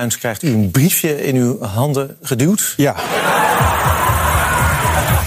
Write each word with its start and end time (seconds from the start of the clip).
Bruins, 0.00 0.18
krijgt 0.18 0.42
u 0.42 0.52
een 0.52 0.70
briefje 0.70 1.26
in 1.26 1.36
uw 1.36 1.62
handen 1.62 2.16
geduwd. 2.22 2.74
Ja. 2.76 2.94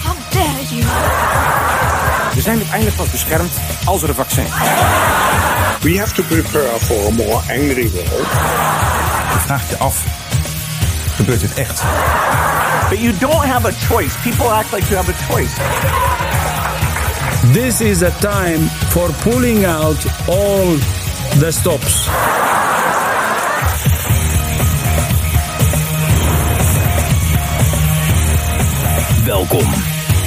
How 0.03 0.15
dare 0.31 0.65
you? 0.69 0.83
We 2.33 2.41
zijn 2.41 2.57
uiteindelijk 2.57 2.95
pas 2.95 3.09
beschermd 3.09 3.51
als 3.85 4.03
er 4.03 4.09
een 4.09 4.15
vaccin 4.15 4.43
is. 4.43 4.51
We 5.81 5.97
have 5.99 6.13
to 6.13 6.23
prepare 6.23 6.79
for 6.79 7.07
a 7.07 7.09
more 7.09 7.33
angry 7.33 7.89
world. 7.91 8.27
Je 9.31 9.39
vraagt 9.45 9.69
je 9.69 9.77
af, 9.77 10.03
gebeurt 11.15 11.39
dit 11.39 11.53
echt? 11.53 11.83
But 12.89 12.99
you 12.99 13.17
don't 13.17 13.45
have 13.45 13.67
a 13.67 13.71
choice. 13.71 14.17
People 14.23 14.49
act 14.49 14.71
like 14.71 14.87
you 14.87 14.95
have 14.95 15.11
a 15.11 15.33
choice. 15.33 15.53
This 17.53 17.81
is 17.81 18.03
a 18.03 18.11
time 18.19 18.67
for 18.89 19.09
pulling 19.23 19.65
out 19.65 20.05
all 20.27 20.77
the 21.39 21.51
stops. 21.51 22.07
Welkom, 29.49 29.73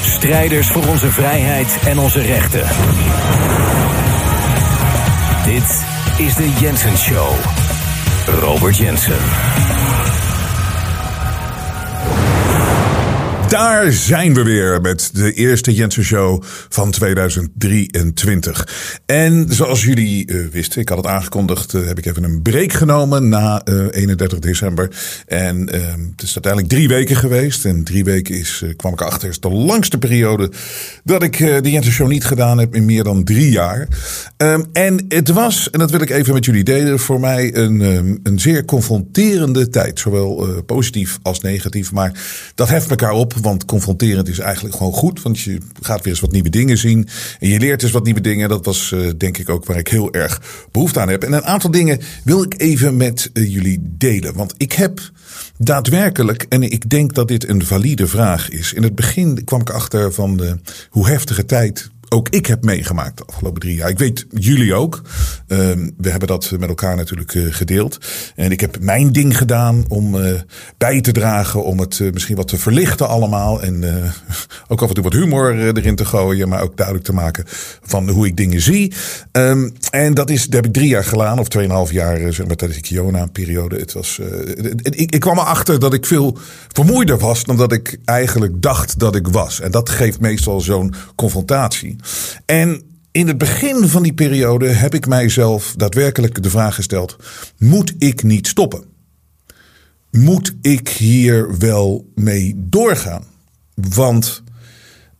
strijders 0.00 0.68
voor 0.68 0.86
onze 0.86 1.10
vrijheid 1.10 1.78
en 1.84 1.98
onze 1.98 2.20
rechten. 2.20 2.66
Dit 5.44 5.84
is 6.26 6.34
de 6.34 6.52
Jensen 6.60 6.96
Show. 6.96 7.34
Robert 8.26 8.76
Jensen. 8.76 9.55
Daar 13.56 13.92
zijn 13.92 14.34
we 14.34 14.42
weer 14.42 14.80
met 14.80 15.10
de 15.12 15.32
eerste 15.32 15.74
Jensen 15.74 16.04
Show 16.04 16.42
van 16.68 16.90
2023. 16.90 18.68
En 19.06 19.46
zoals 19.48 19.84
jullie 19.84 20.30
uh, 20.30 20.46
wisten, 20.52 20.80
ik 20.80 20.88
had 20.88 20.98
het 20.98 21.06
aangekondigd, 21.06 21.74
uh, 21.74 21.86
heb 21.86 21.98
ik 21.98 22.06
even 22.06 22.24
een 22.24 22.42
break 22.42 22.72
genomen 22.72 23.28
na 23.28 23.62
uh, 23.64 23.86
31 23.90 24.38
december. 24.38 24.90
En 25.26 25.58
het 26.10 26.22
is 26.22 26.34
uiteindelijk 26.34 26.72
drie 26.72 26.88
weken 26.88 27.16
geweest. 27.16 27.64
En 27.64 27.84
drie 27.84 28.04
weken 28.04 28.34
is, 28.34 28.64
kwam 28.76 28.92
ik 28.92 29.00
achter, 29.00 29.28
is 29.28 29.40
de 29.40 29.50
langste 29.50 29.98
periode 29.98 30.50
dat 31.04 31.22
ik 31.22 31.38
de 31.38 31.70
Jensen 31.70 31.92
Show 31.92 32.08
niet 32.08 32.24
gedaan 32.24 32.58
heb 32.58 32.74
in 32.74 32.84
meer 32.84 33.04
dan 33.04 33.24
drie 33.24 33.50
jaar. 33.50 33.88
Um, 34.36 34.64
en 34.72 35.04
het 35.08 35.28
was, 35.28 35.70
en 35.70 35.78
dat 35.78 35.90
wil 35.90 36.00
ik 36.00 36.10
even 36.10 36.34
met 36.34 36.44
jullie 36.44 36.64
delen, 36.64 36.98
voor 36.98 37.20
mij 37.20 37.54
een, 37.54 37.80
um, 37.80 38.20
een 38.22 38.40
zeer 38.40 38.64
confronterende 38.64 39.68
tijd. 39.68 39.98
Zowel 39.98 40.62
positief 40.66 41.18
als 41.22 41.40
negatief. 41.40 41.92
Maar 41.92 42.12
dat 42.54 42.68
heft 42.68 42.90
elkaar 42.90 43.12
op. 43.12 43.34
Want 43.46 43.64
confronterend 43.64 44.28
is 44.28 44.38
eigenlijk 44.38 44.76
gewoon 44.76 44.92
goed. 44.92 45.22
Want 45.22 45.40
je 45.40 45.58
gaat 45.80 46.02
weer 46.02 46.12
eens 46.12 46.20
wat 46.20 46.32
nieuwe 46.32 46.48
dingen 46.48 46.78
zien. 46.78 47.08
En 47.38 47.48
je 47.48 47.58
leert 47.58 47.82
eens 47.82 47.92
wat 47.92 48.04
nieuwe 48.04 48.20
dingen. 48.20 48.48
Dat 48.48 48.64
was 48.64 48.90
uh, 48.90 49.10
denk 49.16 49.38
ik 49.38 49.48
ook 49.48 49.64
waar 49.64 49.76
ik 49.76 49.88
heel 49.88 50.12
erg 50.12 50.42
behoefte 50.72 51.00
aan 51.00 51.08
heb. 51.08 51.22
En 51.22 51.32
een 51.32 51.44
aantal 51.44 51.70
dingen 51.70 52.00
wil 52.24 52.42
ik 52.42 52.60
even 52.60 52.96
met 52.96 53.30
uh, 53.32 53.52
jullie 53.52 53.78
delen. 53.82 54.34
Want 54.34 54.54
ik 54.56 54.72
heb 54.72 55.10
daadwerkelijk, 55.58 56.46
en 56.48 56.62
ik 56.62 56.90
denk 56.90 57.14
dat 57.14 57.28
dit 57.28 57.48
een 57.48 57.64
valide 57.64 58.06
vraag 58.06 58.48
is. 58.48 58.72
In 58.72 58.82
het 58.82 58.94
begin 58.94 59.44
kwam 59.44 59.60
ik 59.60 59.70
achter 59.70 60.12
van 60.12 60.36
de, 60.36 60.58
hoe 60.90 61.08
heftige 61.08 61.44
tijd 61.44 61.90
ook 62.08 62.28
ik 62.28 62.46
heb 62.46 62.64
meegemaakt 62.64 63.18
de 63.18 63.24
afgelopen 63.26 63.60
drie 63.60 63.74
jaar. 63.74 63.88
Ik 63.88 63.98
weet 63.98 64.26
jullie 64.30 64.74
ook. 64.74 65.02
Um, 65.48 65.94
we 65.96 66.10
hebben 66.10 66.28
dat 66.28 66.50
met 66.58 66.68
elkaar 66.68 66.96
natuurlijk 66.96 67.34
uh, 67.34 67.54
gedeeld. 67.54 67.98
En 68.34 68.50
ik 68.50 68.60
heb 68.60 68.80
mijn 68.80 69.12
ding 69.12 69.36
gedaan 69.36 69.84
om 69.88 70.14
uh, 70.14 70.32
bij 70.78 71.00
te 71.00 71.12
dragen, 71.12 71.64
om 71.64 71.80
het 71.80 71.98
uh, 71.98 72.12
misschien 72.12 72.36
wat 72.36 72.48
te 72.48 72.58
verlichten 72.58 73.08
allemaal. 73.08 73.62
En 73.62 73.84
ook 74.68 74.82
af 74.82 74.88
en 74.88 74.94
toe 74.94 75.04
wat 75.04 75.12
humor 75.12 75.58
erin 75.58 75.96
te 75.96 76.04
gooien, 76.04 76.48
maar 76.48 76.62
ook 76.62 76.76
duidelijk 76.76 77.06
te 77.06 77.12
maken 77.12 77.44
van 77.82 78.08
hoe 78.08 78.26
ik 78.26 78.36
dingen 78.36 78.60
zie. 78.60 78.92
Um, 79.32 79.72
en 79.90 80.14
dat, 80.14 80.30
is, 80.30 80.44
dat 80.44 80.54
heb 80.54 80.66
ik 80.66 80.72
drie 80.72 80.88
jaar 80.88 81.04
gedaan, 81.04 81.38
of 81.38 81.48
tweeënhalf 81.48 81.92
jaar, 81.92 82.32
zeg 82.32 82.46
maar 82.46 82.56
tijdens 82.56 82.80
de 82.80 82.86
Kiona-periode. 82.88 83.76
Het 83.76 83.92
was, 83.92 84.20
ik, 84.82 85.14
ik 85.14 85.20
kwam 85.20 85.38
erachter 85.38 85.78
dat 85.78 85.94
ik 85.94 86.06
veel 86.06 86.38
vermoeider 86.72 87.18
was 87.18 87.44
dan 87.44 87.56
dat 87.56 87.72
ik 87.72 87.98
eigenlijk 88.04 88.62
dacht 88.62 88.98
dat 88.98 89.14
ik 89.14 89.28
was. 89.28 89.60
En 89.60 89.70
dat 89.70 89.88
geeft 89.88 90.20
meestal 90.20 90.60
zo'n 90.60 90.94
confrontatie. 91.14 91.95
En 92.44 92.82
in 93.10 93.26
het 93.26 93.38
begin 93.38 93.88
van 93.88 94.02
die 94.02 94.14
periode 94.14 94.68
heb 94.68 94.94
ik 94.94 95.06
mijzelf 95.06 95.74
daadwerkelijk 95.76 96.42
de 96.42 96.50
vraag 96.50 96.74
gesteld: 96.74 97.16
moet 97.58 97.94
ik 97.98 98.22
niet 98.22 98.46
stoppen? 98.46 98.84
Moet 100.10 100.54
ik 100.60 100.88
hier 100.88 101.58
wel 101.58 102.12
mee 102.14 102.54
doorgaan? 102.56 103.24
Want 103.74 104.42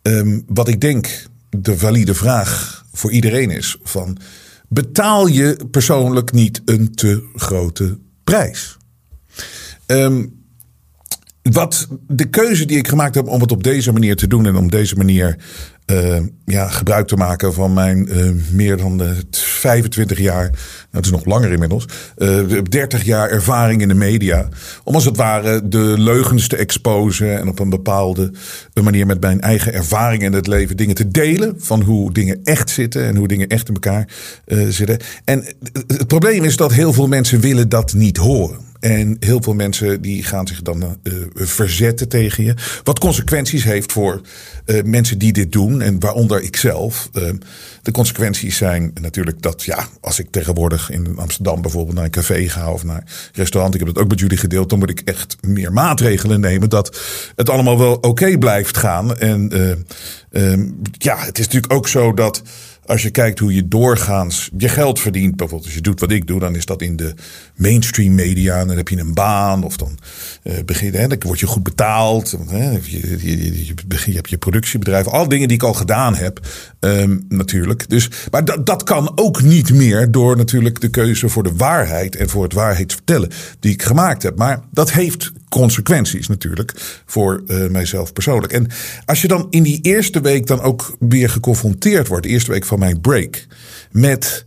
um, 0.02 0.44
wat 0.46 0.68
ik 0.68 0.80
denk 0.80 1.26
de 1.50 1.78
valide 1.78 2.14
vraag 2.14 2.84
voor 2.92 3.12
iedereen 3.12 3.50
is: 3.50 3.76
van 3.82 4.18
betaal 4.68 5.26
je 5.26 5.66
persoonlijk 5.70 6.32
niet 6.32 6.62
een 6.64 6.94
te 6.94 7.30
grote 7.34 7.98
prijs? 8.24 8.76
Um, 9.86 10.44
wat 11.52 11.88
de 12.06 12.28
keuze 12.28 12.64
die 12.64 12.78
ik 12.78 12.88
gemaakt 12.88 13.14
heb 13.14 13.28
om 13.28 13.40
het 13.40 13.52
op 13.52 13.62
deze 13.62 13.92
manier 13.92 14.16
te 14.16 14.26
doen 14.26 14.46
en 14.46 14.56
om 14.56 14.70
deze 14.70 14.96
manier 14.96 15.36
uh, 15.86 16.18
ja, 16.44 16.68
gebruik 16.68 17.06
te 17.06 17.16
maken 17.16 17.54
van 17.54 17.72
mijn 17.72 18.08
uh, 18.10 18.30
meer 18.50 18.76
dan 18.76 19.02
uh, 19.02 19.10
25 19.30 20.18
jaar, 20.18 20.44
nou, 20.50 20.56
het 20.90 21.04
is 21.04 21.10
nog 21.10 21.24
langer 21.24 21.52
inmiddels, 21.52 21.86
30 22.62 23.04
jaar 23.04 23.30
ervaring 23.30 23.82
in 23.82 23.88
de 23.88 23.94
media. 23.94 24.48
Om 24.84 24.94
als 24.94 25.04
het 25.04 25.16
ware 25.16 25.68
de 25.68 25.94
leugens 25.98 26.48
te 26.48 26.56
exposen 26.56 27.38
en 27.38 27.48
op 27.48 27.58
een 27.58 27.70
bepaalde 27.70 28.32
manier 28.82 29.06
met 29.06 29.20
mijn 29.20 29.40
eigen 29.40 29.72
ervaring 29.72 30.22
in 30.22 30.32
het 30.32 30.46
leven 30.46 30.76
dingen 30.76 30.94
te 30.94 31.08
delen 31.08 31.54
van 31.58 31.82
hoe 31.82 32.12
dingen 32.12 32.40
echt 32.44 32.70
zitten 32.70 33.04
en 33.04 33.16
hoe 33.16 33.28
dingen 33.28 33.48
echt 33.48 33.68
in 33.68 33.74
elkaar 33.74 34.08
zitten. 34.68 34.98
En 35.24 35.44
het 35.86 36.06
probleem 36.06 36.44
is 36.44 36.56
dat 36.56 36.72
heel 36.72 36.92
veel 36.92 37.06
mensen 37.06 37.40
willen 37.40 37.68
dat 37.68 37.94
niet 37.94 38.16
horen. 38.16 38.66
En 38.80 39.16
heel 39.20 39.42
veel 39.42 39.54
mensen 39.54 40.00
die 40.00 40.22
gaan 40.22 40.46
zich 40.46 40.62
dan 40.62 40.98
uh, 41.02 41.14
verzetten 41.34 42.08
tegen 42.08 42.44
je. 42.44 42.54
Wat 42.84 42.98
consequenties 42.98 43.64
heeft 43.64 43.92
voor 43.92 44.20
uh, 44.66 44.82
mensen 44.82 45.18
die 45.18 45.32
dit 45.32 45.52
doen. 45.52 45.80
En 45.80 46.00
waaronder 46.00 46.42
ik 46.42 46.56
zelf. 46.56 47.08
Uh, 47.12 47.30
de 47.82 47.90
consequenties 47.90 48.56
zijn 48.56 48.90
natuurlijk 49.00 49.42
dat, 49.42 49.62
ja, 49.62 49.86
als 50.00 50.18
ik 50.18 50.30
tegenwoordig 50.30 50.90
in 50.90 51.18
Amsterdam 51.18 51.62
bijvoorbeeld 51.62 51.94
naar 51.94 52.04
een 52.04 52.10
café 52.10 52.48
ga 52.48 52.72
of 52.72 52.84
naar 52.84 52.96
een 52.96 53.08
restaurant. 53.32 53.74
Ik 53.74 53.80
heb 53.80 53.88
het 53.88 53.98
ook 53.98 54.08
met 54.08 54.20
jullie 54.20 54.38
gedeeld. 54.38 54.70
Dan 54.70 54.78
moet 54.78 54.90
ik 54.90 55.00
echt 55.00 55.36
meer 55.40 55.72
maatregelen 55.72 56.40
nemen. 56.40 56.70
Dat 56.70 57.00
het 57.36 57.50
allemaal 57.50 57.78
wel 57.78 57.94
oké 57.94 58.38
blijft 58.38 58.76
gaan. 58.76 59.18
En 59.18 59.50
ja, 60.92 61.18
het 61.18 61.38
is 61.38 61.44
natuurlijk 61.44 61.72
ook 61.72 61.88
zo 61.88 62.14
dat 62.14 62.42
als 62.86 63.02
je 63.02 63.10
kijkt 63.10 63.38
hoe 63.38 63.54
je 63.54 63.68
doorgaans 63.68 64.50
je 64.56 64.68
geld 64.68 65.00
verdient, 65.00 65.36
bijvoorbeeld 65.36 65.64
als 65.64 65.74
je 65.74 65.80
doet 65.80 66.00
wat 66.00 66.10
ik 66.10 66.26
doe, 66.26 66.40
dan 66.40 66.54
is 66.54 66.64
dat 66.64 66.82
in 66.82 66.96
de 66.96 67.14
mainstream 67.56 68.14
media. 68.14 68.64
Dan 68.64 68.76
heb 68.76 68.88
je 68.88 68.98
een 68.98 69.14
baan 69.14 69.64
of 69.64 69.76
dan 69.76 69.98
uh, 70.42 70.54
begin 70.64 70.94
hè, 70.94 71.06
dan 71.06 71.18
word 71.18 71.40
je 71.40 71.46
goed 71.46 71.62
betaald. 71.62 72.36
Hè, 72.48 72.70
je, 72.70 72.80
je, 73.20 73.66
je, 73.66 74.12
hebt 74.12 74.30
je 74.30 74.38
productiebedrijf, 74.38 75.06
al 75.06 75.28
dingen 75.28 75.48
die 75.48 75.56
ik 75.56 75.62
al 75.62 75.74
gedaan 75.74 76.14
heb, 76.14 76.40
um, 76.80 77.24
natuurlijk. 77.28 77.88
Dus, 77.88 78.10
maar 78.30 78.44
dat, 78.44 78.66
dat 78.66 78.82
kan 78.82 79.12
ook 79.14 79.42
niet 79.42 79.72
meer 79.72 80.10
door 80.10 80.36
natuurlijk 80.36 80.80
de 80.80 80.88
keuze 80.88 81.28
voor 81.28 81.42
de 81.42 81.54
waarheid 81.56 82.16
en 82.16 82.28
voor 82.28 82.42
het 82.42 82.52
waarheidsvertellen 82.52 83.30
die 83.60 83.72
ik 83.72 83.82
gemaakt 83.82 84.22
heb. 84.22 84.38
Maar 84.38 84.60
dat 84.70 84.92
heeft 84.92 85.32
consequenties 85.48 86.28
natuurlijk 86.28 87.02
voor 87.06 87.42
uh, 87.46 87.66
mijzelf 87.66 88.12
persoonlijk. 88.12 88.52
En 88.52 88.66
als 89.04 89.22
je 89.22 89.28
dan 89.28 89.46
in 89.50 89.62
die 89.62 89.78
eerste 89.82 90.20
week 90.20 90.46
dan 90.46 90.60
ook 90.60 90.96
weer 90.98 91.30
geconfronteerd 91.30 92.08
wordt, 92.08 92.22
de 92.22 92.28
eerste 92.28 92.50
week 92.50 92.64
van 92.64 92.75
mijn 92.78 93.00
break, 93.00 93.46
met 93.90 94.44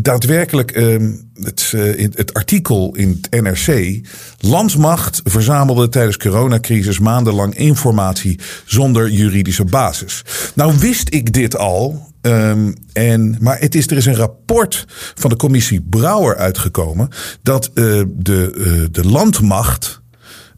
daadwerkelijk 0.00 0.76
uh, 0.76 1.10
het, 1.42 1.72
uh, 1.74 2.08
het 2.14 2.34
artikel 2.34 2.94
in 2.94 3.20
het 3.22 3.42
NRC. 3.42 4.00
Landmacht 4.38 5.20
verzamelde 5.24 5.88
tijdens 5.88 6.16
coronacrisis 6.16 6.98
maandenlang 6.98 7.54
informatie 7.54 8.38
zonder 8.64 9.10
juridische 9.10 9.64
basis. 9.64 10.24
Nou 10.54 10.78
wist 10.78 11.14
ik 11.14 11.32
dit 11.32 11.56
al. 11.56 12.10
Um, 12.20 12.74
en, 12.92 13.36
maar 13.40 13.58
het 13.58 13.74
is, 13.74 13.86
er 13.86 13.96
is 13.96 14.06
een 14.06 14.14
rapport 14.14 14.84
van 15.14 15.30
de 15.30 15.36
commissie 15.36 15.80
Brouwer 15.80 16.36
uitgekomen 16.36 17.08
dat 17.42 17.70
uh, 17.74 18.02
de, 18.08 18.52
uh, 18.56 18.86
de 18.90 19.08
landmacht 19.08 20.01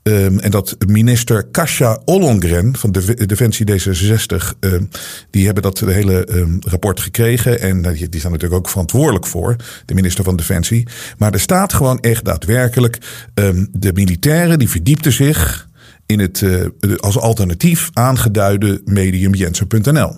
Um, 0.08 0.38
en 0.38 0.50
dat 0.50 0.76
minister 0.86 1.44
Kasia 1.44 2.00
Ollongren 2.04 2.76
van 2.76 2.92
de 2.92 3.26
Defensie 3.26 3.66
D66, 3.70 4.58
um, 4.60 4.88
die 5.30 5.44
hebben 5.44 5.62
dat 5.62 5.80
hele 5.80 6.28
um, 6.30 6.58
rapport 6.60 7.00
gekregen. 7.00 7.60
En 7.60 7.82
die, 7.82 8.08
die 8.08 8.20
staan 8.20 8.32
natuurlijk 8.32 8.60
ook 8.60 8.68
verantwoordelijk 8.68 9.26
voor, 9.26 9.56
de 9.84 9.94
minister 9.94 10.24
van 10.24 10.36
Defensie. 10.36 10.86
Maar 11.18 11.32
er 11.32 11.40
staat 11.40 11.72
gewoon 11.72 12.00
echt 12.00 12.24
daadwerkelijk, 12.24 12.98
de 13.70 13.92
militairen 13.92 14.58
die 14.58 14.68
verdiepten 14.68 15.12
zich 15.12 15.68
in 16.06 16.20
het 16.20 16.40
uh, 16.40 16.66
als 16.96 17.18
alternatief 17.18 17.90
aangeduide 17.92 18.80
medium 18.84 19.34
Jensen.nl. 19.34 20.16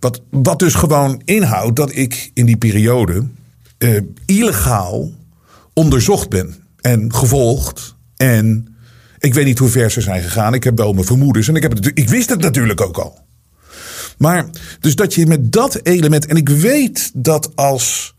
Wat, 0.00 0.22
wat 0.30 0.58
dus 0.58 0.74
gewoon 0.74 1.22
inhoudt 1.24 1.76
dat 1.76 1.96
ik 1.96 2.30
in 2.34 2.46
die 2.46 2.56
periode 2.56 3.26
uh, 3.78 4.00
illegaal 4.26 5.12
onderzocht 5.72 6.28
ben 6.28 6.54
en 6.80 7.14
gevolgd 7.14 7.96
en 8.16 8.73
ik 9.24 9.34
weet 9.34 9.44
niet 9.44 9.58
hoe 9.58 9.68
ver 9.68 9.90
ze 9.90 10.00
zijn 10.00 10.22
gegaan. 10.22 10.54
Ik 10.54 10.64
heb 10.64 10.76
wel 10.76 10.92
mijn 10.92 11.06
vermoedens. 11.06 11.48
En 11.48 11.56
ik, 11.56 11.62
heb 11.62 11.72
het, 11.72 11.90
ik 11.94 12.08
wist 12.08 12.30
het 12.30 12.40
natuurlijk 12.40 12.80
ook 12.80 12.98
al. 12.98 13.18
Maar 14.18 14.46
dus 14.80 14.94
dat 14.94 15.14
je 15.14 15.26
met 15.26 15.52
dat 15.52 15.80
element. 15.82 16.26
En 16.26 16.36
ik 16.36 16.48
weet 16.48 17.10
dat 17.14 17.56
als 17.56 18.14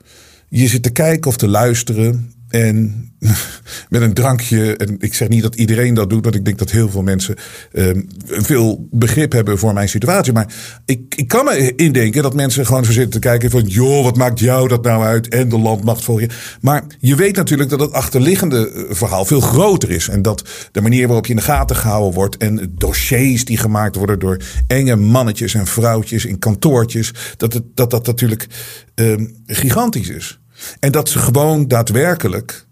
je 0.50 0.68
zit 0.68 0.84
te 0.84 0.90
kijken 0.90 1.30
of 1.30 1.38
te 1.38 1.48
luisteren. 1.48 2.34
En 2.56 3.10
met 3.90 4.02
een 4.02 4.14
drankje. 4.14 4.76
En 4.76 4.96
ik 5.00 5.14
zeg 5.14 5.28
niet 5.28 5.42
dat 5.42 5.56
iedereen 5.56 5.94
dat 5.94 6.10
doet, 6.10 6.24
want 6.24 6.36
ik 6.36 6.46
denk 6.46 6.58
dat 6.58 6.72
heel 6.72 6.90
veel 6.90 7.02
mensen 7.02 7.36
ehm, 7.72 8.02
veel 8.26 8.88
begrip 8.92 9.32
hebben 9.32 9.58
voor 9.58 9.74
mijn 9.74 9.90
situatie. 9.90 10.34
Maar 10.34 10.54
ik, 10.86 11.16
ik 11.16 11.28
kan 11.28 11.46
me 11.46 11.76
indenken 11.76 12.24
dat 12.24 12.34
mensen 12.34 12.66
gewoon 12.66 12.86
zo 12.86 12.92
zitten 12.92 13.12
te 13.12 13.28
kijken 13.28 13.50
van, 13.50 13.64
joh, 13.64 14.04
wat 14.04 14.18
maakt 14.18 14.40
jou 14.40 14.68
dat 14.68 14.84
nou 14.84 15.04
uit? 15.04 15.28
En 15.28 15.50
de 15.50 15.58
landmacht 15.58 16.04
voor 16.04 16.22
je. 16.22 16.30
Maar 16.62 16.84
je 17.00 17.16
weet 17.16 17.36
natuurlijk 17.36 17.70
dat 17.70 17.80
het 17.80 17.92
achterliggende 17.92 18.72
eh, 18.72 18.96
verhaal 18.96 19.26
veel 19.26 19.42
groter 19.42 19.92
is. 19.92 20.08
En 20.08 20.22
dat 20.22 20.50
de 20.72 20.82
manier 20.82 21.08
waarop 21.08 21.26
je 21.26 21.32
in 21.32 21.40
de 21.40 21.46
gaten 21.46 21.76
gehouden 21.76 22.14
wordt 22.14 22.38
en 22.38 22.74
dossiers 22.78 23.46
die 23.46 23.58
gemaakt 23.58 23.96
worden 23.96 24.20
door 24.20 24.38
enge 24.68 24.96
mannetjes 24.96 25.54
en 25.54 25.68
vrouwtjes 25.68 26.26
in 26.26 26.40
kantoortjes, 26.40 27.14
dat 27.38 27.54
het, 27.54 27.64
dat, 27.74 27.92
dat 27.92 28.06
natuurlijk 28.06 28.48
ehm, 28.96 29.26
gigantisch 29.46 30.10
is. 30.10 30.40
En 30.80 30.92
dat 30.92 31.10
ze 31.10 31.20
gewoon 31.20 31.68
daadwerkelijk, 31.68 32.66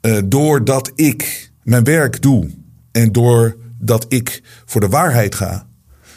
uh, 0.00 0.18
doordat 0.24 0.92
ik 0.94 1.52
mijn 1.62 1.84
werk 1.84 2.22
doe 2.22 2.50
en 2.92 3.12
doordat 3.12 4.04
ik 4.08 4.42
voor 4.64 4.80
de 4.80 4.88
waarheid 4.88 5.34
ga, 5.34 5.66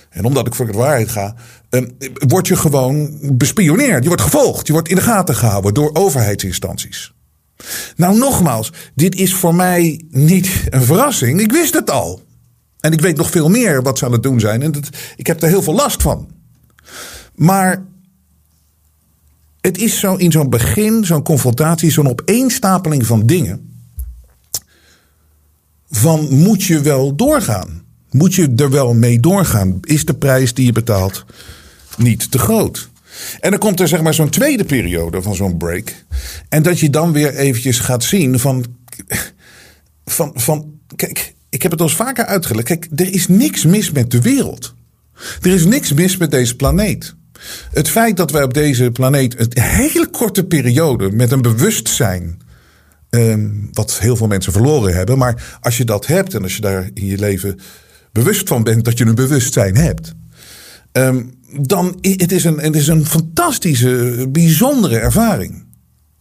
en 0.09 0.25
omdat 0.25 0.47
ik 0.47 0.55
voor 0.55 0.65
de 0.65 0.77
waarheid 0.77 1.09
ga, 1.09 1.35
uh, 1.69 1.81
word 2.27 2.47
je 2.47 2.55
gewoon 2.55 3.19
bespioneerd. 3.33 4.01
Je 4.01 4.07
wordt 4.07 4.23
gevolgd, 4.23 4.67
je 4.67 4.73
wordt 4.73 4.89
in 4.89 4.95
de 4.95 5.01
gaten 5.01 5.35
gehouden 5.35 5.73
door 5.73 5.89
overheidsinstanties. 5.93 7.13
Nou, 7.95 8.17
nogmaals, 8.17 8.71
dit 8.95 9.15
is 9.15 9.33
voor 9.33 9.55
mij 9.55 10.01
niet 10.09 10.63
een 10.69 10.83
verrassing. 10.83 11.39
Ik 11.39 11.51
wist 11.51 11.73
het 11.73 11.89
al. 11.89 12.23
En 12.79 12.91
ik 12.91 13.01
weet 13.01 13.17
nog 13.17 13.29
veel 13.29 13.49
meer 13.49 13.81
wat 13.81 13.97
ze 13.97 14.05
aan 14.05 14.11
het 14.11 14.23
doen 14.23 14.39
zijn. 14.39 14.61
En 14.61 14.73
ik 15.15 15.27
heb 15.27 15.41
er 15.41 15.47
heel 15.47 15.61
veel 15.61 15.73
last 15.75 16.01
van. 16.01 16.29
Maar 17.35 17.85
het 19.65 19.77
is 19.77 19.99
zo 19.99 20.15
in 20.15 20.31
zo'n 20.31 20.49
begin, 20.49 21.05
zo'n 21.05 21.23
confrontatie, 21.23 21.91
zo'n 21.91 22.09
opeenstapeling 22.09 23.05
van 23.05 23.25
dingen. 23.25 23.73
Van 25.89 26.33
moet 26.33 26.63
je 26.63 26.81
wel 26.81 27.15
doorgaan? 27.15 27.83
Moet 28.11 28.33
je 28.33 28.53
er 28.55 28.69
wel 28.69 28.93
mee 28.93 29.19
doorgaan? 29.19 29.77
Is 29.81 30.05
de 30.05 30.13
prijs 30.13 30.53
die 30.53 30.65
je 30.65 30.71
betaalt 30.71 31.25
niet 31.97 32.31
te 32.31 32.37
groot? 32.37 32.89
En 33.39 33.49
dan 33.49 33.59
komt 33.59 33.79
er 33.79 33.87
zeg 33.87 34.01
maar 34.01 34.13
zo'n 34.13 34.29
tweede 34.29 34.65
periode 34.65 35.21
van 35.21 35.35
zo'n 35.35 35.57
break. 35.57 36.05
En 36.49 36.63
dat 36.63 36.79
je 36.79 36.89
dan 36.89 37.11
weer 37.11 37.35
eventjes 37.35 37.79
gaat 37.79 38.03
zien 38.03 38.39
van, 38.39 38.65
van, 40.05 40.31
van 40.35 40.79
kijk, 40.95 41.33
ik 41.49 41.61
heb 41.61 41.71
het 41.71 41.81
al 41.81 41.89
vaker 41.89 42.25
uitgelegd. 42.25 42.67
Kijk, 42.67 42.87
er 42.95 43.13
is 43.13 43.27
niks 43.27 43.65
mis 43.65 43.91
met 43.91 44.11
de 44.11 44.21
wereld. 44.21 44.73
Er 45.41 45.53
is 45.53 45.65
niks 45.65 45.93
mis 45.93 46.17
met 46.17 46.31
deze 46.31 46.55
planeet. 46.55 47.15
Het 47.71 47.89
feit 47.89 48.17
dat 48.17 48.31
wij 48.31 48.43
op 48.43 48.53
deze 48.53 48.91
planeet 48.91 49.39
een 49.39 49.63
hele 49.63 50.07
korte 50.07 50.43
periode 50.43 51.11
met 51.11 51.31
een 51.31 51.41
bewustzijn. 51.41 52.43
Um, 53.09 53.69
wat 53.71 53.99
heel 53.99 54.15
veel 54.15 54.27
mensen 54.27 54.51
verloren 54.51 54.95
hebben. 54.95 55.17
Maar 55.17 55.57
als 55.61 55.77
je 55.77 55.85
dat 55.85 56.07
hebt 56.07 56.33
en 56.33 56.43
als 56.43 56.55
je 56.55 56.61
daar 56.61 56.89
in 56.93 57.05
je 57.05 57.17
leven 57.17 57.59
bewust 58.11 58.47
van 58.47 58.63
bent 58.63 58.85
dat 58.85 58.97
je 58.97 59.05
een 59.05 59.15
bewustzijn 59.15 59.75
hebt. 59.75 60.13
Um, 60.91 61.33
dan 61.61 61.97
het 62.01 62.31
is 62.31 62.43
een, 62.43 62.59
het 62.59 62.75
is 62.75 62.87
een 62.87 63.05
fantastische, 63.05 64.25
bijzondere 64.29 64.97
ervaring. 64.97 65.63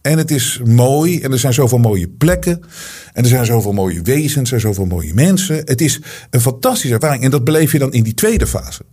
En 0.01 0.17
het 0.17 0.31
is 0.31 0.61
mooi 0.65 1.21
en 1.21 1.31
er 1.31 1.39
zijn 1.39 1.53
zoveel 1.53 1.77
mooie 1.77 2.07
plekken. 2.07 2.61
En 3.13 3.23
er 3.23 3.29
zijn 3.29 3.45
zoveel 3.45 3.73
mooie 3.73 4.01
wezens, 4.01 4.49
zijn 4.49 4.61
zoveel 4.61 4.85
mooie 4.85 5.13
mensen. 5.13 5.55
Het 5.55 5.81
is 5.81 6.01
een 6.29 6.41
fantastische 6.41 6.93
ervaring. 6.93 7.23
En 7.23 7.31
dat 7.31 7.43
beleef 7.43 7.71
je 7.71 7.79
dan 7.79 7.93
in 7.93 8.03
die 8.03 8.13
tweede 8.13 8.47
fase. 8.47 8.85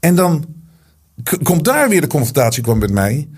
En 0.00 0.14
dan 0.14 0.46
komt 1.42 1.64
daar 1.64 1.88
weer 1.88 2.00
de 2.00 2.06
confrontatie 2.06 2.62
kwam 2.62 2.78
met 2.78 2.90
mij. 2.90 3.28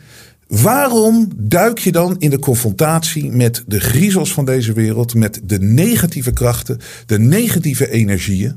Waarom 0.50 1.28
duik 1.36 1.78
je 1.78 1.92
dan 1.92 2.16
in 2.18 2.30
de 2.30 2.38
confrontatie 2.38 3.30
met 3.30 3.64
de 3.66 3.80
griezels 3.80 4.32
van 4.32 4.44
deze 4.44 4.72
wereld, 4.72 5.14
met 5.14 5.40
de 5.44 5.58
negatieve 5.58 6.32
krachten, 6.32 6.78
de 7.06 7.18
negatieve 7.18 7.90
energieën, 7.90 8.56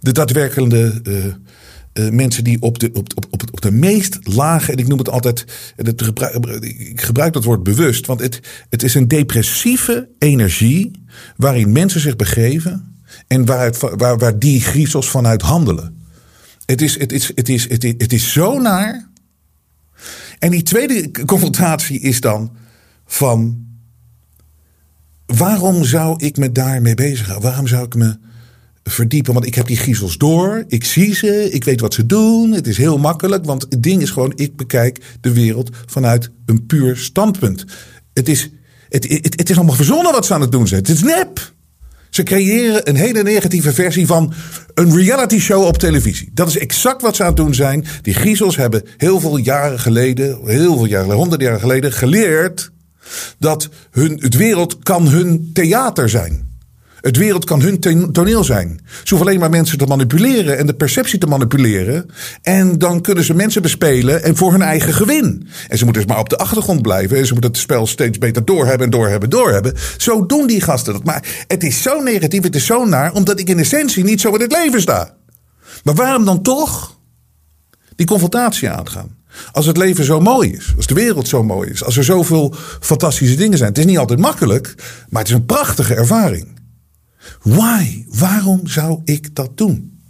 de 0.00 0.12
daadwerkelijke 0.12 1.00
uh, 1.02 1.24
uh, 1.24 2.10
mensen 2.10 2.44
die 2.44 2.62
op 2.62 2.78
de, 2.78 2.90
op, 2.92 3.12
op, 3.14 3.26
op, 3.30 3.42
op 3.52 3.60
de 3.60 3.70
meest 3.70 4.18
lage, 4.22 4.72
en 4.72 4.78
ik 4.78 4.88
noem 4.88 4.98
het 4.98 5.10
altijd, 5.10 5.44
het 5.76 6.02
gebruik, 6.02 6.64
ik 6.64 7.00
gebruik 7.00 7.32
dat 7.32 7.44
woord 7.44 7.62
bewust, 7.62 8.06
want 8.06 8.20
het, 8.20 8.40
het 8.68 8.82
is 8.82 8.94
een 8.94 9.08
depressieve 9.08 10.08
energie 10.18 10.90
waarin 11.36 11.72
mensen 11.72 12.00
zich 12.00 12.16
begeven 12.16 12.96
en 13.26 13.44
waaruit, 13.44 13.78
waar, 13.78 14.18
waar 14.18 14.38
die 14.38 14.60
griezels 14.60 15.08
vanuit 15.08 15.42
handelen. 15.42 15.97
Het 16.70 16.82
is, 16.82 16.98
het, 16.98 17.12
is, 17.12 17.32
het, 17.34 17.48
is, 17.48 17.68
het, 17.68 17.84
is, 17.84 17.94
het 17.98 18.12
is 18.12 18.32
zo 18.32 18.58
naar. 18.58 19.08
En 20.38 20.50
die 20.50 20.62
tweede 20.62 21.10
confrontatie 21.26 22.00
is 22.00 22.20
dan 22.20 22.56
van. 23.06 23.66
Waarom 25.26 25.84
zou 25.84 26.24
ik 26.24 26.36
me 26.36 26.52
daarmee 26.52 26.94
bezighouden? 26.94 27.48
Waarom 27.48 27.66
zou 27.66 27.84
ik 27.84 27.94
me 27.94 28.18
verdiepen? 28.82 29.32
Want 29.32 29.46
ik 29.46 29.54
heb 29.54 29.66
die 29.66 29.76
griezels 29.76 30.18
door. 30.18 30.64
Ik 30.66 30.84
zie 30.84 31.14
ze. 31.14 31.50
Ik 31.50 31.64
weet 31.64 31.80
wat 31.80 31.94
ze 31.94 32.06
doen. 32.06 32.52
Het 32.52 32.66
is 32.66 32.76
heel 32.76 32.98
makkelijk. 32.98 33.44
Want 33.44 33.66
het 33.68 33.82
ding 33.82 34.02
is 34.02 34.10
gewoon: 34.10 34.32
ik 34.36 34.56
bekijk 34.56 35.16
de 35.20 35.32
wereld 35.32 35.76
vanuit 35.86 36.30
een 36.46 36.66
puur 36.66 36.96
standpunt. 36.96 37.64
Het 38.12 38.28
is, 38.28 38.50
het, 38.88 39.08
het, 39.08 39.38
het 39.38 39.50
is 39.50 39.56
allemaal 39.56 39.74
verzonnen 39.74 40.12
wat 40.12 40.26
ze 40.26 40.34
aan 40.34 40.40
het 40.40 40.52
doen 40.52 40.68
zijn. 40.68 40.80
Het 40.80 40.90
is 40.90 41.02
nep. 41.02 41.56
Ze 42.18 42.24
creëren 42.24 42.88
een 42.88 42.96
hele 42.96 43.22
negatieve 43.22 43.72
versie 43.72 44.06
van 44.06 44.32
een 44.74 44.96
reality 44.96 45.38
show 45.38 45.64
op 45.64 45.78
televisie. 45.78 46.30
Dat 46.34 46.48
is 46.48 46.58
exact 46.58 47.02
wat 47.02 47.16
ze 47.16 47.22
aan 47.22 47.28
het 47.28 47.36
doen 47.36 47.54
zijn. 47.54 47.84
Die 48.02 48.14
griezels 48.14 48.56
hebben 48.56 48.82
heel 48.96 49.20
veel 49.20 49.36
jaren 49.36 49.80
geleden, 49.80 50.38
heel 50.44 50.76
veel 50.76 50.84
jaren, 50.84 51.14
honderden 51.14 51.46
jaren 51.46 51.60
geleden 51.60 51.92
geleerd 51.92 52.70
dat 53.38 53.68
hun, 53.90 54.18
het 54.20 54.36
wereld 54.36 54.78
kan 54.78 55.08
hun 55.08 55.50
theater 55.52 56.08
zijn. 56.08 56.47
Het 57.08 57.16
wereld 57.16 57.44
kan 57.44 57.60
hun 57.60 57.80
toneel 58.12 58.44
zijn. 58.44 58.80
Ze 58.84 59.08
hoeven 59.08 59.26
alleen 59.26 59.40
maar 59.40 59.50
mensen 59.50 59.78
te 59.78 59.86
manipuleren 59.86 60.58
en 60.58 60.66
de 60.66 60.74
perceptie 60.74 61.18
te 61.18 61.26
manipuleren. 61.26 62.10
En 62.42 62.78
dan 62.78 63.00
kunnen 63.00 63.24
ze 63.24 63.34
mensen 63.34 63.62
bespelen 63.62 64.22
en 64.22 64.36
voor 64.36 64.52
hun 64.52 64.62
eigen 64.62 64.94
gewin. 64.94 65.48
En 65.68 65.78
ze 65.78 65.84
moeten 65.84 66.02
dus 66.02 66.12
maar 66.12 66.20
op 66.20 66.28
de 66.28 66.36
achtergrond 66.36 66.82
blijven. 66.82 67.16
En 67.16 67.26
ze 67.26 67.32
moeten 67.32 67.50
het 67.50 67.60
spel 67.60 67.86
steeds 67.86 68.18
beter 68.18 68.44
doorhebben 68.44 68.84
en 68.84 68.90
doorhebben, 68.90 69.30
doorhebben. 69.30 69.74
Zo 69.96 70.26
doen 70.26 70.46
die 70.46 70.60
gasten 70.60 70.92
dat. 70.92 71.04
Maar 71.04 71.44
het 71.46 71.62
is 71.62 71.82
zo 71.82 72.02
negatief, 72.02 72.42
het 72.42 72.56
is 72.56 72.66
zo 72.66 72.84
naar, 72.84 73.12
omdat 73.12 73.40
ik 73.40 73.48
in 73.48 73.58
essentie 73.58 74.04
niet 74.04 74.20
zo 74.20 74.34
in 74.34 74.40
het 74.40 74.52
leven 74.52 74.80
sta. 74.80 75.14
Maar 75.84 75.94
waarom 75.94 76.24
dan 76.24 76.42
toch 76.42 76.98
die 77.96 78.06
confrontatie 78.06 78.70
aangaan? 78.70 79.16
Als 79.52 79.66
het 79.66 79.76
leven 79.76 80.04
zo 80.04 80.20
mooi 80.20 80.52
is, 80.52 80.72
als 80.76 80.86
de 80.86 80.94
wereld 80.94 81.28
zo 81.28 81.42
mooi 81.42 81.70
is, 81.70 81.84
als 81.84 81.96
er 81.96 82.04
zoveel 82.04 82.54
fantastische 82.80 83.36
dingen 83.36 83.58
zijn. 83.58 83.68
Het 83.68 83.78
is 83.78 83.84
niet 83.84 83.98
altijd 83.98 84.18
makkelijk, 84.18 84.74
maar 85.08 85.22
het 85.22 85.30
is 85.30 85.36
een 85.36 85.46
prachtige 85.46 85.94
ervaring. 85.94 86.57
Why? 87.42 88.04
Waarom 88.08 88.66
zou 88.66 89.00
ik 89.04 89.34
dat 89.34 89.56
doen? 89.56 90.00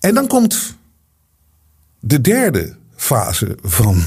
En 0.00 0.14
dan 0.14 0.26
komt 0.26 0.76
de 2.00 2.20
derde 2.20 2.76
fase 2.96 3.58
van 3.62 4.02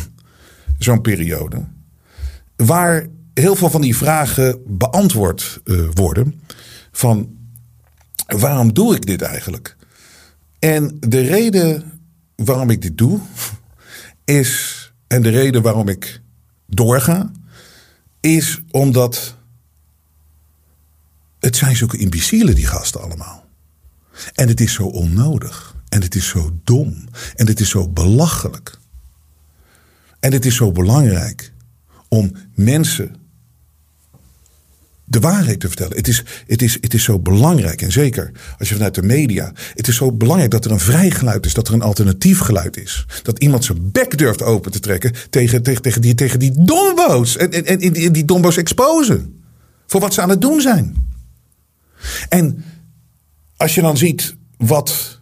zo'n 0.78 1.02
periode. 1.02 1.64
Waar 2.56 3.08
heel 3.34 3.56
veel 3.56 3.70
van 3.70 3.82
die 3.82 3.98
vragen 3.98 4.62
beantwoord 4.68 5.62
uh, 5.66 5.88
worden. 5.94 6.42
Van 6.92 7.38
waarom 8.26 8.74
doe 8.74 8.96
ik 8.96 9.06
dit 9.06 9.22
eigenlijk? 9.22 9.76
En 10.60 10.98
de 11.00 11.22
reden 11.22 11.92
waarom 12.36 12.70
ik 12.70 12.82
dit 12.82 12.98
doe 12.98 13.20
is. 14.26 14.80
En 15.08 15.22
de 15.22 15.30
reden 15.30 15.62
waarom 15.62 15.88
ik 15.88 16.22
doorga. 16.66 17.32
Is 18.20 18.62
omdat 18.72 19.36
het 21.42 21.56
zijn 21.56 21.76
zulke 21.76 21.98
imbecielen, 21.98 22.56
die 22.56 22.68
gasten 22.68 23.02
allemaal. 23.02 23.46
En 24.34 24.48
het 24.48 24.60
is 24.62 24.74
zo 24.74 24.84
onnodig. 24.84 25.76
En 25.90 26.02
het 26.02 26.16
is 26.16 26.28
zo 26.28 26.60
dom. 26.64 27.06
En 27.36 27.48
het 27.48 27.60
is 27.60 27.70
zo 27.70 27.88
belachelijk. 27.88 28.80
En 30.20 30.32
het 30.32 30.46
is 30.46 30.56
zo 30.56 30.72
belangrijk 30.72 31.54
om 32.08 32.32
mensen 32.56 33.16
de 35.06 35.20
waarheid 35.20 35.60
te 35.60 35.68
vertellen. 35.68 35.98
Het 35.98 36.08
is, 36.08 36.24
het, 36.48 36.62
is, 36.62 36.78
het 36.82 36.94
is 36.94 37.04
zo 37.04 37.20
belangrijk, 37.20 37.82
en 37.82 37.92
zeker 37.92 38.32
als 38.58 38.70
je 38.70 38.76
vanuit 38.76 38.96
de 38.96 39.02
media. 39.02 39.52
Het 39.74 39.88
is 39.88 39.96
zo 39.96 40.12
belangrijk 40.12 40.52
dat 40.52 40.66
er 40.66 40.72
een 40.72 40.80
vrij 40.80 41.12
geluid 41.12 41.46
is, 41.46 41.54
dat 41.54 41.68
er 41.68 41.74
een 41.74 41.82
alternatief 41.82 42.40
geluid 42.40 42.78
is. 42.78 43.06
Dat 43.24 43.40
iemand 43.40 43.66
zijn 43.66 43.92
bek 43.92 44.18
durft 44.18 44.42
open 44.42 44.72
te 44.72 44.80
trekken 44.80 45.14
tegen, 45.30 45.64
tegen, 45.64 45.82
tegen, 45.82 46.02
die, 46.02 46.16
tegen 46.16 46.40
die 46.40 46.54
dombo's. 46.58 47.38
En, 47.38 47.52
en, 47.52 47.66
en 47.66 48.12
die, 48.12 48.26
dombo's 48.26 48.58
exposen. 48.58 49.42
Voor 49.88 50.02
wat 50.02 50.14
ze 50.14 50.22
aan 50.22 50.30
het 50.30 50.42
doen 50.42 50.62
zijn. 50.62 51.11
En 52.30 52.64
als 53.58 53.76
je 53.76 53.82
dan 53.82 53.98
ziet 53.98 54.36
wat 54.58 55.20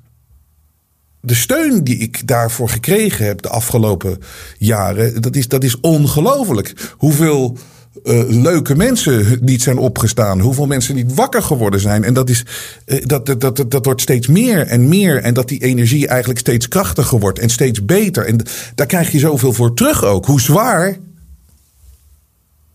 de 1.22 1.36
steun 1.36 1.84
die 1.84 1.98
ik 1.98 2.28
daarvoor 2.28 2.70
gekregen 2.70 3.26
heb 3.26 3.42
de 3.42 3.50
afgelopen 3.50 4.18
jaren, 4.58 5.22
dat 5.22 5.36
is, 5.36 5.48
dat 5.48 5.64
is 5.64 5.80
ongelooflijk. 5.80 6.94
Hoeveel 6.98 7.58
uh, 8.04 8.24
leuke 8.28 8.76
mensen 8.76 9.38
niet 9.42 9.62
zijn 9.62 9.78
opgestaan. 9.78 10.40
Hoeveel 10.40 10.68
mensen 10.68 10.96
niet 10.96 11.14
wakker 11.14 11.42
geworden 11.42 11.80
zijn. 11.80 12.04
En 12.04 12.14
dat, 12.14 12.30
is, 12.30 12.46
uh, 12.86 13.06
dat, 13.06 13.26
dat, 13.26 13.42
dat, 13.42 13.72
dat 13.72 13.86
wordt 13.86 14.02
steeds 14.02 14.28
meer 14.28 14.68
en 14.68 14.88
meer. 14.88 15.18
En 15.22 15.34
dat 15.34 15.48
die 15.48 15.64
energie 15.64 16.08
eigenlijk 16.08 16.40
steeds 16.40 16.68
krachtiger 16.68 17.20
wordt 17.20 17.40
en 17.40 17.50
steeds 17.50 17.86
beter. 17.86 18.26
En 18.26 18.42
daar 18.76 18.88
krijg 18.88 19.12
je 19.12 19.20
zoveel 19.20 19.54
voor 19.54 19.74
terug 19.74 20.04
ook. 20.04 20.26
Hoe 20.26 20.42
zwaar 20.42 20.98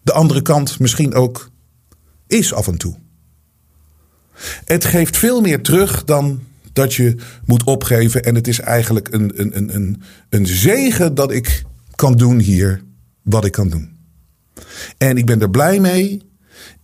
de 0.03 0.13
andere 0.13 0.43
kant 0.43 0.79
misschien 0.79 1.15
ook 1.15 1.51
is 2.27 2.53
af 2.53 2.67
en 2.67 2.79
toe. 2.79 3.04
Het 4.65 4.85
geeft 4.85 5.17
veel 5.17 5.41
meer 5.41 5.63
terug 5.63 6.05
dan 6.05 6.41
dat 6.73 6.95
je 6.95 7.15
moet 7.45 7.65
opgeven. 7.65 8.23
En 8.23 8.35
het 8.35 8.49
is 8.49 8.61
eigenlijk 8.61 9.09
een, 9.13 9.33
een, 9.41 9.57
een, 9.57 9.75
een, 9.75 10.03
een 10.29 10.47
zegen 10.47 11.15
dat 11.15 11.33
ik 11.33 11.63
kan 11.95 12.17
doen 12.17 12.39
hier 12.39 12.83
wat 13.23 13.45
ik 13.45 13.53
kan 13.53 13.69
doen. 13.69 13.97
En 14.99 15.17
ik 15.17 15.27
ben 15.27 15.41
er 15.41 15.51
blij 15.51 15.81
mee. 15.81 16.33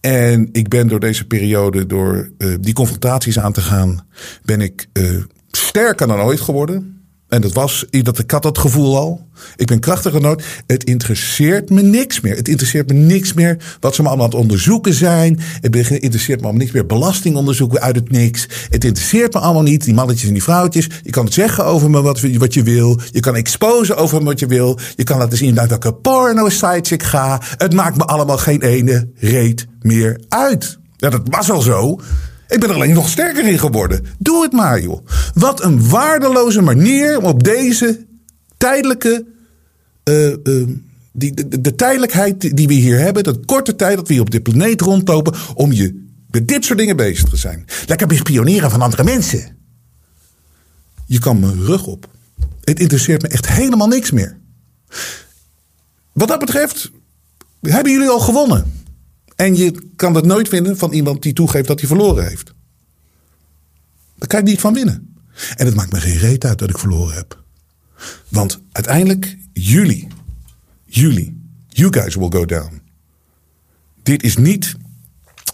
En 0.00 0.48
ik 0.52 0.68
ben 0.68 0.88
door 0.88 1.00
deze 1.00 1.26
periode, 1.26 1.86
door 1.86 2.30
uh, 2.38 2.54
die 2.60 2.74
confrontaties 2.74 3.38
aan 3.38 3.52
te 3.52 3.60
gaan, 3.60 4.06
ben 4.44 4.60
ik 4.60 4.88
uh, 4.92 5.22
sterker 5.50 6.06
dan 6.06 6.20
ooit 6.20 6.40
geworden. 6.40 6.99
En 7.30 7.40
dat 7.40 7.52
was, 7.52 7.84
dat, 7.90 8.18
ik 8.18 8.30
had 8.30 8.42
dat 8.42 8.58
gevoel 8.58 8.96
al. 8.96 9.28
Ik 9.56 9.66
ben 9.66 9.80
krachtiger 9.80 10.20
dan 10.20 10.30
ooit. 10.30 10.44
Het 10.66 10.84
interesseert 10.84 11.70
me 11.70 11.82
niks 11.82 12.20
meer. 12.20 12.36
Het 12.36 12.48
interesseert 12.48 12.88
me 12.88 12.94
niks 12.94 13.32
meer 13.32 13.56
wat 13.80 13.94
ze 13.94 14.02
me 14.02 14.08
allemaal 14.08 14.26
aan 14.26 14.32
het 14.32 14.40
onderzoeken 14.40 14.94
zijn. 14.94 15.40
Het 15.60 15.76
interesseert 15.76 16.38
me 16.38 16.44
allemaal 16.44 16.60
niks 16.60 16.72
meer 16.72 16.86
belastingonderzoeken 16.86 17.80
uit 17.80 17.96
het 17.96 18.10
niks. 18.10 18.46
Het 18.70 18.84
interesseert 18.84 19.32
me 19.32 19.40
allemaal 19.40 19.62
niet, 19.62 19.84
die 19.84 19.94
mannetjes 19.94 20.26
en 20.26 20.32
die 20.32 20.42
vrouwtjes. 20.42 20.88
Je 21.02 21.10
kan 21.10 21.24
het 21.24 21.34
zeggen 21.34 21.64
over 21.64 21.90
me 21.90 22.02
wat, 22.02 22.20
wat 22.20 22.54
je 22.54 22.62
wil. 22.62 23.00
Je 23.10 23.20
kan 23.20 23.34
exposen 23.34 23.96
over 23.96 24.18
me 24.18 24.24
wat 24.24 24.40
je 24.40 24.46
wil. 24.46 24.78
Je 24.96 25.04
kan 25.04 25.18
laten 25.18 25.38
zien 25.38 25.54
naar 25.54 25.68
welke 25.68 25.94
porno-sites 25.94 26.92
ik 26.92 27.02
ga. 27.02 27.40
Het 27.56 27.72
maakt 27.72 27.96
me 27.96 28.04
allemaal 28.04 28.38
geen 28.38 28.62
ene 28.62 29.08
reet 29.14 29.66
meer 29.80 30.20
uit. 30.28 30.78
Ja, 30.96 31.10
dat 31.10 31.22
was 31.24 31.50
al 31.50 31.60
zo. 31.60 32.00
Ik 32.50 32.60
ben 32.60 32.68
er 32.68 32.74
alleen 32.74 32.94
nog 32.94 33.08
sterker 33.08 33.48
in 33.48 33.58
geworden. 33.58 34.04
Doe 34.18 34.42
het 34.42 34.52
maar, 34.52 34.80
joh. 34.80 35.06
Wat 35.34 35.62
een 35.62 35.88
waardeloze 35.88 36.60
manier 36.60 37.18
om 37.18 37.24
op 37.24 37.44
deze 37.44 38.06
tijdelijke. 38.56 39.26
Uh, 40.04 40.36
uh, 40.44 40.68
die, 41.12 41.34
de, 41.48 41.60
de, 41.60 41.74
tijdelijkheid 41.74 42.56
die 42.56 42.66
we 42.66 42.74
hier 42.74 42.98
hebben, 42.98 43.22
dat 43.22 43.44
korte 43.44 43.76
tijd 43.76 43.96
dat 43.96 44.06
we 44.08 44.12
hier 44.12 44.22
op 44.22 44.30
dit 44.30 44.42
planeet 44.42 44.80
rondlopen, 44.80 45.34
om 45.54 45.72
je 45.72 46.08
met 46.30 46.48
dit 46.48 46.64
soort 46.64 46.78
dingen 46.78 46.96
bezig 46.96 47.28
te 47.28 47.36
zijn. 47.36 47.64
Lekker 47.86 48.06
bespioneren 48.06 48.70
van 48.70 48.82
andere 48.82 49.04
mensen. 49.04 49.56
Je 51.06 51.18
kan 51.18 51.40
mijn 51.40 51.64
rug 51.64 51.86
op. 51.86 52.08
Het 52.60 52.80
interesseert 52.80 53.22
me 53.22 53.28
echt 53.28 53.48
helemaal 53.48 53.88
niks 53.88 54.10
meer. 54.10 54.38
Wat 56.12 56.28
dat 56.28 56.38
betreft, 56.38 56.90
hebben 57.60 57.92
jullie 57.92 58.08
al 58.08 58.20
gewonnen. 58.20 58.79
En 59.40 59.56
je 59.56 59.74
kan 59.96 60.12
dat 60.12 60.26
nooit 60.26 60.48
vinden 60.48 60.76
van 60.76 60.92
iemand 60.92 61.22
die 61.22 61.32
toegeeft 61.32 61.66
dat 61.66 61.78
hij 61.78 61.88
verloren 61.88 62.28
heeft. 62.28 62.52
Daar 64.18 64.28
kan 64.28 64.44
je 64.44 64.50
niet 64.50 64.60
van 64.60 64.74
winnen. 64.74 65.14
En 65.56 65.66
het 65.66 65.74
maakt 65.74 65.92
me 65.92 66.00
geen 66.00 66.18
reet 66.18 66.44
uit 66.44 66.58
dat 66.58 66.70
ik 66.70 66.78
verloren 66.78 67.14
heb. 67.14 67.42
Want 68.28 68.60
uiteindelijk, 68.72 69.36
jullie, 69.52 70.08
jullie, 70.84 71.40
you 71.68 71.92
guys 71.92 72.14
will 72.14 72.30
go 72.30 72.44
down. 72.44 72.82
Dit 74.02 74.22
is 74.22 74.36
niet 74.36 74.76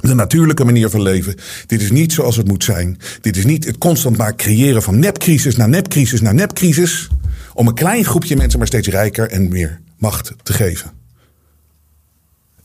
de 0.00 0.14
natuurlijke 0.14 0.64
manier 0.64 0.90
van 0.90 1.02
leven. 1.02 1.34
Dit 1.66 1.82
is 1.82 1.90
niet 1.90 2.12
zoals 2.12 2.36
het 2.36 2.48
moet 2.48 2.64
zijn. 2.64 2.98
Dit 3.20 3.36
is 3.36 3.44
niet 3.44 3.64
het 3.64 3.78
constant 3.78 4.16
maar 4.16 4.36
creëren 4.36 4.82
van 4.82 4.98
nepcrisis 4.98 5.56
naar 5.56 5.68
nepcrisis 5.68 6.20
naar 6.20 6.34
nepcrisis. 6.34 7.08
Om 7.54 7.68
een 7.68 7.74
klein 7.74 8.04
groepje 8.04 8.36
mensen 8.36 8.58
maar 8.58 8.68
steeds 8.68 8.88
rijker 8.88 9.30
en 9.30 9.48
meer 9.48 9.80
macht 9.96 10.32
te 10.42 10.52
geven. 10.52 10.92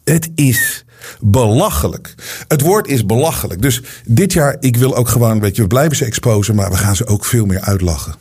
Het 0.03 0.29
is 0.35 0.85
belachelijk. 1.20 2.15
Het 2.48 2.62
woord 2.62 2.88
is 2.88 3.05
belachelijk. 3.05 3.62
Dus 3.62 3.81
dit 4.05 4.34
jaar, 4.34 4.58
ik 4.60 4.77
wil 4.77 4.96
ook 4.96 5.08
gewoon, 5.08 5.39
weet 5.39 5.55
je, 5.55 5.62
we 5.62 5.67
blijven 5.67 5.98
ze 5.98 6.05
exposen, 6.05 6.55
maar 6.55 6.70
we 6.70 6.77
gaan 6.77 6.96
ze 6.96 7.08
ook 7.08 7.25
veel 7.25 7.46
meer 7.46 7.62
uitlachen. 7.62 8.15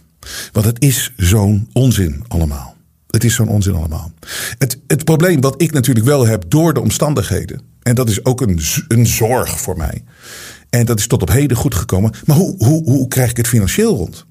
Want 0.52 0.66
het 0.66 0.82
is 0.82 1.12
zo'n 1.16 1.68
onzin 1.72 2.24
allemaal. 2.28 2.76
Het 3.06 3.24
is 3.24 3.34
zo'n 3.34 3.48
onzin 3.48 3.74
allemaal. 3.74 4.12
Het, 4.58 4.78
het 4.86 5.04
probleem 5.04 5.40
wat 5.40 5.62
ik 5.62 5.72
natuurlijk 5.72 6.06
wel 6.06 6.26
heb 6.26 6.44
door 6.48 6.74
de 6.74 6.80
omstandigheden. 6.80 7.60
En 7.82 7.94
dat 7.94 8.08
is 8.08 8.24
ook 8.24 8.40
een, 8.40 8.60
een 8.88 9.06
zorg 9.06 9.60
voor 9.60 9.76
mij. 9.76 10.04
En 10.70 10.86
dat 10.86 10.98
is 10.98 11.06
tot 11.06 11.22
op 11.22 11.30
heden 11.30 11.56
goed 11.56 11.74
gekomen. 11.74 12.12
Maar 12.24 12.36
hoe, 12.36 12.54
hoe, 12.64 12.82
hoe 12.84 13.08
krijg 13.08 13.30
ik 13.30 13.36
het 13.36 13.48
financieel 13.48 13.96
rond? 13.96 14.26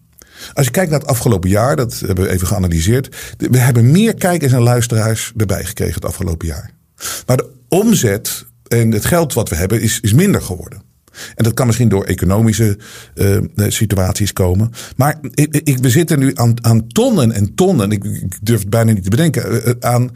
Als 0.53 0.65
je 0.65 0.71
kijkt 0.71 0.91
naar 0.91 0.99
het 0.99 1.09
afgelopen 1.09 1.49
jaar, 1.49 1.75
dat 1.75 1.99
hebben 2.05 2.25
we 2.25 2.31
even 2.31 2.47
geanalyseerd. 2.47 3.15
We 3.37 3.57
hebben 3.57 3.91
meer 3.91 4.13
kijkers 4.13 4.51
en 4.51 4.61
luisteraars 4.61 5.31
erbij 5.37 5.65
gekregen 5.65 5.93
het 5.93 6.05
afgelopen 6.05 6.47
jaar. 6.47 6.71
Maar 7.25 7.37
de 7.37 7.57
omzet 7.69 8.45
en 8.67 8.91
het 8.91 9.05
geld 9.05 9.33
wat 9.33 9.49
we 9.49 9.55
hebben 9.55 9.81
is, 9.81 9.99
is 9.99 10.13
minder 10.13 10.41
geworden. 10.41 10.81
En 11.35 11.43
dat 11.43 11.53
kan 11.53 11.65
misschien 11.65 11.89
door 11.89 12.03
economische 12.03 12.77
uh, 13.15 13.37
situaties 13.67 14.33
komen. 14.33 14.71
Maar 14.95 15.19
ik, 15.33 15.61
ik, 15.63 15.77
we 15.77 15.89
zitten 15.89 16.19
nu 16.19 16.31
aan, 16.61 16.87
tonnen 16.87 17.31
en 17.31 17.55
tonnen, 17.55 17.91
ik, 17.91 18.03
ik 18.03 18.37
durf 18.41 18.59
het 18.59 18.69
bijna 18.69 18.91
niet 18.91 19.03
te 19.03 19.09
bedenken, 19.09 19.67
uh, 19.67 19.73
aan 19.79 20.11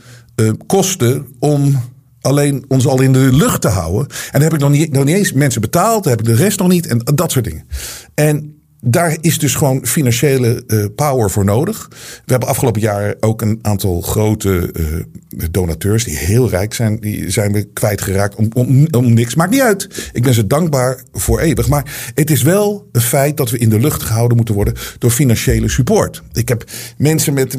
kosten 0.65 1.27
om 1.39 1.81
alleen 2.21 2.65
ons 2.67 2.87
al 2.87 3.01
in 3.01 3.13
de 3.13 3.29
lucht 3.31 3.61
te 3.61 3.67
houden. 3.67 4.07
En 4.07 4.31
dan 4.31 4.41
heb 4.41 4.53
ik 4.53 4.59
nog 4.59 4.69
niet, 4.69 4.91
nog 4.91 5.03
niet 5.03 5.15
eens 5.15 5.33
mensen 5.33 5.61
betaald, 5.61 6.05
heb 6.05 6.19
ik 6.19 6.25
de 6.25 6.35
rest 6.35 6.59
nog 6.59 6.67
niet 6.67 6.87
en 6.87 6.99
dat 7.15 7.31
soort 7.31 7.45
dingen. 7.45 7.65
En 8.13 8.52
daar 8.85 9.17
is 9.21 9.39
dus 9.39 9.55
gewoon 9.55 9.85
financiële 9.85 10.63
uh, 10.67 10.85
power 10.95 11.31
voor 11.31 11.45
nodig. 11.45 11.87
We 12.25 12.31
hebben 12.31 12.49
afgelopen 12.49 12.81
jaar 12.81 13.15
ook 13.19 13.41
een 13.41 13.59
aantal 13.61 14.01
grote 14.01 14.73
uh, 14.79 15.43
donateurs 15.51 16.03
die 16.03 16.17
heel 16.17 16.49
rijk 16.49 16.73
zijn. 16.73 16.99
Die 16.99 17.29
zijn 17.29 17.53
we 17.53 17.63
kwijtgeraakt 17.73 18.35
om, 18.35 18.47
om, 18.53 18.87
om 18.91 19.13
niks. 19.13 19.35
Maakt 19.35 19.51
niet 19.51 19.61
uit. 19.61 20.09
Ik 20.13 20.23
ben 20.23 20.33
ze 20.33 20.47
dankbaar 20.47 21.03
voor 21.11 21.39
eeuwig. 21.39 21.67
Maar 21.67 22.11
het 22.13 22.31
is 22.31 22.41
wel 22.41 22.87
een 22.91 23.01
feit 23.01 23.37
dat 23.37 23.49
we 23.49 23.57
in 23.57 23.69
de 23.69 23.79
lucht 23.79 24.03
gehouden 24.03 24.37
moeten 24.37 24.55
worden 24.55 24.73
door 24.97 25.11
financiële 25.11 25.69
support. 25.69 26.23
Ik 26.31 26.47
heb 26.47 26.63
mensen 26.97 27.33
met, 27.33 27.57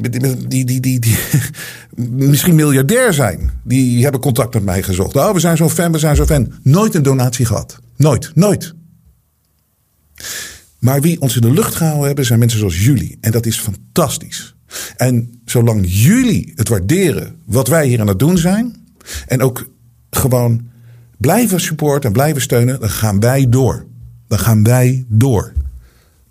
die, 0.48 0.64
die, 0.64 0.80
die, 0.80 0.98
die 0.98 1.16
misschien 2.28 2.54
miljardair 2.54 3.12
zijn. 3.12 3.50
Die 3.62 4.02
hebben 4.02 4.20
contact 4.20 4.54
met 4.54 4.64
mij 4.64 4.82
gezocht. 4.82 5.16
Oh, 5.16 5.32
we 5.32 5.40
zijn 5.40 5.56
zo 5.56 5.68
fan, 5.68 5.92
we 5.92 5.98
zijn 5.98 6.16
zo 6.16 6.24
fan. 6.24 6.52
Nooit 6.62 6.94
een 6.94 7.02
donatie 7.02 7.46
gehad. 7.46 7.78
Nooit, 7.96 8.30
nooit. 8.34 8.74
Maar 10.84 11.00
wie 11.00 11.20
ons 11.20 11.34
in 11.34 11.40
de 11.40 11.50
lucht 11.50 11.74
gehouden 11.74 12.06
hebben, 12.06 12.24
zijn 12.24 12.38
mensen 12.38 12.58
zoals 12.58 12.84
jullie. 12.84 13.18
En 13.20 13.30
dat 13.30 13.46
is 13.46 13.58
fantastisch. 13.58 14.54
En 14.96 15.40
zolang 15.44 15.84
jullie 15.86 16.52
het 16.54 16.68
waarderen 16.68 17.34
wat 17.44 17.68
wij 17.68 17.86
hier 17.86 18.00
aan 18.00 18.08
het 18.08 18.18
doen 18.18 18.38
zijn. 18.38 18.76
En 19.26 19.42
ook 19.42 19.68
gewoon 20.10 20.68
blijven 21.18 21.60
supporten 21.60 22.08
en 22.08 22.12
blijven 22.12 22.42
steunen, 22.42 22.80
dan 22.80 22.90
gaan 22.90 23.20
wij 23.20 23.48
door. 23.48 23.86
Dan 24.28 24.38
gaan 24.38 24.62
wij 24.62 25.04
door 25.08 25.52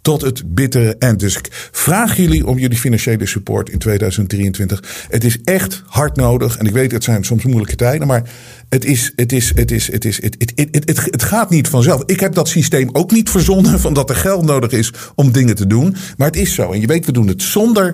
tot 0.04 0.22
het 0.22 0.56
bittere 0.56 0.96
eind. 1.00 1.20
Dus 1.20 1.38
ik 1.38 1.70
vraag 1.72 2.18
jullie 2.18 2.48
om 2.48 2.58
jullie 2.58 2.78
financiële 2.78 3.26
support 3.26 3.70
in 3.70 3.80
2023. 3.80 5.08
Het 5.10 5.24
is 5.24 5.38
echt 5.44 5.84
hard 5.86 6.16
nodig. 6.16 6.58
En 6.58 6.66
ik 6.66 6.74
weet, 6.74 6.92
het 6.92 7.04
zijn 7.04 7.24
soms 7.24 7.44
moeilijke 7.44 7.76
tijden. 7.76 8.08
Maar 8.08 8.30
het, 8.70 8.86
is, 8.86 9.12
het, 9.16 9.32
is, 9.32 9.52
het, 9.56 9.72
is, 9.72 9.92
het, 9.92 10.06
is, 10.06 10.22
het, 10.22 10.36
het, 10.38 10.52
het, 10.56 10.88
het, 10.88 11.06
het 11.06 11.24
gaat 11.24 11.50
niet 11.50 11.68
vanzelf. 11.68 12.04
Ik 12.06 12.20
heb 12.20 12.34
dat 12.34 12.48
systeem 12.48 12.90
ook 12.92 13.12
niet 13.12 13.30
verzonnen. 13.30 13.80
Van 13.80 13.94
dat 13.94 14.10
er 14.10 14.16
geld 14.16 14.46
nodig 14.46 14.72
is 14.72 14.94
om 15.16 15.32
dingen 15.32 15.56
te 15.56 15.68
doen. 15.68 15.96
Maar 16.18 16.28
het 16.28 16.38
is 16.38 16.54
zo. 16.54 16.72
En 16.72 16.82
je 16.82 16.88
weet, 16.88 17.06
we 17.06 17.12
doen 17.12 17.28
het 17.28 17.42
zonder 17.42 17.94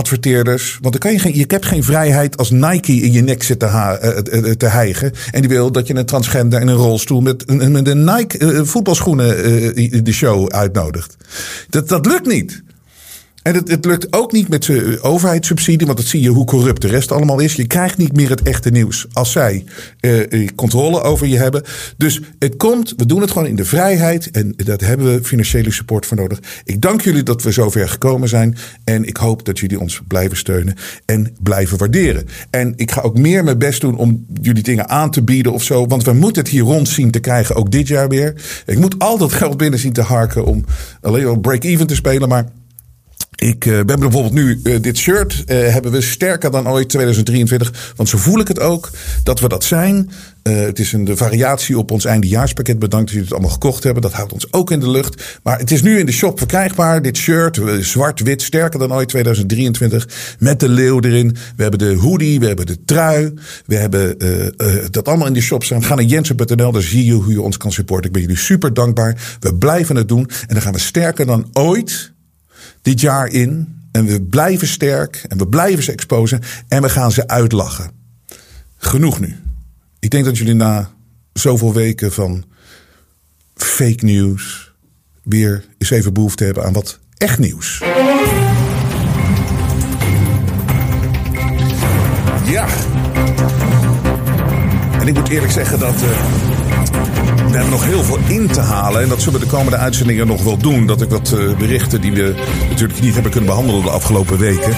adverteerders. 0.00 0.78
Want 0.80 0.92
dan 0.92 1.02
kan 1.02 1.12
je 1.12 1.18
geen, 1.18 1.36
je 1.36 1.44
hebt 1.46 1.66
geen 1.66 1.84
vrijheid 1.84 2.36
als 2.36 2.50
Nike 2.50 2.92
in 2.92 3.12
je 3.12 3.22
nek 3.22 3.42
zit 3.42 3.58
te, 3.58 3.66
ha, 3.66 4.02
uh, 4.02 4.50
te 4.50 4.66
hijgen. 4.66 5.12
En 5.30 5.40
die 5.40 5.50
wil 5.50 5.72
dat 5.72 5.86
je 5.86 5.94
een 5.94 6.04
transgender 6.04 6.60
in 6.60 6.68
een 6.68 6.74
rolstoel 6.74 7.20
met, 7.20 7.68
met 7.70 7.88
een 7.88 8.04
Nike 8.04 8.62
voetbalschoenen 8.64 9.28
de 10.04 10.12
show 10.12 10.48
uitnodigt. 10.48 11.16
Dat, 11.68 11.88
dat 11.88 12.06
lukt 12.06 12.26
niet. 12.26 12.62
En 13.42 13.54
het, 13.54 13.68
het 13.68 13.84
lukt 13.84 14.12
ook 14.12 14.32
niet 14.32 14.48
met 14.48 14.64
zijn 14.64 15.02
overheidssubsidie, 15.02 15.86
want 15.86 15.98
dat 15.98 16.06
zie 16.06 16.20
je 16.20 16.28
hoe 16.28 16.44
corrupt 16.44 16.82
de 16.82 16.88
rest 16.88 17.12
allemaal 17.12 17.38
is. 17.38 17.54
Je 17.54 17.66
krijgt 17.66 17.96
niet 17.96 18.12
meer 18.12 18.30
het 18.30 18.42
echte 18.42 18.70
nieuws 18.70 19.06
als 19.12 19.32
zij 19.32 19.64
uh, 20.00 20.48
controle 20.54 21.02
over 21.02 21.26
je 21.26 21.36
hebben. 21.36 21.62
Dus 21.96 22.20
het 22.38 22.56
komt, 22.56 22.94
we 22.96 23.06
doen 23.06 23.20
het 23.20 23.30
gewoon 23.30 23.46
in 23.46 23.56
de 23.56 23.64
vrijheid 23.64 24.30
en 24.30 24.54
daar 24.56 24.78
hebben 24.80 25.14
we 25.14 25.24
financiële 25.24 25.70
support 25.70 26.06
voor 26.06 26.16
nodig. 26.16 26.38
Ik 26.64 26.80
dank 26.80 27.00
jullie 27.00 27.22
dat 27.22 27.42
we 27.42 27.50
zover 27.50 27.88
gekomen 27.88 28.28
zijn 28.28 28.56
en 28.84 29.04
ik 29.04 29.16
hoop 29.16 29.44
dat 29.44 29.58
jullie 29.58 29.80
ons 29.80 30.00
blijven 30.08 30.36
steunen 30.36 30.74
en 31.04 31.36
blijven 31.42 31.78
waarderen. 31.78 32.26
En 32.50 32.72
ik 32.76 32.90
ga 32.90 33.00
ook 33.00 33.18
meer 33.18 33.44
mijn 33.44 33.58
best 33.58 33.80
doen 33.80 33.96
om 33.96 34.26
jullie 34.42 34.62
dingen 34.62 34.88
aan 34.88 35.10
te 35.10 35.22
bieden 35.22 35.52
of 35.52 35.62
zo, 35.62 35.86
want 35.86 36.04
we 36.04 36.12
moeten 36.12 36.42
het 36.42 36.50
hier 36.50 36.62
rond 36.62 36.88
zien 36.88 37.10
te 37.10 37.20
krijgen, 37.20 37.56
ook 37.56 37.70
dit 37.70 37.88
jaar 37.88 38.08
weer. 38.08 38.34
Ik 38.66 38.78
moet 38.78 38.98
al 38.98 39.18
dat 39.18 39.32
geld 39.32 39.56
binnen 39.56 39.78
zien 39.78 39.92
te 39.92 40.02
harken 40.02 40.44
om 40.44 40.64
alleen 41.00 41.24
wel 41.24 41.38
break-even 41.38 41.86
te 41.86 41.94
spelen, 41.94 42.28
maar 42.28 42.46
ik, 43.40 43.64
uh, 43.64 43.70
we 43.70 43.76
hebben 43.76 44.00
bijvoorbeeld 44.00 44.32
nu 44.32 44.60
uh, 44.62 44.80
dit 44.80 44.96
shirt. 44.96 45.44
Uh, 45.46 45.72
hebben 45.72 45.92
we 45.92 46.00
sterker 46.00 46.50
dan 46.50 46.68
ooit 46.68 46.88
2023. 46.88 47.92
Want 47.96 48.08
zo 48.08 48.18
voel 48.18 48.40
ik 48.40 48.48
het 48.48 48.60
ook 48.60 48.90
dat 49.22 49.40
we 49.40 49.48
dat 49.48 49.64
zijn. 49.64 50.10
het 50.42 50.78
is 50.78 50.92
een 50.92 51.04
de 51.04 51.16
variatie 51.16 51.78
op 51.78 51.90
ons 51.90 52.04
eindejaarspakket. 52.04 52.78
Bedankt 52.78 53.06
dat 53.06 53.14
jullie 53.14 53.24
het 53.24 53.32
allemaal 53.32 53.52
gekocht 53.52 53.84
hebben. 53.84 54.02
Dat 54.02 54.12
houdt 54.12 54.32
ons 54.32 54.52
ook 54.52 54.70
in 54.70 54.80
de 54.80 54.90
lucht. 54.90 55.38
Maar 55.42 55.58
het 55.58 55.70
is 55.70 55.82
nu 55.82 55.98
in 55.98 56.06
de 56.06 56.12
shop 56.12 56.38
verkrijgbaar. 56.38 57.02
Dit 57.02 57.16
shirt, 57.16 57.60
zwart-wit, 57.80 58.42
sterker 58.42 58.78
dan 58.78 58.92
ooit 58.92 59.08
2023. 59.08 60.36
Met 60.38 60.60
de 60.60 60.68
leeuw 60.68 61.00
erin. 61.00 61.36
We 61.56 61.62
hebben 61.62 61.78
de 61.78 61.94
hoodie, 61.94 62.40
we 62.40 62.46
hebben 62.46 62.66
de 62.66 62.84
trui. 62.84 63.34
We 63.66 63.76
hebben 63.76 64.18
dat 64.90 65.08
allemaal 65.08 65.26
in 65.26 65.32
de 65.32 65.40
shop 65.40 65.64
staan. 65.64 65.84
Ga 65.84 65.94
naar 65.94 66.04
jensen.nl, 66.04 66.72
daar 66.72 66.82
zie 66.82 67.04
je 67.04 67.12
hoe 67.12 67.32
je 67.32 67.42
ons 67.42 67.56
kan 67.56 67.72
supporten. 67.72 68.06
Ik 68.06 68.12
ben 68.12 68.22
jullie 68.22 68.36
super 68.36 68.74
dankbaar. 68.74 69.36
We 69.40 69.54
blijven 69.54 69.96
het 69.96 70.08
doen. 70.08 70.28
En 70.46 70.54
dan 70.54 70.62
gaan 70.62 70.72
we 70.72 70.78
sterker 70.78 71.26
dan 71.26 71.48
ooit 71.52 72.12
dit 72.82 73.00
jaar 73.00 73.28
in. 73.28 73.78
En 73.92 74.06
we 74.06 74.22
blijven 74.22 74.68
sterk 74.68 75.24
en 75.28 75.38
we 75.38 75.48
blijven 75.48 75.82
ze 75.82 75.92
exposen 75.92 76.40
en 76.68 76.82
we 76.82 76.88
gaan 76.88 77.12
ze 77.12 77.28
uitlachen. 77.28 77.90
Genoeg 78.76 79.20
nu. 79.20 79.36
ik 79.98 80.10
denk 80.10 80.24
dat 80.24 80.38
jullie 80.38 80.54
na 80.54 80.90
zoveel 81.32 81.72
weken 81.72 82.12
van 82.12 82.44
fake 83.54 84.04
news 84.04 84.72
weer 85.22 85.64
eens 85.78 85.90
even 85.90 86.12
behoefte 86.12 86.44
hebben 86.44 86.64
aan 86.64 86.72
wat 86.72 86.98
echt 87.16 87.38
nieuws. 87.38 87.78
Ja. 92.44 92.66
En 95.00 95.08
ik 95.08 95.14
moet 95.14 95.28
eerlijk 95.28 95.52
zeggen 95.52 95.78
dat. 95.78 95.94
eh, 96.02 96.59
we 97.50 97.56
hebben 97.56 97.72
nog 97.72 97.84
heel 97.84 98.04
veel 98.04 98.18
in 98.18 98.48
te 98.48 98.60
halen. 98.60 99.02
En 99.02 99.08
dat 99.08 99.22
zullen 99.22 99.40
we 99.40 99.44
de 99.44 99.52
komende 99.52 99.76
uitzendingen 99.76 100.26
nog 100.26 100.42
wel 100.42 100.58
doen. 100.58 100.86
Dat 100.86 101.02
ik 101.02 101.08
wat 101.08 101.32
eh, 101.32 101.58
berichten 101.58 102.00
die 102.00 102.12
we 102.12 102.34
natuurlijk 102.68 103.00
niet 103.00 103.14
hebben 103.14 103.30
kunnen 103.30 103.50
behandelen 103.50 103.82
de 103.82 103.90
afgelopen 103.90 104.38
weken. 104.38 104.76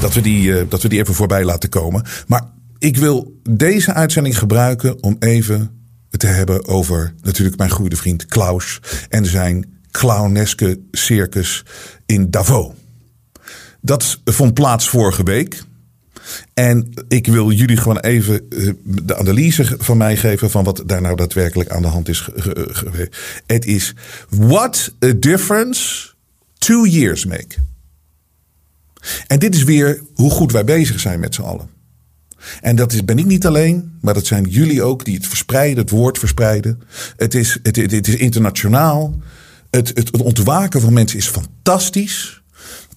Dat 0.00 0.14
we, 0.14 0.20
die, 0.20 0.58
eh, 0.58 0.64
dat 0.68 0.82
we 0.82 0.88
die 0.88 0.98
even 0.98 1.14
voorbij 1.14 1.44
laten 1.44 1.68
komen. 1.68 2.04
Maar 2.26 2.42
ik 2.78 2.96
wil 2.96 3.40
deze 3.50 3.92
uitzending 3.92 4.38
gebruiken 4.38 5.02
om 5.02 5.16
even 5.18 5.70
te 6.10 6.26
hebben 6.26 6.66
over 6.66 7.14
natuurlijk 7.22 7.56
mijn 7.56 7.70
goede 7.70 7.96
vriend 7.96 8.26
Klaus. 8.26 8.80
En 9.08 9.26
zijn 9.26 9.78
clowneske 9.90 10.80
circus 10.90 11.64
in 12.06 12.30
Davos. 12.30 12.72
Dat 13.80 14.20
vond 14.24 14.54
plaats 14.54 14.88
vorige 14.88 15.22
week. 15.22 15.62
En 16.54 16.92
ik 17.08 17.26
wil 17.26 17.50
jullie 17.50 17.76
gewoon 17.76 17.98
even 17.98 18.50
eh, 18.50 18.70
de 18.84 19.16
analyse 19.16 19.76
van 19.78 19.96
mij 19.96 20.16
geven 20.16 20.50
van 20.50 20.64
wat 20.64 20.82
daar 20.86 21.00
nou 21.00 21.16
daadwerkelijk 21.16 21.70
aan 21.70 21.82
de 21.82 21.88
hand 21.88 22.08
is 22.08 22.28
Het 23.46 23.66
is 23.66 23.94
what 24.28 24.94
a 25.04 25.12
difference 25.18 26.08
two 26.58 26.86
years 26.86 27.24
make. 27.24 27.54
En 29.26 29.38
dit 29.38 29.54
is 29.54 29.64
weer 29.64 30.00
hoe 30.14 30.30
goed 30.30 30.52
wij 30.52 30.64
bezig 30.64 31.00
zijn 31.00 31.20
met 31.20 31.34
z'n 31.34 31.42
allen. 31.42 31.68
En 32.60 32.76
dat 32.76 32.92
is, 32.92 33.04
ben 33.04 33.18
ik 33.18 33.24
niet 33.24 33.46
alleen, 33.46 33.98
maar 34.00 34.14
dat 34.14 34.26
zijn 34.26 34.44
jullie 34.44 34.82
ook 34.82 35.04
die 35.04 35.14
het 35.14 35.26
verspreiden, 35.26 35.78
het 35.78 35.90
woord 35.90 36.18
verspreiden. 36.18 36.82
Het 37.16 37.34
is, 37.34 37.58
het 37.62 38.08
is 38.08 38.16
internationaal. 38.16 39.14
Het, 39.70 39.88
het, 39.88 39.98
het 39.98 40.20
ontwaken 40.22 40.80
van 40.80 40.92
mensen 40.92 41.18
is 41.18 41.28
fantastisch. 41.28 42.42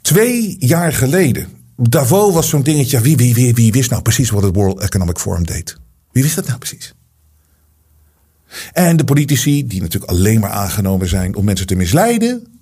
Twee 0.02 0.56
jaar 0.60 0.94
geleden, 0.94 1.48
Davos 1.78 2.34
was 2.34 2.50
zo'n 2.50 2.64
dingetje. 2.64 3.02
Wie, 3.02 3.18
wie, 3.18 3.34
wie, 3.34 3.54
wie 3.54 3.72
wist 3.72 3.90
nou 3.90 4.02
precies 4.02 4.30
wat 4.30 4.44
het 4.44 4.56
World 4.56 4.80
Economic 4.80 5.20
Forum 5.20 5.46
deed? 5.46 5.78
Wie 6.12 6.24
wist 6.24 6.36
dat 6.36 6.48
nou 6.48 6.58
precies? 6.58 6.94
En 8.74 8.98
de 8.98 9.04
politici, 9.04 9.68
die 9.68 9.82
natuurlijk 9.82 10.12
alleen 10.12 10.40
maar 10.40 10.50
aangenomen 10.50 11.08
zijn 11.08 11.36
om 11.36 11.46
mensen 11.46 11.68
te 11.68 11.76
misleiden. 11.76 12.62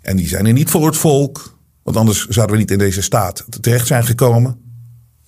En 0.00 0.16
die 0.16 0.28
zijn 0.28 0.46
er 0.46 0.52
niet 0.52 0.70
voor 0.70 0.86
het 0.86 0.96
volk. 0.96 1.58
Want 1.82 1.96
anders 1.96 2.26
zouden 2.26 2.54
we 2.54 2.60
niet 2.60 2.70
in 2.70 2.78
deze 2.78 3.02
staat 3.02 3.44
terecht 3.60 3.86
zijn 3.86 4.04
gekomen. 4.04 4.60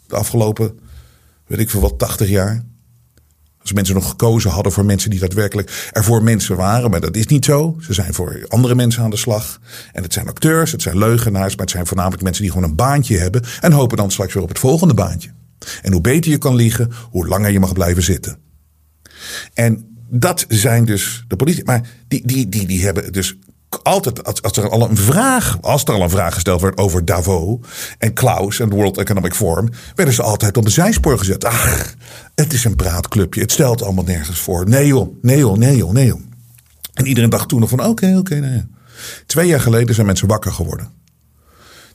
De 0.07 0.17
afgelopen, 0.17 0.79
weet 1.47 1.59
ik 1.59 1.71
veel 1.71 1.81
wat, 1.81 1.99
80 1.99 2.29
jaar. 2.29 2.65
Als 3.61 3.73
mensen 3.73 3.95
nog 3.95 4.09
gekozen 4.09 4.51
hadden 4.51 4.73
voor 4.73 4.85
mensen 4.85 5.11
die 5.11 5.21
daadwerkelijk 5.21 5.91
ervoor 5.93 6.23
mensen 6.23 6.57
waren. 6.57 6.91
Maar 6.91 7.01
dat 7.01 7.17
is 7.17 7.27
niet 7.27 7.45
zo. 7.45 7.77
Ze 7.81 7.93
zijn 7.93 8.15
voor 8.15 8.45
andere 8.49 8.75
mensen 8.75 9.03
aan 9.03 9.11
de 9.11 9.17
slag. 9.17 9.61
En 9.93 10.03
het 10.03 10.13
zijn 10.13 10.29
acteurs, 10.29 10.73
het 10.73 10.83
zijn 10.83 10.99
leugenaars. 10.99 11.51
Maar 11.51 11.65
het 11.65 11.71
zijn 11.71 11.87
voornamelijk 11.87 12.23
mensen 12.23 12.43
die 12.43 12.53
gewoon 12.53 12.69
een 12.69 12.77
baantje 12.77 13.19
hebben. 13.19 13.43
En 13.61 13.73
hopen 13.73 13.97
dan 13.97 14.11
straks 14.11 14.35
weer 14.35 14.43
op 14.43 14.49
het 14.49 14.59
volgende 14.59 14.95
baantje. 14.95 15.31
En 15.83 15.93
hoe 15.93 16.01
beter 16.01 16.31
je 16.31 16.39
kan 16.39 16.55
liegen, 16.55 16.91
hoe 17.11 17.27
langer 17.27 17.51
je 17.51 17.61
mag 17.61 17.73
blijven 17.73 18.03
zitten. 18.03 18.39
En 19.55 19.97
dat 20.11 20.45
zijn 20.49 20.85
dus 20.85 21.25
de 21.29 21.37
politie. 21.37 21.65
Maar 21.65 21.89
die, 22.09 22.27
die, 22.27 22.49
die, 22.49 22.67
die 22.67 22.85
hebben 22.85 23.13
dus 23.13 23.37
altijd, 23.83 24.43
als, 24.43 24.57
er 24.57 24.69
al 24.69 24.91
een 24.91 24.97
vraag, 24.97 25.59
als 25.61 25.85
er 25.85 25.95
al 25.95 26.03
een 26.03 26.11
vraag 26.11 26.35
gesteld 26.35 26.61
werd 26.61 26.79
over 26.79 27.05
Davos 27.05 27.59
en 27.99 28.13
Klaus 28.13 28.61
en 28.61 28.69
de 28.69 28.75
World 28.75 28.99
Economic 28.99 29.35
Forum, 29.35 29.69
werden 29.95 30.15
ze 30.15 30.23
altijd 30.23 30.57
op 30.57 30.65
een 30.65 30.71
zijspoor 30.71 31.19
gezet. 31.19 31.45
Ach, 31.45 31.95
het 32.35 32.53
is 32.53 32.65
een 32.65 32.77
praatclubje, 32.77 33.41
het 33.41 33.53
stelt 33.53 33.83
allemaal 33.83 34.05
nergens 34.05 34.39
voor. 34.39 34.69
Nee 34.69 34.87
joh, 34.87 35.17
nee 35.23 35.39
joh, 35.39 35.57
nee 35.57 35.77
joh, 35.77 35.93
nee 35.93 36.07
joh. 36.07 36.21
En 36.95 37.07
iedereen 37.07 37.31
dacht 37.31 37.49
toen 37.49 37.61
nog 37.61 37.69
van 37.69 37.85
oké, 37.85 38.17
oké, 38.17 38.35
nee. 38.35 38.55
ja. 38.55 38.67
Twee 39.27 39.47
jaar 39.47 39.61
geleden 39.61 39.95
zijn 39.95 40.07
mensen 40.07 40.29
wakker 40.29 40.53
geworden. 40.53 40.91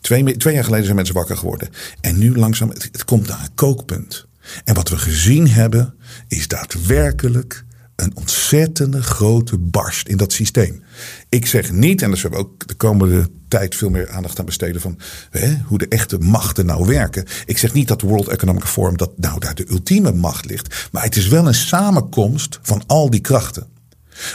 Twee, 0.01 0.37
twee 0.37 0.53
jaar 0.53 0.63
geleden 0.63 0.85
zijn 0.85 0.95
mensen 0.95 1.15
wakker 1.15 1.37
geworden. 1.37 1.69
En 2.01 2.17
nu 2.17 2.37
langzaam, 2.37 2.69
het, 2.69 2.83
het 2.91 3.05
komt 3.05 3.27
naar 3.27 3.39
een 3.39 3.53
kookpunt. 3.55 4.25
En 4.63 4.73
wat 4.75 4.89
we 4.89 4.97
gezien 4.97 5.49
hebben, 5.49 5.95
is 6.27 6.47
daadwerkelijk 6.47 7.65
een 8.03 8.15
ontzettende 8.15 9.03
grote 9.03 9.57
barst 9.57 10.07
in 10.07 10.17
dat 10.17 10.33
systeem. 10.33 10.83
Ik 11.29 11.45
zeg 11.45 11.71
niet, 11.71 12.01
en 12.01 12.09
daar 12.09 12.17
zullen 12.17 12.37
we 12.37 12.43
ook 12.43 12.67
de 12.67 12.73
komende 12.73 13.29
tijd 13.47 13.75
veel 13.75 13.89
meer 13.89 14.09
aandacht 14.09 14.39
aan 14.39 14.45
besteden 14.45 14.81
van 14.81 14.99
hè, 15.29 15.57
hoe 15.65 15.77
de 15.77 15.87
echte 15.87 16.17
machten 16.17 16.65
nou 16.65 16.85
werken. 16.85 17.25
Ik 17.45 17.57
zeg 17.57 17.73
niet 17.73 17.87
dat 17.87 17.99
de 17.99 18.07
World 18.07 18.27
Economic 18.27 18.63
Forum 18.63 18.97
dat 18.97 19.11
nou 19.17 19.39
daar 19.39 19.55
de 19.55 19.69
ultieme 19.69 20.11
macht 20.11 20.45
ligt, 20.45 20.89
maar 20.91 21.03
het 21.03 21.15
is 21.15 21.27
wel 21.27 21.47
een 21.47 21.53
samenkomst 21.53 22.59
van 22.61 22.83
al 22.87 23.09
die 23.09 23.19
krachten. 23.19 23.67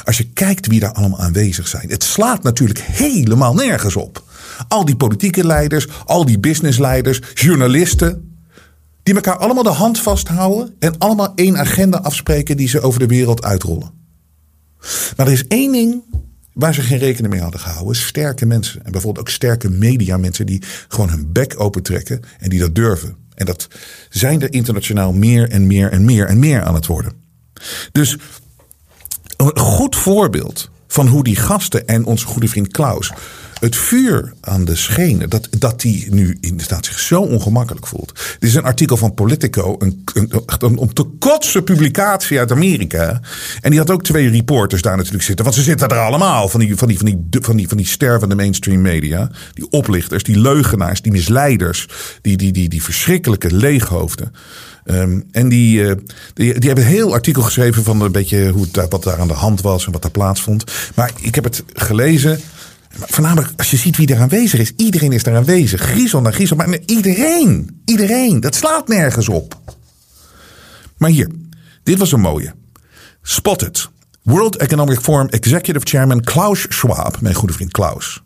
Als 0.04 0.18
je 0.18 0.32
kijkt 0.32 0.66
wie 0.66 0.80
daar 0.80 0.92
allemaal 0.92 1.20
aanwezig 1.20 1.68
zijn, 1.68 1.90
het 1.90 2.02
slaat 2.02 2.42
natuurlijk 2.42 2.78
helemaal 2.78 3.54
nergens 3.54 3.96
op. 3.96 4.22
Al 4.68 4.84
die 4.84 4.96
politieke 4.96 5.46
leiders, 5.46 5.86
al 6.04 6.24
die 6.24 6.38
businessleiders, 6.38 7.20
journalisten, 7.34 8.37
die 9.08 9.16
elkaar 9.16 9.36
allemaal 9.36 9.62
de 9.62 9.68
hand 9.68 10.00
vasthouden 10.00 10.74
en 10.78 10.98
allemaal 10.98 11.32
één 11.34 11.58
agenda 11.58 11.98
afspreken 11.98 12.56
die 12.56 12.68
ze 12.68 12.80
over 12.80 13.00
de 13.00 13.06
wereld 13.06 13.44
uitrollen. 13.44 13.90
Maar 15.16 15.26
er 15.26 15.32
is 15.32 15.46
één 15.46 15.72
ding 15.72 16.02
waar 16.52 16.74
ze 16.74 16.80
geen 16.80 16.98
rekening 16.98 17.32
mee 17.32 17.42
hadden 17.42 17.60
gehouden. 17.60 17.96
Sterke 17.96 18.46
mensen. 18.46 18.84
En 18.84 18.92
bijvoorbeeld 18.92 19.26
ook 19.26 19.32
sterke 19.32 19.70
mediamensen 19.70 20.46
die 20.46 20.62
gewoon 20.88 21.08
hun 21.08 21.32
bek 21.32 21.60
opentrekken 21.60 22.20
en 22.38 22.50
die 22.50 22.58
dat 22.58 22.74
durven. 22.74 23.16
En 23.34 23.46
dat 23.46 23.68
zijn 24.08 24.42
er 24.42 24.52
internationaal 24.52 25.12
meer 25.12 25.50
en 25.50 25.66
meer 25.66 25.92
en 25.92 26.04
meer 26.04 26.26
en 26.26 26.38
meer 26.38 26.62
aan 26.62 26.74
het 26.74 26.86
worden. 26.86 27.12
Dus 27.92 28.16
een 29.36 29.58
goed 29.58 29.96
voorbeeld 29.96 30.70
van 30.86 31.06
hoe 31.06 31.24
die 31.24 31.36
gasten 31.36 31.86
en 31.86 32.04
onze 32.04 32.26
goede 32.26 32.48
vriend 32.48 32.68
Klaus 32.68 33.12
het 33.60 33.76
vuur 33.76 34.32
aan 34.40 34.64
de 34.64 34.76
schenen, 34.76 35.30
dat, 35.30 35.48
dat 35.58 35.80
die 35.80 36.14
nu 36.14 36.36
inderdaad 36.40 36.84
zich 36.84 36.98
zo 36.98 37.20
ongemakkelijk 37.20 37.86
voelt. 37.86 38.12
Dit 38.38 38.48
is 38.48 38.54
een 38.54 38.64
artikel 38.64 38.96
van 38.96 39.14
Politico, 39.14 39.76
een, 39.78 40.04
een, 40.14 40.32
een 40.58 40.76
om 40.76 40.94
te 40.94 41.04
kotsen 41.18 41.64
publicatie 41.64 42.38
uit 42.38 42.52
Amerika. 42.52 43.20
En 43.60 43.70
die 43.70 43.78
had 43.78 43.90
ook 43.90 44.02
twee 44.02 44.30
reporters 44.30 44.82
daar 44.82 44.96
natuurlijk 44.96 45.24
zitten. 45.24 45.44
Want 45.44 45.56
ze 45.56 45.62
zitten 45.62 45.88
er 45.88 45.98
allemaal, 45.98 46.48
van 46.48 46.60
die, 46.60 46.76
van 46.76 46.88
die, 46.88 46.96
van 46.96 47.06
die, 47.06 47.18
van 47.40 47.56
die, 47.56 47.68
van 47.68 47.76
die 47.76 47.86
stervende 47.86 48.34
mainstream 48.34 48.80
media. 48.80 49.30
Die 49.54 49.70
oplichters, 49.70 50.22
die 50.22 50.38
leugenaars, 50.38 51.02
die 51.02 51.12
misleiders, 51.12 51.88
die, 52.22 52.36
die, 52.36 52.52
die, 52.52 52.68
die 52.68 52.82
verschrikkelijke 52.82 53.54
leeghoofden. 53.54 54.32
Um, 54.84 55.24
en 55.30 55.48
die, 55.48 55.80
uh, 55.80 55.92
die, 56.34 56.58
die, 56.58 56.66
hebben 56.66 56.84
een 56.84 56.90
heel 56.90 57.12
artikel 57.12 57.42
geschreven 57.42 57.84
van 57.84 58.00
een 58.00 58.12
beetje 58.12 58.48
hoe 58.48 58.66
het, 58.72 58.90
wat 58.90 59.02
daar 59.02 59.20
aan 59.20 59.28
de 59.28 59.34
hand 59.34 59.60
was 59.60 59.86
en 59.86 59.92
wat 59.92 60.02
daar 60.02 60.10
plaatsvond. 60.10 60.64
Maar 60.94 61.12
ik 61.20 61.34
heb 61.34 61.44
het 61.44 61.64
gelezen. 61.72 62.40
Voornamelijk 62.90 63.52
als 63.56 63.70
je 63.70 63.76
ziet 63.76 63.96
wie 63.96 64.14
er 64.14 64.20
aanwezig 64.20 64.60
is. 64.60 64.72
Iedereen 64.76 65.12
is 65.12 65.22
daar 65.22 65.36
aanwezig. 65.36 65.80
Griezel 65.80 66.20
naar 66.20 66.32
griezel. 66.32 66.56
Maar 66.56 66.78
iedereen. 66.86 67.82
Iedereen. 67.84 68.40
Dat 68.40 68.54
slaat 68.54 68.88
nergens 68.88 69.28
op. 69.28 69.60
Maar 70.96 71.10
hier. 71.10 71.28
Dit 71.82 71.98
was 71.98 72.12
een 72.12 72.20
mooie. 72.20 72.54
Spotted. 73.22 73.88
World 74.22 74.56
Economic 74.56 75.00
Forum 75.00 75.28
Executive 75.28 75.86
Chairman 75.86 76.20
Klaus 76.20 76.66
Schwab. 76.68 77.20
Mijn 77.20 77.34
goede 77.34 77.52
vriend 77.54 77.72
Klaus 77.72 78.22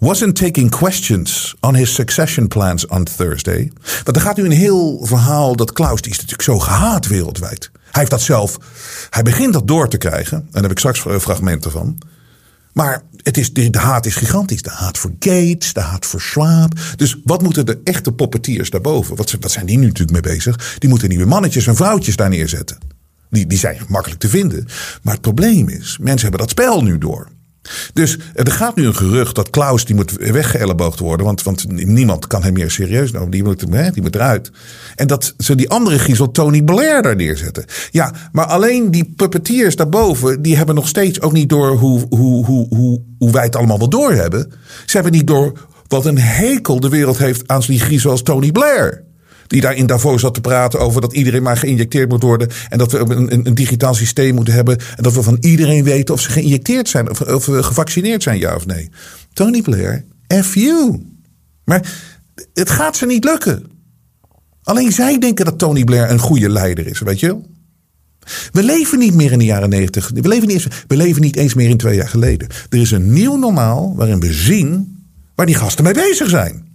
wasn't 0.00 0.36
taking 0.36 0.70
questions 0.70 1.54
on 1.60 1.74
his 1.74 1.94
succession 1.94 2.48
plans 2.48 2.86
on 2.86 3.04
Thursday. 3.04 3.72
Want 4.04 4.16
er 4.16 4.22
gaat 4.22 4.36
nu 4.36 4.44
een 4.44 4.50
heel 4.50 5.00
verhaal 5.02 5.56
dat 5.56 5.72
Klaus, 5.72 6.00
die 6.00 6.10
is 6.10 6.16
natuurlijk 6.16 6.42
zo 6.42 6.58
gehaat 6.58 7.06
wereldwijd. 7.06 7.70
Hij 7.72 8.00
heeft 8.00 8.10
dat 8.10 8.20
zelf, 8.20 8.58
hij 9.10 9.22
begint 9.22 9.52
dat 9.52 9.68
door 9.68 9.88
te 9.88 9.96
krijgen. 9.96 10.36
En 10.36 10.48
daar 10.50 10.62
heb 10.62 10.70
ik 10.70 10.78
straks 10.78 11.00
fragmenten 11.00 11.70
van. 11.70 11.98
Maar 12.72 13.02
het 13.16 13.38
is, 13.38 13.52
de, 13.52 13.70
de 13.70 13.78
haat 13.78 14.06
is 14.06 14.14
gigantisch. 14.14 14.62
De 14.62 14.70
haat 14.70 14.98
voor 14.98 15.12
Gates, 15.18 15.72
de 15.72 15.80
haat 15.80 16.06
voor 16.06 16.20
Schwab. 16.20 16.80
Dus 16.96 17.20
wat 17.24 17.42
moeten 17.42 17.66
de 17.66 17.80
echte 17.84 18.12
poppetiers 18.12 18.70
daarboven? 18.70 19.16
Wat, 19.16 19.36
wat 19.40 19.50
zijn 19.50 19.66
die 19.66 19.78
nu 19.78 19.86
natuurlijk 19.86 20.24
mee 20.24 20.34
bezig? 20.34 20.76
Die 20.78 20.88
moeten 20.88 21.08
nieuwe 21.08 21.24
mannetjes 21.24 21.66
en 21.66 21.76
vrouwtjes 21.76 22.16
daar 22.16 22.28
neerzetten. 22.28 22.78
Die, 23.30 23.46
die 23.46 23.58
zijn 23.58 23.78
makkelijk 23.88 24.20
te 24.20 24.28
vinden. 24.28 24.66
Maar 25.02 25.12
het 25.12 25.22
probleem 25.22 25.68
is, 25.68 25.98
mensen 26.00 26.22
hebben 26.22 26.40
dat 26.40 26.50
spel 26.50 26.82
nu 26.82 26.98
door. 26.98 27.28
Dus 27.92 28.18
er 28.34 28.52
gaat 28.52 28.76
nu 28.76 28.86
een 28.86 28.94
gerucht 28.94 29.34
dat 29.34 29.50
Klaus 29.50 29.84
die 29.84 29.94
moet 29.94 30.12
weggeëlleboogd 30.12 30.98
worden. 30.98 31.26
Want, 31.26 31.42
want 31.42 31.66
niemand 31.86 32.26
kan 32.26 32.42
hem 32.42 32.52
meer 32.52 32.70
serieus 32.70 33.12
nemen. 33.12 33.30
Die 33.30 33.44
moet, 33.44 33.64
hè, 33.70 33.90
die 33.90 34.04
eruit. 34.10 34.50
En 34.96 35.06
dat 35.06 35.34
ze 35.38 35.54
die 35.54 35.70
andere 35.70 35.98
griezel 35.98 36.30
Tony 36.30 36.62
Blair 36.62 37.02
daar 37.02 37.16
neerzetten. 37.16 37.64
Ja, 37.90 38.12
maar 38.32 38.46
alleen 38.46 38.90
die 38.90 39.12
puppetiers 39.16 39.76
daarboven. 39.76 40.42
Die 40.42 40.56
hebben 40.56 40.74
nog 40.74 40.88
steeds 40.88 41.20
ook 41.20 41.32
niet 41.32 41.48
door 41.48 41.76
hoe, 41.76 42.06
hoe, 42.08 42.44
hoe, 42.44 42.66
hoe, 42.68 43.02
hoe 43.18 43.30
wij 43.30 43.44
het 43.44 43.56
allemaal 43.56 43.78
wel 43.78 43.88
doorhebben. 43.88 44.52
Ze 44.86 44.92
hebben 44.96 45.12
niet 45.12 45.26
door 45.26 45.68
wat 45.88 46.06
een 46.06 46.18
hekel 46.18 46.80
de 46.80 46.88
wereld 46.88 47.18
heeft 47.18 47.48
aan 47.48 47.62
die 47.66 47.80
griezel 47.80 48.10
als 48.10 48.22
Tony 48.22 48.52
Blair 48.52 49.08
die 49.50 49.60
daar 49.60 49.74
in 49.74 49.86
Davos 49.86 50.20
zat 50.20 50.34
te 50.34 50.40
praten 50.40 50.80
over 50.80 51.00
dat 51.00 51.12
iedereen 51.12 51.42
maar 51.42 51.56
geïnjecteerd 51.56 52.08
moet 52.08 52.22
worden. 52.22 52.48
En 52.68 52.78
dat 52.78 52.92
we 52.92 52.98
een, 52.98 53.32
een, 53.32 53.46
een 53.46 53.54
digitaal 53.54 53.94
systeem 53.94 54.34
moeten 54.34 54.54
hebben. 54.54 54.78
En 54.96 55.02
dat 55.02 55.12
we 55.12 55.22
van 55.22 55.36
iedereen 55.40 55.84
weten 55.84 56.14
of 56.14 56.20
ze 56.20 56.30
geïnjecteerd 56.30 56.88
zijn 56.88 57.10
of, 57.10 57.20
of 57.20 57.44
gevaccineerd 57.44 58.22
zijn, 58.22 58.38
ja 58.38 58.54
of 58.54 58.66
nee. 58.66 58.90
Tony 59.32 59.62
Blair, 59.62 60.04
F 60.42 60.54
you. 60.54 61.02
Maar 61.64 61.92
het 62.54 62.70
gaat 62.70 62.96
ze 62.96 63.06
niet 63.06 63.24
lukken. 63.24 63.64
Alleen 64.62 64.92
zij 64.92 65.18
denken 65.18 65.44
dat 65.44 65.58
Tony 65.58 65.84
Blair 65.84 66.10
een 66.10 66.18
goede 66.18 66.48
leider 66.48 66.86
is, 66.86 67.00
weet 67.00 67.20
je 67.20 67.26
wel? 67.26 67.48
We 68.52 68.62
leven 68.62 68.98
niet 68.98 69.14
meer 69.14 69.32
in 69.32 69.38
de 69.38 69.44
jaren 69.44 69.68
negentig. 69.68 70.10
We 70.14 70.28
leven, 70.28 70.48
niet 70.48 70.56
eens, 70.56 70.84
we 70.86 70.96
leven 70.96 71.22
niet 71.22 71.36
eens 71.36 71.54
meer 71.54 71.68
in 71.68 71.76
twee 71.76 71.96
jaar 71.96 72.08
geleden. 72.08 72.48
Er 72.68 72.80
is 72.80 72.90
een 72.90 73.12
nieuw 73.12 73.36
normaal 73.36 73.94
waarin 73.96 74.20
we 74.20 74.32
zien 74.32 74.98
waar 75.34 75.46
die 75.46 75.54
gasten 75.54 75.84
mee 75.84 75.92
bezig 75.92 76.28
zijn. 76.28 76.68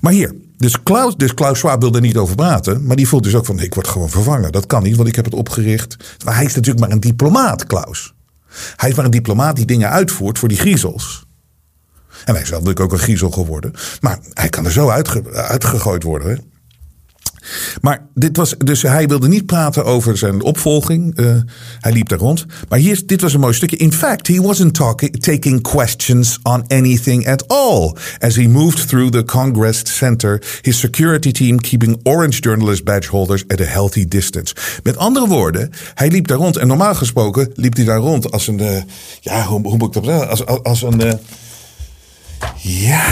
Maar 0.00 0.12
hier, 0.12 0.34
dus 0.58 0.82
Klaus, 0.82 1.16
dus 1.16 1.34
Klaus 1.34 1.58
Schwab 1.58 1.80
wil 1.80 1.94
er 1.94 2.00
niet 2.00 2.16
over 2.16 2.34
praten. 2.34 2.86
Maar 2.86 2.96
die 2.96 3.08
voelt 3.08 3.22
dus 3.22 3.34
ook 3.34 3.46
van, 3.46 3.60
ik 3.60 3.74
word 3.74 3.88
gewoon 3.88 4.10
vervangen. 4.10 4.52
Dat 4.52 4.66
kan 4.66 4.82
niet, 4.82 4.96
want 4.96 5.08
ik 5.08 5.16
heb 5.16 5.24
het 5.24 5.34
opgericht. 5.34 5.96
Maar 6.24 6.34
hij 6.34 6.44
is 6.44 6.54
natuurlijk 6.54 6.84
maar 6.84 6.94
een 6.94 7.00
diplomaat, 7.00 7.66
Klaus. 7.66 8.14
Hij 8.76 8.88
is 8.88 8.94
maar 8.94 9.04
een 9.04 9.10
diplomaat 9.10 9.56
die 9.56 9.66
dingen 9.66 9.90
uitvoert 9.90 10.38
voor 10.38 10.48
die 10.48 10.58
griezels. 10.58 11.26
En 12.24 12.34
hij 12.34 12.42
is 12.42 12.50
natuurlijk 12.50 12.80
ook 12.80 12.92
een 12.92 12.98
griezel 12.98 13.30
geworden. 13.30 13.72
Maar 14.00 14.18
hij 14.32 14.48
kan 14.48 14.64
er 14.64 14.72
zo 14.72 14.88
uitge, 14.88 15.32
uitgegooid 15.32 16.02
worden. 16.02 16.30
Hè? 16.30 16.36
Maar 17.80 18.06
dit 18.14 18.36
was, 18.36 18.54
dus 18.58 18.82
hij 18.82 19.06
wilde 19.06 19.28
niet 19.28 19.46
praten 19.46 19.84
over 19.84 20.18
zijn 20.18 20.42
opvolging. 20.42 21.18
Uh, 21.18 21.36
hij 21.78 21.92
liep 21.92 22.08
daar 22.08 22.18
rond. 22.18 22.46
Maar 22.68 22.78
hier, 22.78 23.02
dit 23.06 23.20
was 23.20 23.34
een 23.34 23.40
mooi 23.40 23.54
stukje. 23.54 23.76
In 23.76 23.92
fact, 23.92 24.26
he 24.26 24.40
wasn't 24.40 24.74
talking, 24.74 25.22
taking 25.22 25.62
questions 25.62 26.38
on 26.42 26.64
anything 26.68 27.28
at 27.28 27.48
all. 27.48 27.94
As 28.18 28.36
he 28.36 28.48
moved 28.48 28.88
through 28.88 29.10
the 29.12 29.24
Congress 29.24 29.82
Center, 29.96 30.42
his 30.60 30.78
security 30.78 31.32
team 31.32 31.60
keeping 31.60 32.00
orange 32.02 32.40
journalist 32.40 32.84
badge 32.84 33.08
holders 33.08 33.44
at 33.48 33.60
a 33.60 33.64
healthy 33.64 34.08
distance. 34.08 34.54
Met 34.82 34.96
andere 34.96 35.26
woorden, 35.26 35.70
hij 35.94 36.10
liep 36.10 36.26
daar 36.26 36.38
rond. 36.38 36.56
En 36.56 36.66
normaal 36.66 36.94
gesproken 36.94 37.50
liep 37.54 37.76
hij 37.76 37.84
daar 37.84 37.98
rond 37.98 38.30
als 38.30 38.46
een, 38.46 38.62
uh, 38.62 38.82
ja, 39.20 39.44
hoe, 39.44 39.60
hoe 39.62 39.76
moet 39.76 39.96
ik 39.96 40.02
dat 40.02 40.04
zeggen? 40.04 40.28
Als, 40.28 40.62
als, 40.62 40.82
een, 40.82 41.06
uh, 41.06 41.12
ja, 42.56 43.02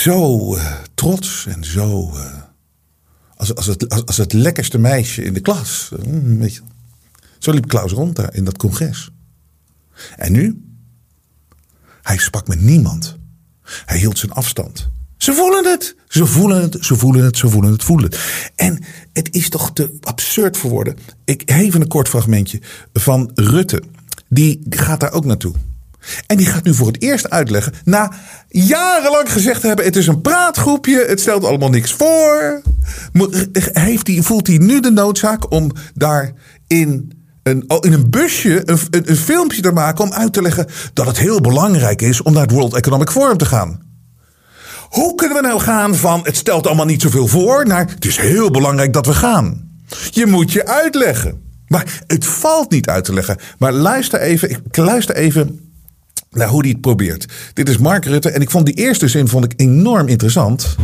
zo 0.00 0.56
uh, 0.56 0.72
trots 0.94 1.46
en 1.46 1.64
zo. 1.64 2.10
Uh, 2.14 2.42
als, 3.36 3.54
als, 3.54 3.66
het, 3.66 3.88
als, 3.88 4.06
als, 4.06 4.16
het 4.16 4.32
lekkerste 4.32 4.78
meisje 4.78 5.22
in 5.22 5.34
de 5.34 5.40
klas. 5.40 5.90
Mm, 6.06 6.38
weet 6.38 6.54
je. 6.54 6.60
Zo 7.38 7.52
liep 7.52 7.68
Klaus 7.68 7.92
rond 7.92 8.16
daar 8.16 8.34
in 8.34 8.44
dat 8.44 8.56
congres. 8.56 9.10
En 10.16 10.32
nu? 10.32 10.64
Hij 12.02 12.18
sprak 12.18 12.48
met 12.48 12.60
niemand. 12.60 13.16
Hij 13.62 13.98
hield 13.98 14.18
zijn 14.18 14.32
afstand. 14.32 14.88
Ze 15.16 15.32
voelen 15.32 15.64
het. 15.64 15.96
Ze 16.08 16.26
voelen 16.26 16.62
het. 16.62 16.76
Ze 16.80 16.96
voelen 16.96 17.24
het. 17.24 17.36
Ze 17.36 17.48
voelen 17.48 17.72
het. 17.72 17.84
Voelen 17.84 18.04
het. 18.04 18.20
En 18.56 18.84
het 19.12 19.34
is 19.34 19.48
toch 19.48 19.72
te 19.72 19.98
absurd 20.00 20.56
voor 20.56 20.70
woorden. 20.70 20.96
Ik 21.24 21.50
even 21.50 21.80
een 21.80 21.88
kort 21.88 22.08
fragmentje 22.08 22.60
van 22.92 23.30
Rutte. 23.34 23.82
Die 24.28 24.60
gaat 24.68 25.00
daar 25.00 25.12
ook 25.12 25.24
naartoe. 25.24 25.54
En 26.26 26.36
die 26.36 26.46
gaat 26.46 26.64
nu 26.64 26.74
voor 26.74 26.86
het 26.86 27.02
eerst 27.02 27.30
uitleggen, 27.30 27.72
na 27.84 28.12
jarenlang 28.48 29.32
gezegd 29.32 29.60
te 29.60 29.66
hebben: 29.66 29.84
het 29.84 29.96
is 29.96 30.06
een 30.06 30.20
praatgroepje, 30.20 31.04
het 31.08 31.20
stelt 31.20 31.44
allemaal 31.44 31.70
niks 31.70 31.92
voor. 31.92 32.62
Heeft 33.72 34.06
hij, 34.06 34.22
voelt 34.22 34.46
hij 34.46 34.58
nu 34.58 34.80
de 34.80 34.90
noodzaak 34.90 35.52
om 35.52 35.70
daar 35.94 36.32
in 36.66 37.12
een, 37.42 37.64
in 37.80 37.92
een 37.92 38.10
busje 38.10 38.70
een, 38.70 38.78
een, 38.90 39.10
een 39.10 39.16
filmpje 39.16 39.62
te 39.62 39.72
maken 39.72 40.04
om 40.04 40.12
uit 40.12 40.32
te 40.32 40.42
leggen 40.42 40.66
dat 40.92 41.06
het 41.06 41.18
heel 41.18 41.40
belangrijk 41.40 42.02
is 42.02 42.22
om 42.22 42.32
naar 42.32 42.42
het 42.42 42.50
World 42.50 42.74
Economic 42.74 43.10
Forum 43.10 43.36
te 43.36 43.44
gaan? 43.44 43.88
Hoe 44.88 45.14
kunnen 45.14 45.36
we 45.36 45.42
nou 45.42 45.60
gaan 45.60 45.94
van 45.94 46.20
het 46.22 46.36
stelt 46.36 46.66
allemaal 46.66 46.86
niet 46.86 47.02
zoveel 47.02 47.26
voor 47.26 47.66
naar 47.66 47.86
het 47.88 48.04
is 48.04 48.16
heel 48.16 48.50
belangrijk 48.50 48.92
dat 48.92 49.06
we 49.06 49.14
gaan? 49.14 49.68
Je 50.10 50.26
moet 50.26 50.52
je 50.52 50.66
uitleggen. 50.66 51.48
Maar 51.66 52.02
het 52.06 52.26
valt 52.26 52.70
niet 52.70 52.88
uit 52.88 53.04
te 53.04 53.14
leggen. 53.14 53.36
Maar 53.58 53.72
luister 53.72 54.20
even, 54.20 54.50
ik 54.50 54.76
luister 54.76 55.14
even 55.14 55.69
naar 56.30 56.48
hoe 56.48 56.60
hij 56.60 56.70
het 56.70 56.80
probeert. 56.80 57.26
Dit 57.52 57.68
is 57.68 57.78
Mark 57.78 58.04
Rutte 58.04 58.30
en 58.30 58.40
ik 58.40 58.50
vond 58.50 58.66
die 58.66 58.74
eerste 58.74 59.08
zin 59.08 59.28
vond 59.28 59.44
ik 59.44 59.52
enorm 59.56 60.08
interessant. 60.08 60.76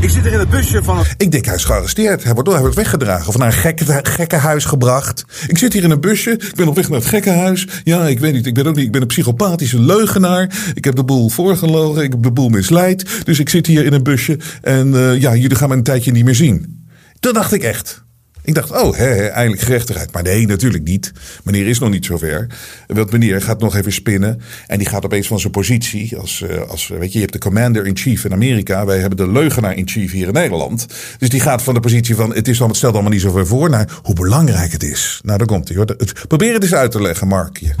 Ik 0.00 0.10
zit 0.10 0.24
er 0.24 0.32
in 0.32 0.38
het 0.38 0.50
busje 0.50 0.82
van 0.82 0.98
het... 0.98 1.14
Ik 1.16 1.30
denk 1.30 1.44
hij 1.44 1.54
is 1.54 1.64
gearresteerd. 1.64 2.24
Hij 2.24 2.34
wordt, 2.34 2.48
hij 2.50 2.60
wordt 2.60 2.76
weggedragen 2.76 3.28
of 3.28 3.38
naar 3.38 3.46
een 3.46 3.52
gekke, 3.52 4.00
gekkenhuis 4.02 4.64
gebracht. 4.64 5.24
Ik 5.46 5.58
zit 5.58 5.72
hier 5.72 5.82
in 5.82 5.90
een 5.90 6.00
busje. 6.00 6.30
Ik 6.30 6.54
ben 6.54 6.68
op 6.68 6.74
weg 6.74 6.88
naar 6.88 6.98
het 6.98 7.08
gekkenhuis. 7.08 7.66
Ja, 7.84 8.06
ik 8.06 8.18
weet 8.18 8.32
niet. 8.32 8.46
Ik 8.46 8.54
ben 8.54 8.66
ook 8.66 8.74
niet. 8.74 8.84
Ik 8.84 8.92
ben 8.92 9.00
een 9.00 9.06
psychopathische 9.06 9.80
leugenaar. 9.80 10.72
Ik 10.74 10.84
heb 10.84 10.96
de 10.96 11.04
boel 11.04 11.28
voorgelogen. 11.28 12.02
Ik 12.02 12.12
heb 12.12 12.22
de 12.22 12.32
boel 12.32 12.48
misleid. 12.48 13.24
Dus 13.24 13.38
ik 13.38 13.48
zit 13.48 13.66
hier 13.66 13.84
in 13.84 13.92
een 13.92 14.02
busje. 14.02 14.38
En 14.62 14.88
uh, 14.88 15.20
ja, 15.20 15.34
jullie 15.34 15.56
gaan 15.56 15.68
me 15.68 15.74
een 15.74 15.82
tijdje 15.82 16.12
niet 16.12 16.24
meer 16.24 16.34
zien. 16.34 16.86
Toen 17.20 17.32
dacht 17.32 17.52
ik 17.52 17.62
echt. 17.62 18.06
Ik 18.48 18.54
dacht, 18.54 18.70
oh, 18.70 18.96
hè, 18.96 19.26
eindelijk 19.26 19.62
gerechtigheid. 19.62 20.12
Maar 20.12 20.22
nee, 20.22 20.46
natuurlijk 20.46 20.84
niet. 20.84 21.12
Meneer 21.44 21.66
is 21.66 21.78
nog 21.78 21.90
niet 21.90 22.04
zover. 22.04 22.46
Want 22.86 23.12
meneer 23.12 23.42
gaat 23.42 23.60
nog 23.60 23.76
even 23.76 23.92
spinnen. 23.92 24.40
En 24.66 24.78
die 24.78 24.88
gaat 24.88 25.04
opeens 25.04 25.26
van 25.26 25.40
zijn 25.40 25.52
positie. 25.52 26.16
Als, 26.16 26.44
als, 26.68 26.88
weet 26.88 27.08
je, 27.08 27.12
je 27.12 27.20
hebt 27.20 27.32
de 27.32 27.38
commander-in-chief 27.38 28.24
in 28.24 28.32
Amerika. 28.32 28.84
Wij 28.84 28.98
hebben 28.98 29.16
de 29.16 29.32
leugenaar-in-chief 29.32 30.12
hier 30.12 30.26
in 30.26 30.32
Nederland. 30.32 30.86
Dus 31.18 31.28
die 31.28 31.40
gaat 31.40 31.62
van 31.62 31.74
de 31.74 31.80
positie 31.80 32.14
van, 32.14 32.34
het, 32.34 32.48
is 32.48 32.58
het 32.58 32.76
stelt 32.76 32.92
allemaal 32.92 33.12
niet 33.12 33.20
zoveel 33.20 33.46
voor. 33.46 33.70
Naar 33.70 33.98
hoe 34.02 34.14
belangrijk 34.14 34.72
het 34.72 34.82
is. 34.82 35.20
Nou, 35.22 35.38
daar 35.38 35.46
komt 35.46 35.68
hij 35.68 35.76
hoor. 35.76 35.96
Probeer 36.28 36.52
het 36.52 36.62
eens 36.62 36.74
uit 36.74 36.90
te 36.90 37.02
leggen, 37.02 37.28
Markje. 37.28 37.74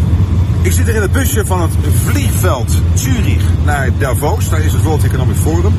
Ik 0.68 0.74
zit 0.74 0.88
er 0.88 0.94
in 0.94 1.02
het 1.02 1.12
busje 1.12 1.46
van 1.46 1.60
het 1.60 1.72
vliegveld 1.94 2.80
Zurich 2.94 3.42
naar 3.64 3.98
Davos. 3.98 4.48
Daar 4.48 4.64
is 4.64 4.72
het 4.72 4.82
World 4.82 5.04
Economic 5.04 5.36
Forum. 5.36 5.74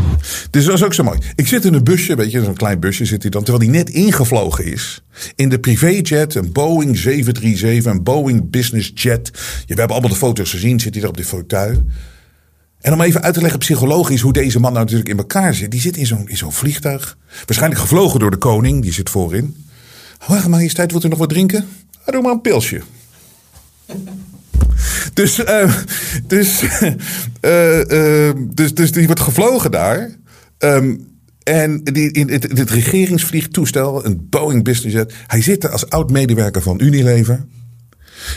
Dus 0.49 0.65
dat 0.65 0.73
is 0.73 0.83
ook 0.83 0.93
zo 0.93 1.03
mooi. 1.03 1.19
Ik 1.35 1.47
zit 1.47 1.65
in 1.65 1.73
een 1.73 1.83
busje, 1.83 2.15
weet 2.15 2.31
je, 2.31 2.43
zo'n 2.43 2.55
klein 2.55 2.79
busje 2.79 3.05
zit 3.05 3.21
hij 3.21 3.31
dan. 3.31 3.43
Terwijl 3.43 3.69
hij 3.69 3.77
net 3.77 3.89
ingevlogen 3.89 4.65
is. 4.65 5.03
In 5.35 5.49
de 5.49 5.59
privéjet, 5.59 6.35
een 6.35 6.51
Boeing 6.51 6.97
737, 6.97 7.91
een 7.91 8.03
Boeing 8.03 8.49
Business 8.49 8.91
Jet. 8.93 9.29
We 9.31 9.63
hebben 9.67 9.89
allemaal 9.89 10.09
de 10.09 10.15
foto's 10.15 10.49
gezien, 10.49 10.79
zit 10.79 10.93
hij 10.93 11.01
daar 11.01 11.11
op 11.11 11.17
de 11.17 11.25
fauteuil. 11.25 11.83
En 12.81 12.93
om 12.93 13.01
even 13.01 13.21
uit 13.21 13.33
te 13.33 13.41
leggen 13.41 13.59
psychologisch 13.59 14.21
hoe 14.21 14.33
deze 14.33 14.59
man 14.59 14.71
nou 14.71 14.83
natuurlijk 14.83 15.09
in 15.09 15.17
elkaar 15.17 15.53
zit. 15.53 15.71
Die 15.71 15.81
zit 15.81 15.97
in 15.97 16.05
zo'n 16.05 16.29
zo'n 16.33 16.53
vliegtuig. 16.53 17.17
Waarschijnlijk 17.45 17.81
gevlogen 17.81 18.19
door 18.19 18.31
de 18.31 18.37
koning, 18.37 18.81
die 18.81 18.93
zit 18.93 19.09
voorin. 19.09 19.65
Wacht, 20.27 20.47
majesteit, 20.47 20.91
wilt 20.91 21.03
u 21.03 21.07
nog 21.07 21.19
wat 21.19 21.29
drinken? 21.29 21.67
doe 22.05 22.21
maar 22.21 22.31
een 22.31 22.41
pilsje. 22.41 22.81
Dus, 25.13 25.39
uh, 25.39 25.73
dus, 26.27 26.63
uh, 27.41 27.79
uh, 28.27 28.31
dus, 28.53 28.73
dus 28.73 28.91
die 28.91 29.05
wordt 29.05 29.21
gevlogen 29.21 29.71
daar. 29.71 30.09
Um, 30.59 31.07
en 31.43 31.83
die, 31.83 32.11
in 32.11 32.29
het, 32.29 32.57
het 32.57 32.69
regeringsvliegtoestel, 32.69 34.05
een 34.05 34.27
Boeing 34.29 34.63
Business 34.63 34.95
Jet. 34.95 35.13
Hij 35.27 35.41
zit 35.41 35.63
er 35.63 35.69
als 35.69 35.89
oud-medewerker 35.89 36.61
van 36.61 36.81
Unilever. 36.81 37.45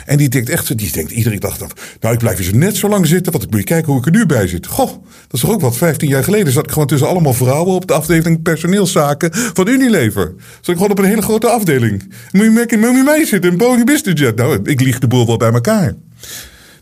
En 0.07 0.17
die 0.17 0.29
denkt 0.29 0.49
echt, 0.49 0.79
die 0.79 0.93
denkt 0.93 1.11
iedere 1.11 1.39
dag, 1.39 1.59
nou 2.01 2.15
ik 2.15 2.19
blijf 2.19 2.39
eens 2.39 2.53
net 2.53 2.77
zo 2.77 2.89
lang 2.89 3.07
zitten, 3.07 3.33
want 3.33 3.45
ik 3.45 3.51
moet 3.51 3.65
kijken 3.65 3.93
hoe 3.93 4.01
ik 4.01 4.07
er 4.07 4.13
nu 4.13 4.27
bij 4.27 4.47
zit. 4.47 4.67
Goh, 4.67 4.87
dat 4.87 5.31
is 5.31 5.41
toch 5.41 5.51
ook 5.51 5.61
wat, 5.61 5.77
15 5.77 6.09
jaar 6.09 6.25
geleden 6.25 6.53
zat 6.53 6.65
ik 6.65 6.71
gewoon 6.71 6.87
tussen 6.87 7.09
allemaal 7.09 7.33
vrouwen 7.33 7.75
op 7.75 7.87
de 7.87 7.93
afdeling 7.93 8.43
personeelzaken 8.43 9.31
van 9.33 9.69
Unilever. 9.69 10.35
Zat 10.55 10.69
ik 10.69 10.75
gewoon 10.75 10.91
op 10.91 10.99
een 10.99 11.05
hele 11.05 11.23
grote 11.23 11.49
afdeling. 11.49 12.13
Moet 12.31 12.45
je, 12.45 12.51
merken, 12.51 12.81
moet 12.81 12.97
je 12.97 13.03
mee 13.03 13.27
zitten, 13.27 13.51
een 13.51 13.59
Boeing 13.59 13.87
Business 13.87 14.21
Jet. 14.21 14.37
Nou, 14.37 14.61
ik 14.65 14.81
lieg 14.81 14.99
de 14.99 15.07
boel 15.07 15.27
wel 15.27 15.37
bij 15.37 15.53
elkaar. 15.53 15.95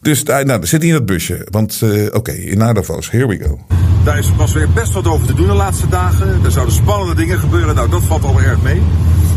Dus 0.00 0.22
nou, 0.22 0.44
dan 0.44 0.66
zit 0.66 0.80
hij 0.80 0.90
in 0.90 0.96
dat 0.96 1.06
busje. 1.06 1.46
Want 1.50 1.80
uh, 1.84 2.04
oké, 2.06 2.16
okay, 2.16 2.34
in 2.34 2.58
Davos, 2.58 3.10
here 3.10 3.26
we 3.26 3.38
go. 3.38 3.58
Daar 4.04 4.18
is 4.18 4.30
pas 4.36 4.52
weer 4.52 4.70
best 4.70 4.92
wat 4.92 5.06
over 5.06 5.26
te 5.26 5.34
doen 5.34 5.46
de 5.46 5.52
laatste 5.52 5.88
dagen. 5.88 6.44
Er 6.44 6.50
zouden 6.50 6.74
spannende 6.74 7.14
dingen 7.14 7.38
gebeuren. 7.38 7.74
Nou, 7.74 7.90
dat 7.90 8.02
valt 8.02 8.24
al 8.24 8.40
erg 8.40 8.62
mee. 8.62 8.82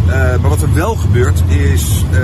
Uh, 0.08 0.14
maar 0.14 0.50
wat 0.50 0.62
er 0.62 0.74
wel 0.74 0.96
gebeurt 0.96 1.44
is 1.48 2.04
uh, 2.14 2.20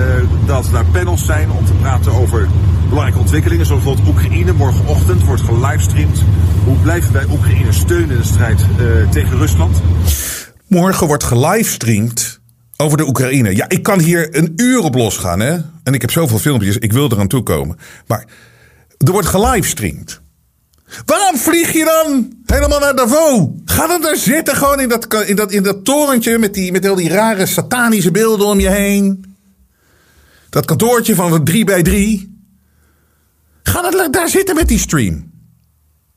dat 0.46 0.68
daar 0.72 0.84
panels 0.84 1.24
zijn 1.24 1.50
om 1.50 1.64
te 1.64 1.72
praten 1.72 2.12
over 2.12 2.48
belangrijke 2.88 3.20
ontwikkelingen. 3.20 3.66
Zoals 3.66 3.82
bijvoorbeeld 3.84 4.16
Oekraïne. 4.16 4.52
Morgenochtend 4.52 5.24
wordt 5.24 5.42
gelivestreamd. 5.42 6.22
Hoe 6.64 6.76
blijven 6.76 7.12
wij 7.12 7.24
Oekraïne 7.30 7.72
steunen 7.72 8.10
in 8.10 8.16
de 8.16 8.24
strijd 8.24 8.64
tegen 9.10 9.38
Rusland? 9.38 9.82
Morgen 10.66 11.06
wordt 11.06 11.24
gelivestreamd 11.24 12.39
over 12.80 12.96
de 12.96 13.06
Oekraïne. 13.06 13.56
Ja, 13.56 13.68
ik 13.68 13.82
kan 13.82 14.00
hier 14.00 14.36
een 14.36 14.52
uur 14.56 14.78
op 14.78 14.94
losgaan, 14.94 15.40
hè. 15.40 15.58
En 15.82 15.94
ik 15.94 16.00
heb 16.00 16.10
zoveel 16.10 16.38
filmpjes, 16.38 16.76
ik 16.76 16.92
wil 16.92 17.12
eraan 17.12 17.28
toekomen. 17.28 17.78
Maar 18.06 18.24
er 18.96 19.12
wordt 19.12 19.28
gelivestreamd. 19.28 20.20
Waarom 21.04 21.38
vlieg 21.38 21.72
je 21.72 21.84
dan 21.84 22.32
helemaal 22.46 22.80
naar 22.80 22.96
Davos? 22.96 23.48
Ga 23.64 23.86
dan 23.86 24.00
daar 24.00 24.16
zitten, 24.16 24.56
gewoon 24.56 24.80
in 24.80 24.88
dat, 24.88 25.14
in 25.14 25.36
dat, 25.36 25.52
in 25.52 25.62
dat 25.62 25.84
torentje 25.84 26.38
met, 26.38 26.54
die, 26.54 26.72
met 26.72 26.86
al 26.86 26.94
die 26.94 27.08
rare 27.08 27.46
satanische 27.46 28.10
beelden 28.10 28.46
om 28.46 28.60
je 28.60 28.70
heen. 28.70 29.34
Dat 30.50 30.64
kantoortje 30.64 31.14
van 31.14 31.44
3 31.44 31.64
bij 31.64 31.82
3. 31.82 32.38
Ga 33.62 33.90
dan 33.90 34.10
daar 34.10 34.28
zitten 34.28 34.54
met 34.54 34.68
die 34.68 34.78
stream. 34.78 35.29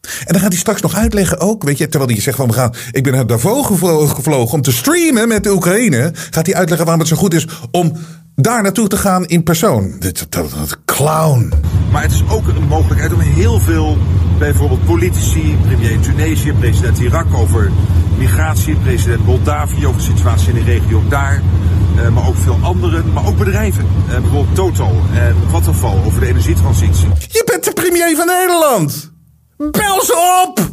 En 0.03 0.33
dan 0.33 0.39
gaat 0.41 0.51
hij 0.51 0.59
straks 0.59 0.81
nog 0.81 0.95
uitleggen 0.95 1.39
ook, 1.39 1.63
weet 1.63 1.77
je, 1.77 1.87
terwijl 1.87 2.11
hij 2.11 2.21
zegt 2.21 2.37
van 2.37 2.47
we 2.47 2.53
gaan, 2.53 2.73
ik 2.91 3.03
ben 3.03 3.13
naar 3.13 3.27
Davos 3.27 3.65
gevlogen 3.65 4.53
om 4.53 4.61
te 4.61 4.71
streamen 4.71 5.27
met 5.27 5.43
de 5.43 5.51
Oekraïne. 5.51 6.11
Gaat 6.13 6.45
hij 6.45 6.55
uitleggen 6.55 6.85
waarom 6.85 6.99
het 6.99 7.07
zo 7.07 7.15
goed 7.15 7.33
is 7.33 7.47
om 7.71 7.93
daar 8.35 8.61
naartoe 8.61 8.87
te 8.87 8.97
gaan 8.97 9.25
in 9.25 9.43
persoon. 9.43 9.95
Dit, 9.99 10.25
dat, 10.29 10.51
dat, 10.51 10.77
clown. 10.85 11.53
Maar 11.91 12.01
het 12.01 12.11
is 12.11 12.23
ook 12.29 12.47
een 12.47 12.67
mogelijkheid 12.67 13.13
om 13.13 13.19
heel 13.19 13.59
veel, 13.59 13.97
bijvoorbeeld 14.37 14.85
politici, 14.85 15.57
premier 15.65 15.99
Tunesië, 15.99 16.53
president 16.53 16.99
Irak 16.99 17.33
over 17.35 17.71
migratie, 18.17 18.75
president 18.75 19.25
Moldavië 19.25 19.87
over 19.87 19.99
de 19.99 20.07
situatie 20.07 20.47
in 20.47 20.55
de 20.55 20.71
regio 20.71 21.03
daar. 21.09 21.41
Uh, 21.95 22.09
maar 22.09 22.27
ook 22.27 22.37
veel 22.37 22.57
anderen, 22.61 23.13
maar 23.13 23.27
ook 23.27 23.37
bedrijven. 23.37 23.85
Uh, 24.07 24.11
bijvoorbeeld 24.13 24.55
Total 24.55 24.95
en 25.13 25.35
Vattenfall 25.49 25.97
over 26.05 26.19
de 26.19 26.27
energietransitie. 26.27 27.07
Je 27.17 27.43
bent 27.45 27.63
de 27.63 27.73
premier 27.73 28.15
van 28.15 28.25
Nederland! 28.25 29.12
Bel 29.71 30.03
ze 30.05 30.43
op! 30.47 30.69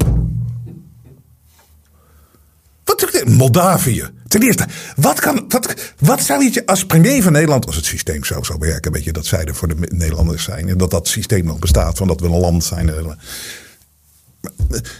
Wat, 2.85 3.25
Moldavië. 3.27 4.09
Ten 4.29 4.43
eerste, 4.43 4.67
wat, 4.97 5.21
kan, 5.21 5.45
wat, 5.49 5.75
wat 5.99 6.23
zou 6.23 6.45
je 6.45 6.67
als 6.67 6.87
premier 6.87 7.23
van 7.23 7.33
Nederland, 7.33 7.67
als 7.67 7.77
het 7.77 7.85
systeem 7.85 8.25
zo 8.25 8.43
zou 8.43 8.59
werken, 8.59 8.93
weet 8.93 9.05
je, 9.05 9.13
dat 9.13 9.27
zij 9.27 9.45
er 9.45 9.55
voor 9.55 9.69
de 9.69 9.77
Nederlanders 9.89 10.45
zijn 10.45 10.69
en 10.69 10.79
dat 10.79 10.91
dat 10.91 11.09
systeem 11.09 11.45
nog 11.45 11.59
bestaat, 11.59 11.97
van 11.97 12.07
dat 12.07 12.21
we 12.21 12.27
een 12.27 12.41
land 12.41 12.65
zijn. 12.65 13.17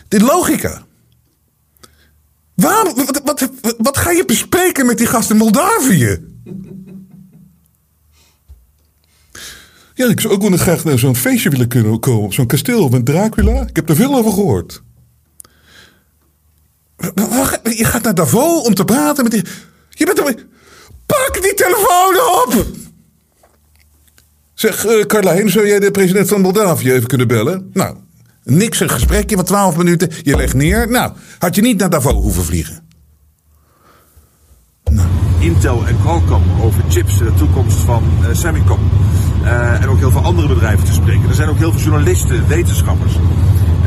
Dit 0.09 0.23
logica. 0.23 0.87
Waarom, 2.55 2.95
wat, 2.95 3.21
wat, 3.25 3.49
wat, 3.79 3.99
ga 3.99 4.11
je 4.11 4.25
bespreken 4.25 4.87
met 4.87 4.99
die 4.99 5.07
gasten 5.07 5.37
Moldavië? 5.37 6.19
Ja, 10.01 10.07
ik 10.07 10.21
zou 10.21 10.35
ook 10.35 10.43
wel 10.49 10.59
graag 10.59 10.85
naar 10.85 10.99
zo'n 10.99 11.17
feestje 11.17 11.51
willen 11.51 11.69
kunnen 11.69 12.01
komen. 12.01 12.23
Op 12.23 12.33
zo'n 12.33 12.47
kasteel 12.47 12.89
met 12.89 13.05
Dracula. 13.05 13.67
Ik 13.67 13.77
heb 13.77 13.89
er 13.89 13.97
veel 13.97 14.15
over 14.15 14.33
gehoord. 14.33 14.83
Je 17.63 17.85
gaat 17.85 18.03
naar 18.03 18.15
Davos 18.15 18.67
om 18.67 18.75
te 18.75 18.85
praten 18.85 19.23
met 19.23 19.33
die... 19.33 19.43
Je 19.89 20.05
bent 20.05 20.19
er... 20.19 20.47
Pak 21.07 21.39
die 21.43 21.55
telefoon 21.55 22.15
op! 22.17 22.67
Zeg, 24.55 24.87
uh, 24.87 25.05
Carlijn, 25.05 25.51
zou 25.51 25.67
jij 25.67 25.81
de 25.81 25.91
president 25.91 26.29
van 26.29 26.41
Moldavië 26.41 26.93
even 26.93 27.09
kunnen 27.09 27.29
bellen? 27.29 27.71
Nou, 27.73 27.97
niks 28.45 28.81
een 28.81 28.91
gesprekje 28.91 29.37
van 29.37 29.45
12 29.45 29.77
minuten. 29.77 30.11
Je 30.23 30.37
legt 30.37 30.55
neer. 30.55 30.91
Nou, 30.91 31.13
had 31.39 31.55
je 31.55 31.63
niet 31.63 31.79
naar 31.79 31.91
Davos 31.91 32.13
hoeven 32.13 32.45
vliegen. 32.45 32.89
Nou. 34.91 35.09
Intel 35.41 35.87
en 35.87 36.01
Qualcomm 36.01 36.45
over 36.63 36.83
chips 36.89 37.21
en 37.21 37.27
de 37.27 37.35
toekomst 37.35 37.79
van 37.79 38.03
uh, 38.23 38.29
Semicom. 38.33 38.79
Uh, 39.43 39.83
en 39.83 39.89
ook 39.89 39.99
heel 39.99 40.11
veel 40.11 40.25
andere 40.25 40.49
bedrijven 40.49 40.85
te 40.85 40.93
spreken. 40.93 41.29
Er 41.29 41.35
zijn 41.35 41.49
ook 41.49 41.59
heel 41.59 41.73
veel 41.73 41.81
journalisten, 41.81 42.49
wetenschappers. 42.49 43.13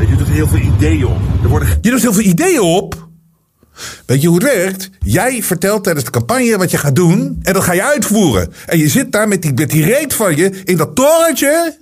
Je 0.10 0.16
doet 0.16 0.28
heel 0.28 0.48
veel 0.48 0.60
ideeën 0.60 1.06
op. 1.06 1.20
Er 1.44 1.50
worden... 1.50 1.78
Je 1.82 1.89
doet 1.89 2.02
heel 2.02 2.13
veel 2.13 2.24
ideeën 2.24 2.62
op? 2.62 3.08
Weet 4.06 4.22
je 4.22 4.28
hoe 4.28 4.44
het 4.44 4.54
werkt? 4.54 4.89
Jij 5.00 5.44
vertelt 5.44 5.84
tijdens 5.84 6.06
de 6.06 6.12
campagne 6.12 6.58
wat 6.58 6.72
je 6.72 6.78
gaat 6.78 6.96
doen 6.96 7.39
en 7.44 7.54
dat 7.54 7.63
ga 7.63 7.74
je 7.74 7.84
uitvoeren. 7.84 8.54
En 8.66 8.78
je 8.78 8.89
zit 8.89 9.12
daar 9.12 9.28
met 9.28 9.42
die, 9.42 9.54
met 9.54 9.70
die 9.70 9.86
reet 9.86 10.13
van 10.13 10.36
je 10.36 10.62
in 10.63 10.78
dat 10.78 10.96
torentje 10.96 11.78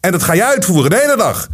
en 0.00 0.12
dat 0.12 0.22
ga 0.22 0.32
je 0.32 0.44
uitvoeren 0.44 0.90
de 0.90 0.96
hele 0.96 1.16
dag. 1.16 1.48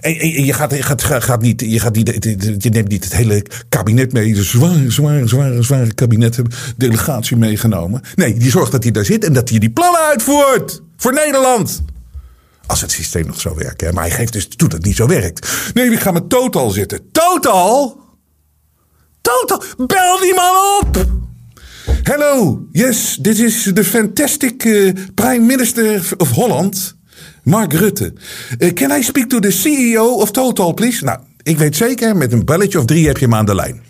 En, 0.00 0.44
je, 0.44 0.52
gaat, 0.52 0.74
gaat, 0.74 1.02
gaat 1.02 1.42
niet, 1.42 1.60
je, 1.60 1.80
gaat 1.80 1.96
je 1.96 2.70
neemt 2.70 2.88
niet 2.88 3.04
het 3.04 3.12
hele 3.12 3.44
kabinet 3.68 4.12
mee. 4.12 4.36
Een 4.36 4.44
zware, 4.44 4.90
zware, 4.90 5.28
zware, 5.28 5.62
zware 5.62 5.94
kabinet 5.94 6.38
delegatie 6.76 7.36
meegenomen. 7.36 8.02
Nee, 8.14 8.34
die 8.34 8.50
zorgt 8.50 8.72
dat 8.72 8.82
hij 8.82 8.92
daar 8.92 9.04
zit 9.04 9.24
en 9.24 9.32
dat 9.32 9.48
hij 9.48 9.58
die 9.58 9.70
plannen 9.70 10.00
uitvoert. 10.00 10.82
Voor 10.96 11.12
Nederland. 11.12 11.82
Als 12.66 12.80
het 12.80 12.90
systeem 12.90 13.26
nog 13.26 13.40
zo 13.40 13.54
werkt. 13.54 13.92
Maar 13.92 14.04
hij 14.04 14.12
geeft 14.12 14.32
dus 14.32 14.48
toe 14.48 14.68
dat 14.68 14.78
het 14.78 14.86
niet 14.86 14.96
zo 14.96 15.06
werkt. 15.06 15.48
Nee, 15.74 15.90
ik 15.90 16.00
ga 16.00 16.10
met 16.10 16.28
Total 16.28 16.70
zitten. 16.70 17.00
Total? 17.12 18.00
Total? 19.20 19.62
Bel 19.76 20.20
die 20.20 20.34
man 20.34 20.80
op! 20.80 21.06
Hello, 22.02 22.66
yes, 22.72 23.18
this 23.22 23.40
is 23.40 23.70
the 23.74 23.84
fantastic 23.84 24.64
uh, 24.64 24.92
Prime 25.14 25.46
Minister 25.46 26.14
of 26.16 26.30
Holland. 26.30 26.95
Mark 27.46 27.72
Rutte. 27.72 28.12
Uh, 28.58 28.72
can 28.72 28.90
I 28.90 29.02
speak 29.02 29.28
to 29.28 29.38
the 29.38 29.50
CEO 29.50 30.04
of 30.04 30.30
Total, 30.30 30.74
please? 30.74 31.04
Nou, 31.04 31.18
ik 31.42 31.58
weet 31.58 31.76
zeker, 31.76 32.16
met 32.16 32.32
een 32.32 32.44
belletje 32.44 32.78
of 32.78 32.84
drie 32.84 33.06
heb 33.06 33.18
je 33.18 33.24
hem 33.24 33.34
aan 33.34 33.46
de 33.46 33.54
lijn. 33.54 33.82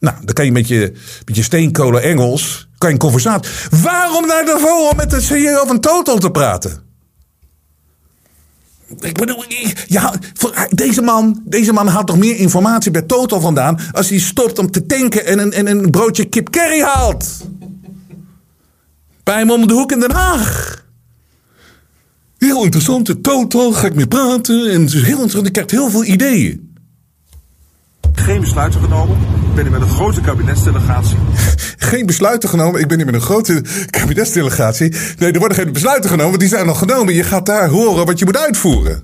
Nou, 0.00 0.16
dan 0.24 0.34
kan 0.34 0.44
je 0.44 0.52
met 0.52 0.68
je, 0.68 0.92
met 1.24 1.36
je 1.36 1.42
steenkolen 1.42 2.02
Engels, 2.02 2.68
kan 2.78 2.88
je 2.88 2.94
een 2.94 3.00
conversatie. 3.00 3.52
Waarom 3.82 4.26
naar 4.26 4.44
de 4.44 4.88
om 4.90 4.96
met 4.96 5.10
de 5.10 5.20
CEO 5.20 5.66
van 5.66 5.80
Total 5.80 6.18
te 6.18 6.30
praten? 6.30 6.82
Ik 9.00 9.18
bedoel, 9.18 9.44
ja, 9.86 10.14
deze, 10.68 11.02
man, 11.02 11.42
deze 11.44 11.72
man 11.72 11.86
haalt 11.86 12.06
toch 12.06 12.18
meer 12.18 12.36
informatie 12.36 12.90
bij 12.90 13.02
Total 13.02 13.40
vandaan. 13.40 13.78
als 13.92 14.08
hij 14.08 14.18
stopt 14.18 14.58
om 14.58 14.70
te 14.70 14.86
tanken 14.86 15.26
en 15.26 15.38
een, 15.38 15.52
en 15.52 15.66
een 15.66 15.90
broodje 15.90 16.24
kip 16.24 16.50
curry 16.50 16.80
haalt. 16.80 17.26
Bij 19.22 19.38
hem 19.38 19.50
om 19.50 19.66
de 19.66 19.74
hoek 19.74 19.92
in 19.92 20.00
Den 20.00 20.12
Haag. 20.12 20.83
Heel 22.44 22.64
interessant, 22.64 23.22
Total, 23.22 23.72
ga 23.72 23.86
ik 23.86 23.94
mee 23.94 24.06
praten. 24.06 24.70
En 24.70 24.80
het 24.80 24.94
is 24.94 25.02
heel 25.02 25.10
interessant, 25.10 25.46
ik 25.46 25.52
krijg 25.52 25.70
heel 25.70 25.90
veel 25.90 26.04
ideeën. 26.04 26.76
Geen 28.14 28.40
besluiten 28.40 28.80
genomen. 28.80 29.16
Ik 29.16 29.54
ben 29.54 29.62
hier 29.62 29.72
met 29.72 29.82
een 29.82 29.94
grote 29.94 30.20
kabinetsdelegatie. 30.20 31.16
Geen 31.90 32.06
besluiten 32.06 32.48
genomen. 32.48 32.80
Ik 32.80 32.88
ben 32.88 32.96
hier 32.96 33.06
met 33.06 33.14
een 33.14 33.20
grote 33.20 33.62
kabinetsdelegatie. 33.90 34.92
Nee, 35.18 35.32
er 35.32 35.38
worden 35.38 35.58
geen 35.58 35.72
besluiten 35.72 36.10
genomen, 36.10 36.38
die 36.38 36.48
zijn 36.48 36.68
al 36.68 36.74
genomen. 36.74 37.14
Je 37.14 37.22
gaat 37.22 37.46
daar 37.46 37.68
horen 37.68 38.06
wat 38.06 38.18
je 38.18 38.24
moet 38.24 38.36
uitvoeren. 38.36 39.02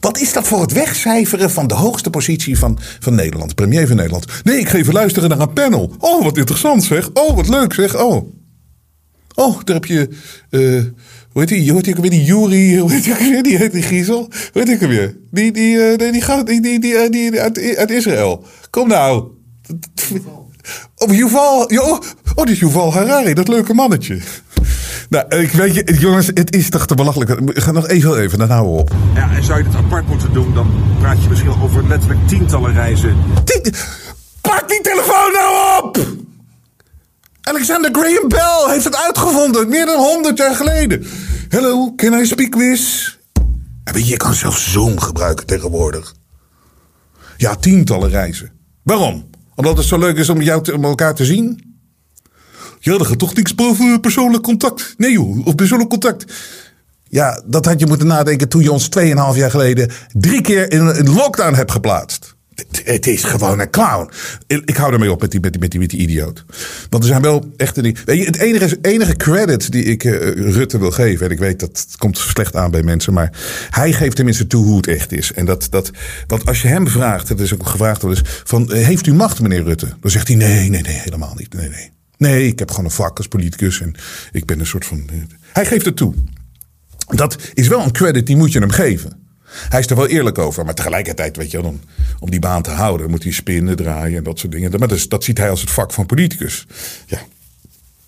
Wat 0.00 0.18
is 0.18 0.32
dat 0.32 0.46
voor 0.46 0.60
het 0.60 0.72
wegcijferen 0.72 1.50
van 1.50 1.66
de 1.66 1.74
hoogste 1.74 2.10
positie 2.10 2.58
van, 2.58 2.78
van 3.00 3.14
Nederland, 3.14 3.54
premier 3.54 3.86
van 3.86 3.96
Nederland? 3.96 4.26
Nee, 4.44 4.58
ik 4.58 4.68
ga 4.68 4.78
even 4.78 4.92
luisteren 4.92 5.28
naar 5.28 5.40
een 5.40 5.52
panel. 5.52 5.92
Oh, 5.98 6.24
wat 6.24 6.36
interessant 6.36 6.84
zeg. 6.84 7.10
Oh, 7.12 7.36
wat 7.36 7.48
leuk 7.48 7.72
zeg. 7.72 7.96
Oh. 7.96 8.37
Oh, 9.38 9.60
daar 9.64 9.74
heb 9.74 9.84
je. 9.84 10.08
Uh, 10.50 10.82
hoe 11.32 11.40
heet 11.40 11.48
die? 11.48 11.70
Hoe 11.70 11.74
heet 11.74 11.84
die 11.84 11.94
weer? 11.94 12.10
Die 12.10 12.24
Jury. 12.24 12.78
Hoe 12.78 12.92
heet 12.92 13.04
die 13.04 13.14
weer? 13.14 13.42
Die 13.42 13.56
heet 13.56 13.72
die 13.72 13.82
Giezel. 13.82 14.30
Hoe 14.52 14.62
heet 14.62 14.78
die 14.78 14.88
weer? 14.88 15.16
Die, 15.30 15.52
die, 15.52 15.76
uh, 15.76 15.96
die, 15.96 16.12
die, 16.12 16.22
gaat, 16.22 16.46
die, 16.46 16.60
die, 16.60 16.80
die, 16.80 17.10
die, 17.10 17.40
uit, 17.40 17.76
uit 17.76 17.90
Israël. 17.90 18.44
Kom 18.70 18.88
nou. 18.88 19.24
Of 20.96 21.14
Yuval. 21.14 21.64
Oh, 21.64 22.00
oh, 22.34 22.44
die 22.44 22.54
is 22.54 22.60
Yuval 22.60 22.92
Harari. 22.92 23.34
Dat 23.34 23.48
leuke 23.48 23.74
mannetje. 23.74 24.18
Nou, 25.08 25.36
ik 25.36 25.50
weet 25.50 25.74
je, 25.74 25.96
jongens, 25.98 26.26
het 26.26 26.54
is 26.54 26.70
toch 26.70 26.86
te 26.86 26.94
belachelijk. 26.94 27.40
Ga 27.44 27.72
nog 27.72 27.88
even, 27.88 28.18
even, 28.18 28.38
dan 28.38 28.50
houden 28.50 28.72
we 28.72 28.80
op. 28.80 28.92
Ja, 29.14 29.30
en 29.30 29.44
zou 29.44 29.58
je 29.58 29.64
dit 29.64 29.74
apart 29.74 30.08
moeten 30.08 30.32
doen, 30.32 30.54
dan 30.54 30.70
praat 30.98 31.22
je 31.22 31.28
misschien 31.28 31.62
over 31.62 31.88
letterlijk 31.88 32.28
tientallen 32.28 32.72
reizen. 32.72 33.16
Tien... 33.44 33.74
Pak 34.40 34.68
die 34.68 34.80
telefoon 34.80 35.32
nou 35.32 35.82
op! 35.82 36.06
Alexander 37.48 37.90
Graham 37.92 38.28
Bell 38.28 38.72
heeft 38.72 38.84
het 38.84 38.96
uitgevonden, 38.96 39.68
meer 39.68 39.86
dan 39.86 39.98
100 39.98 40.38
jaar 40.38 40.54
geleden. 40.54 41.06
Hello, 41.48 41.94
can 41.94 42.20
I 42.20 42.26
speak 42.26 42.54
with? 42.54 43.16
je 43.94 44.16
kan 44.16 44.34
zelfs 44.34 44.72
Zoom 44.72 45.00
gebruiken 45.00 45.46
tegenwoordig. 45.46 46.14
Ja, 47.36 47.56
tientallen 47.56 48.10
reizen. 48.10 48.52
Waarom? 48.82 49.30
Omdat 49.54 49.76
het 49.76 49.86
zo 49.86 49.98
leuk 49.98 50.16
is 50.16 50.28
om, 50.28 50.42
jou 50.42 50.62
te, 50.62 50.74
om 50.74 50.84
elkaar 50.84 51.14
te 51.14 51.24
zien? 51.24 51.76
Ja, 52.78 52.96
dan 52.96 53.06
gaat 53.06 53.18
toch 53.18 53.34
niks 53.34 53.54
boven 53.54 54.00
persoonlijk 54.00 54.42
contact. 54.42 54.94
Nee 54.96 55.12
joh, 55.12 55.46
of 55.46 55.54
persoonlijk 55.54 55.90
contact. 55.90 56.32
Ja, 57.08 57.42
dat 57.44 57.64
had 57.64 57.80
je 57.80 57.86
moeten 57.86 58.06
nadenken 58.06 58.48
toen 58.48 58.62
je 58.62 58.72
ons 58.72 58.88
2,5 58.98 59.04
jaar 59.34 59.50
geleden 59.50 59.90
drie 60.12 60.40
keer 60.40 60.72
in 60.72 60.80
een 60.80 61.12
lockdown 61.12 61.54
hebt 61.54 61.72
geplaatst. 61.72 62.36
Het 62.84 63.06
is 63.06 63.24
gewoon 63.24 63.60
een 63.60 63.70
clown. 63.70 64.10
Ik 64.46 64.76
hou 64.76 64.92
ermee 64.92 65.12
op 65.12 65.20
met 65.20 65.30
die, 65.30 65.40
met 65.40 65.52
die, 65.52 65.80
met 65.80 65.90
die, 65.90 66.00
idioot. 66.00 66.44
Want 66.90 67.02
er 67.02 67.08
zijn 67.08 67.22
wel 67.22 67.52
echte 67.56 67.82
dingen. 67.82 68.00
Het 68.04 68.38
enige, 68.38 68.78
enige 68.82 69.16
credit 69.16 69.72
die 69.72 69.84
ik 69.84 70.04
uh, 70.04 70.12
Rutte 70.32 70.78
wil 70.78 70.90
geven. 70.90 71.26
En 71.26 71.32
ik 71.32 71.38
weet 71.38 71.60
dat 71.60 71.68
het 71.68 71.96
komt 71.96 72.18
slecht 72.18 72.56
aan 72.56 72.70
bij 72.70 72.82
mensen. 72.82 73.12
Maar 73.12 73.32
hij 73.70 73.92
geeft 73.92 74.16
tenminste 74.16 74.46
toe 74.46 74.64
hoe 74.64 74.76
het 74.76 74.86
echt 74.86 75.12
is. 75.12 75.32
En 75.32 75.44
dat, 75.44 75.66
dat, 75.70 75.90
want 76.26 76.46
als 76.46 76.62
je 76.62 76.68
hem 76.68 76.88
vraagt. 76.88 77.28
Het 77.28 77.40
is 77.40 77.54
ook 77.54 77.66
gevraagd 77.66 78.02
wel 78.02 78.10
eens. 78.10 78.22
Van, 78.44 78.70
uh, 78.72 78.84
heeft 78.84 79.06
u 79.06 79.14
macht 79.14 79.40
meneer 79.40 79.62
Rutte? 79.62 79.88
Dan 80.00 80.10
zegt 80.10 80.28
hij 80.28 80.36
nee, 80.36 80.68
nee, 80.68 80.82
nee, 80.82 80.96
helemaal 80.96 81.34
niet. 81.36 81.54
Nee, 81.54 81.68
nee. 81.68 81.90
Nee, 82.16 82.46
ik 82.46 82.58
heb 82.58 82.70
gewoon 82.70 82.84
een 82.84 82.90
vak 82.90 83.16
als 83.16 83.28
politicus. 83.28 83.80
En 83.80 83.94
ik 84.32 84.44
ben 84.44 84.60
een 84.60 84.66
soort 84.66 84.86
van. 84.86 85.08
Uh, 85.12 85.22
hij 85.52 85.66
geeft 85.66 85.84
het 85.84 85.96
toe. 85.96 86.14
Dat 87.08 87.36
is 87.54 87.68
wel 87.68 87.80
een 87.80 87.92
credit 87.92 88.26
die 88.26 88.36
moet 88.36 88.52
je 88.52 88.58
hem 88.58 88.70
geven. 88.70 89.27
Hij 89.48 89.80
is 89.80 89.86
er 89.86 89.96
wel 89.96 90.06
eerlijk 90.06 90.38
over. 90.38 90.64
Maar 90.64 90.74
tegelijkertijd, 90.74 91.36
weet 91.36 91.50
je, 91.50 91.62
om, 91.62 91.80
om 92.18 92.30
die 92.30 92.40
baan 92.40 92.62
te 92.62 92.70
houden, 92.70 93.10
moet 93.10 93.22
hij 93.22 93.32
spinnen, 93.32 93.76
draaien 93.76 94.16
en 94.16 94.24
dat 94.24 94.38
soort 94.38 94.52
dingen. 94.52 94.78
Maar 94.78 95.08
dat 95.08 95.24
ziet 95.24 95.38
hij 95.38 95.50
als 95.50 95.60
het 95.60 95.70
vak 95.70 95.92
van 95.92 96.06
politicus. 96.06 96.66
Ja, 97.06 97.18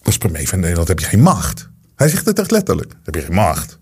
als 0.02 0.18
premier 0.18 0.48
van 0.48 0.60
Nederland 0.60 0.88
heb 0.88 0.98
je 0.98 1.06
geen 1.06 1.22
macht. 1.22 1.68
Hij 1.96 2.08
zegt 2.08 2.26
het 2.26 2.38
echt 2.38 2.50
letterlijk. 2.50 2.92
Heb 3.04 3.14
je 3.14 3.20
geen 3.20 3.34
macht. 3.34 3.78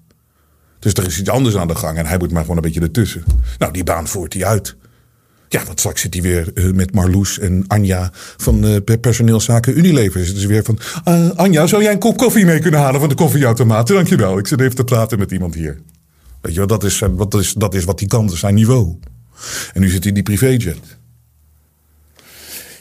Dus 0.78 0.92
er 0.92 1.06
is 1.06 1.18
iets 1.18 1.30
anders 1.30 1.56
aan 1.56 1.68
de 1.68 1.74
gang 1.74 1.98
en 1.98 2.06
hij 2.06 2.18
moet 2.18 2.32
maar 2.32 2.40
gewoon 2.40 2.56
een 2.56 2.62
beetje 2.62 2.80
ertussen. 2.80 3.24
Nou, 3.58 3.72
die 3.72 3.84
baan 3.84 4.08
voert 4.08 4.34
hij 4.34 4.44
uit. 4.44 4.76
Ja, 5.48 5.64
want 5.64 5.78
straks 5.78 6.00
zit 6.00 6.14
hij 6.14 6.22
weer 6.22 6.50
uh, 6.54 6.72
met 6.72 6.94
Marloes 6.94 7.38
en 7.38 7.64
Anja 7.66 8.10
van 8.36 8.64
uh, 8.64 8.76
personeelszaken 9.00 9.78
Unilever. 9.78 10.24
Zitten 10.24 10.42
ze 10.42 10.48
weer 10.48 10.64
van, 10.64 10.78
uh, 11.08 11.30
Anja, 11.30 11.66
zou 11.66 11.82
jij 11.82 11.92
een 11.92 11.98
kop 11.98 12.16
koffie 12.16 12.44
mee 12.44 12.60
kunnen 12.60 12.80
halen 12.80 13.00
van 13.00 13.08
de 13.08 13.14
koffieautomaat? 13.14 13.86
Dankjewel, 13.86 14.38
ik 14.38 14.46
zit 14.46 14.60
even 14.60 14.74
te 14.74 14.84
praten 14.84 15.18
met 15.18 15.30
iemand 15.30 15.54
hier. 15.54 15.80
Weet 16.40 16.52
je 16.52 16.58
wel, 16.58 16.66
dat 16.66 16.84
is, 16.84 17.02
dat 17.16 17.34
is, 17.34 17.52
dat 17.52 17.74
is 17.74 17.84
wat 17.84 17.98
hij 17.98 18.08
kan, 18.08 18.30
zijn 18.30 18.54
niveau. 18.54 18.98
En 19.72 19.80
nu 19.80 19.88
zit 19.88 19.98
hij 19.98 20.08
in 20.08 20.14
die 20.14 20.22
privéjet. 20.22 20.98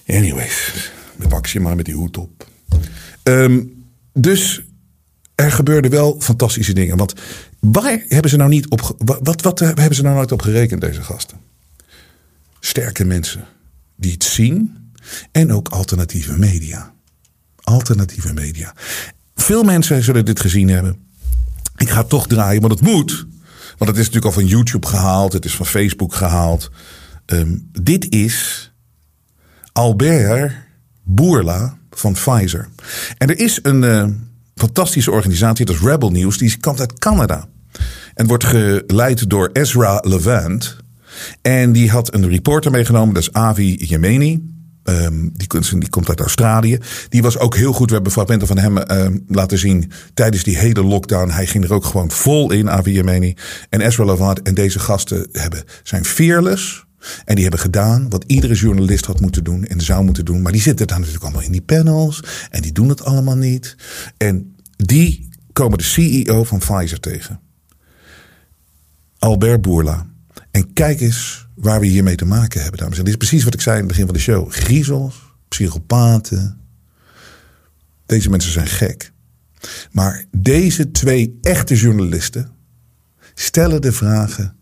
Anyways, 0.08 0.92
pak 1.30 1.46
je 1.46 1.60
maar 1.60 1.76
met 1.76 1.86
die 1.86 1.96
hoed 1.96 2.18
op. 2.18 2.48
Um, 3.24 3.86
dus 4.14 4.62
er 5.36 5.52
gebeurden 5.52 5.92
wel 5.92 6.16
fantastische 6.20 6.74
dingen. 6.74 6.98
Want 6.98 7.14
waar 7.60 8.04
hebben 8.08 8.32
ze 8.32 8.38
nou 8.38 8.50
niet 8.50 8.70
op. 8.70 8.96
Wat, 8.98 9.20
wat, 9.24 9.42
wat 9.42 9.60
hebben 9.60 9.96
ze 9.96 10.02
nou 10.02 10.16
nooit 10.16 10.32
op 10.32 10.42
gerekend, 10.42 10.82
deze 10.82 11.04
gasten? 11.04 11.38
Sterke 12.60 13.06
mensen 13.06 13.46
die 13.96 14.12
het 14.12 14.24
zien. 14.24 14.76
En 15.32 15.54
ook 15.54 15.70
alternatieve 15.70 16.38
media. 16.38 16.94
Alternatieve 17.64 18.34
media. 18.34 18.76
Veel 19.36 19.64
mensen 19.64 20.04
zullen 20.04 20.26
dit 20.26 20.40
gezien 20.40 20.70
hebben. 20.70 20.98
Ik 21.78 21.90
ga 21.90 22.00
het 22.00 22.10
toch 22.10 22.28
draaien, 22.28 22.62
want 22.62 22.74
het 22.74 22.82
moet. 22.82 23.26
Want 23.78 23.90
het 23.90 24.00
is 24.00 24.06
natuurlijk 24.06 24.26
al 24.26 24.42
van 24.42 24.46
YouTube 24.46 24.88
gehaald. 24.88 25.34
Het 25.34 25.46
is 25.46 25.56
van 25.56 25.66
Facebook 25.66 26.14
gehaald. 26.14 26.72
Um, 27.26 27.70
dit 27.82 28.14
is 28.14 28.72
Albert 29.72 30.52
Bourla 31.04 31.78
van 31.90 32.14
Pfizer. 32.14 32.70
En 33.18 33.30
er 33.30 33.40
is 33.40 33.60
een 33.62 33.84
uh, 33.84 34.06
fantastische 34.56 35.12
organisatie, 35.12 35.66
dat 35.66 35.76
is 35.76 35.82
Rebel 35.82 36.12
News, 36.12 36.38
die 36.38 36.60
komt 36.60 36.80
uit 36.80 37.00
Canada. 37.00 37.48
En 38.14 38.28
wordt 38.28 38.44
geleid 38.44 39.30
door 39.30 39.50
Ezra 39.54 40.02
Levant. 40.06 40.78
En 41.42 41.72
die 41.72 41.90
had 41.90 42.14
een 42.14 42.30
reporter 42.30 42.72
meegenomen, 42.72 43.14
dat 43.14 43.24
is 43.24 43.34
Avi 43.34 43.76
Yemeni. 43.76 44.57
Um, 44.90 45.32
die, 45.34 45.48
die, 45.80 45.90
komt 45.90 46.10
uit 46.10 46.20
Australië. 46.20 46.80
Die 47.10 47.22
was 47.22 47.38
ook 47.38 47.56
heel 47.56 47.74
goed. 47.74 47.88
We 47.88 47.94
hebben 47.94 48.12
fragmenten 48.12 48.48
van 48.48 48.58
hem 48.58 48.78
um, 48.78 49.24
laten 49.28 49.58
zien 49.58 49.92
tijdens 50.14 50.44
die 50.44 50.58
hele 50.58 50.84
lockdown. 50.84 51.30
Hij 51.30 51.48
ging 51.48 51.64
er 51.64 51.74
ook 51.74 51.86
gewoon 51.86 52.12
vol 52.12 52.52
in, 52.52 52.70
Avi 52.70 52.92
Yemeni. 52.92 53.36
En 53.70 53.82
Ezra 53.82 54.06
Levant 54.06 54.42
en 54.42 54.54
deze 54.54 54.80
gasten 54.80 55.28
hebben, 55.32 55.64
zijn 55.84 56.06
fearless. 56.06 56.86
En 57.26 57.34
die 57.34 57.44
hebben 57.44 57.62
gedaan 57.62 58.10
wat 58.10 58.24
iedere 58.28 58.54
journalist 58.54 59.06
had 59.06 59.20
moeten 59.20 59.44
doen 59.44 59.66
en 59.66 59.82
zou 59.82 60.04
moeten 60.04 60.26
doen. 60.26 60.42
Maar 60.42 60.52
die 60.52 60.62
zitten 60.62 60.88
daar 60.88 60.98
natuurlijk 60.98 61.24
allemaal 61.24 61.44
in 61.44 61.52
die 61.52 61.62
panels. 61.62 62.24
En 62.50 62.62
die 62.62 62.72
doen 62.72 62.90
het 62.90 63.04
allemaal 63.04 63.38
niet. 63.38 63.76
En 64.18 64.56
die 64.76 65.30
komen 65.54 65.78
de 65.78 65.84
CEO 65.84 66.44
van 66.44 66.60
Pfizer 66.60 67.00
tegen. 67.00 67.40
Albert 69.20 69.62
Bourla. 69.62 70.06
En 70.52 70.74
kijk 70.74 71.02
eens 71.02 71.47
waar 71.58 71.80
we 71.80 71.86
hiermee 71.86 72.16
te 72.16 72.26
maken 72.26 72.62
hebben, 72.62 72.80
dames 72.80 72.98
en 72.98 73.04
heren. 73.04 73.20
Dit 73.20 73.22
is 73.22 73.30
precies 73.30 73.44
wat 73.44 73.54
ik 73.54 73.62
zei 73.62 73.76
in 73.76 73.82
het 73.82 73.92
begin 73.92 74.06
van 74.06 74.16
de 74.16 74.22
show. 74.22 74.52
Griezels, 74.52 75.16
psychopaten. 75.48 76.62
Deze 78.06 78.30
mensen 78.30 78.52
zijn 78.52 78.68
gek. 78.68 79.12
Maar 79.92 80.26
deze 80.32 80.92
twee 80.92 81.38
echte 81.42 81.76
journalisten 81.76 82.52
stellen 83.34 83.82
de 83.82 83.92
vragen 83.92 84.56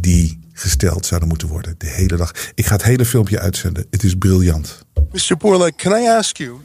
die 0.00 0.40
gesteld 0.52 1.06
zouden 1.06 1.28
moeten 1.28 1.48
worden. 1.48 1.74
De 1.78 1.88
hele 1.88 2.16
dag. 2.16 2.32
Ik 2.54 2.66
ga 2.66 2.72
het 2.72 2.82
hele 2.82 3.04
filmpje 3.04 3.38
uitzenden. 3.38 3.86
Het 3.90 4.02
is 4.02 4.14
briljant. 4.14 4.84
Mr. 5.12 5.36
Borla, 5.36 5.70
can 5.76 6.02
I 6.02 6.06
ask 6.06 6.36
you, 6.36 6.60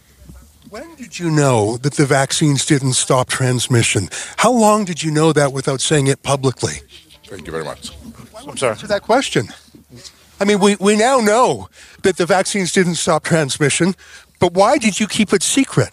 when 0.70 0.86
did 0.98 1.16
you 1.16 1.30
know 1.30 1.78
that 1.80 1.96
the 1.96 2.08
vaccines 2.08 2.66
didn't 2.66 2.96
stop 2.96 3.30
transmission? 3.30 4.10
How 4.36 4.60
long 4.60 4.86
did 4.86 5.00
you 5.00 5.14
know 5.14 5.32
that 5.32 5.52
without 5.52 5.82
saying 5.82 6.08
it 6.08 6.22
publicly? 6.22 6.82
Thank 7.30 7.46
you 7.46 7.52
very 7.52 7.64
much. 7.64 7.92
I'm 8.46 8.58
sorry. 8.58 8.72
Answer 8.72 8.88
that 8.88 9.02
question. 9.02 9.48
I 10.40 10.46
mean, 10.46 10.60
we, 10.60 10.76
we 10.80 10.96
now 10.96 11.18
know 11.18 11.70
that 12.04 12.18
the 12.18 12.26
vaccines 12.26 12.72
didn't 12.72 12.96
stop 12.96 13.24
transmission, 13.24 13.96
but 14.40 14.54
why 14.54 14.78
did 14.78 15.00
you 15.00 15.08
keep 15.08 15.34
it 15.34 15.42
secret? 15.42 15.92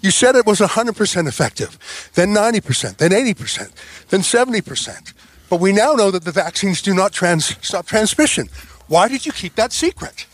You 0.00 0.10
said 0.10 0.34
it 0.34 0.46
was 0.46 0.58
100% 0.60 1.28
effective, 1.28 1.78
then 2.14 2.30
90%, 2.30 2.96
then 2.96 3.10
80%, 3.12 3.70
then 4.08 4.20
70%. 4.20 5.12
But 5.48 5.60
we 5.60 5.72
now 5.72 5.92
know 5.92 6.10
that 6.10 6.24
the 6.24 6.32
vaccines 6.32 6.82
do 6.82 6.94
not 6.94 7.12
trans- 7.12 7.56
stop 7.64 7.86
transmission. 7.86 8.48
Why 8.88 9.06
did 9.08 9.26
you 9.26 9.32
keep 9.32 9.54
that 9.56 9.72
secret? 9.72 10.26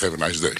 Have 0.00 0.14
a 0.14 0.18
nice 0.18 0.40
day. 0.40 0.54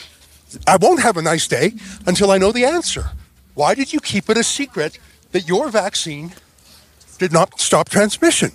I 0.67 0.77
won't 0.77 1.03
have 1.03 1.17
a 1.17 1.23
nice 1.23 1.47
day 1.47 1.75
until 2.07 2.31
I 2.31 2.39
know 2.39 2.51
the 2.51 2.65
answer. 2.65 3.11
Why 3.55 3.75
did 3.75 3.93
you 3.93 4.01
keep 4.01 4.29
it 4.31 4.37
a 4.37 4.43
secret 4.43 4.99
that 5.33 5.47
your 5.47 5.69
vaccine 5.69 6.33
did 7.19 7.33
not 7.33 7.61
stop 7.61 7.89
transmission? 7.89 8.53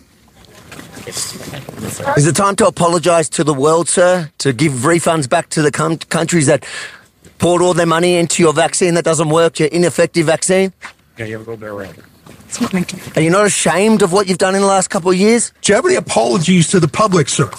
Is 2.17 2.27
it 2.27 2.35
time 2.35 2.55
to 2.57 2.67
apologise 2.67 3.29
to 3.29 3.43
the 3.43 3.53
world, 3.53 3.89
sir? 3.89 4.31
To 4.39 4.53
give 4.53 4.71
refunds 4.73 5.27
back 5.29 5.49
to 5.49 5.61
the 5.61 5.71
com- 5.71 5.97
countries 5.97 6.47
that 6.47 6.65
poured 7.39 7.61
all 7.61 7.73
their 7.73 7.85
money 7.85 8.15
into 8.15 8.41
your 8.41 8.53
vaccine 8.53 8.93
that 8.93 9.03
doesn't 9.03 9.29
work, 9.29 9.59
your 9.59 9.67
ineffective 9.69 10.25
vaccine? 10.25 10.73
Yeah, 11.17 11.25
you 11.25 11.33
have 11.33 11.41
a 11.41 11.45
go 11.45 11.55
there 11.55 11.73
around. 11.73 12.01
Are 13.15 13.21
you 13.21 13.29
not 13.31 13.45
ashamed 13.45 14.01
of 14.01 14.13
what 14.13 14.27
you've 14.29 14.37
done 14.37 14.55
in 14.55 14.61
the 14.61 14.67
last 14.67 14.89
couple 14.89 15.09
of 15.11 15.17
years? 15.17 15.51
Do 15.61 15.71
you 15.71 15.75
have 15.75 15.85
any 15.85 15.95
apologies 15.95 16.69
to 16.69 16.79
the 16.79 16.87
public, 16.87 17.27
sir? 17.27 17.49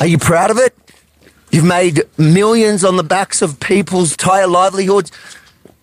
Are 0.00 0.06
you 0.06 0.18
proud 0.18 0.50
of 0.50 0.58
it? 0.58 0.76
You've 1.50 1.64
made 1.64 2.02
millions 2.18 2.84
on 2.84 2.96
the 2.96 3.02
backs 3.02 3.40
of 3.40 3.58
people's 3.58 4.12
entire 4.12 4.46
livelihoods. 4.46 5.10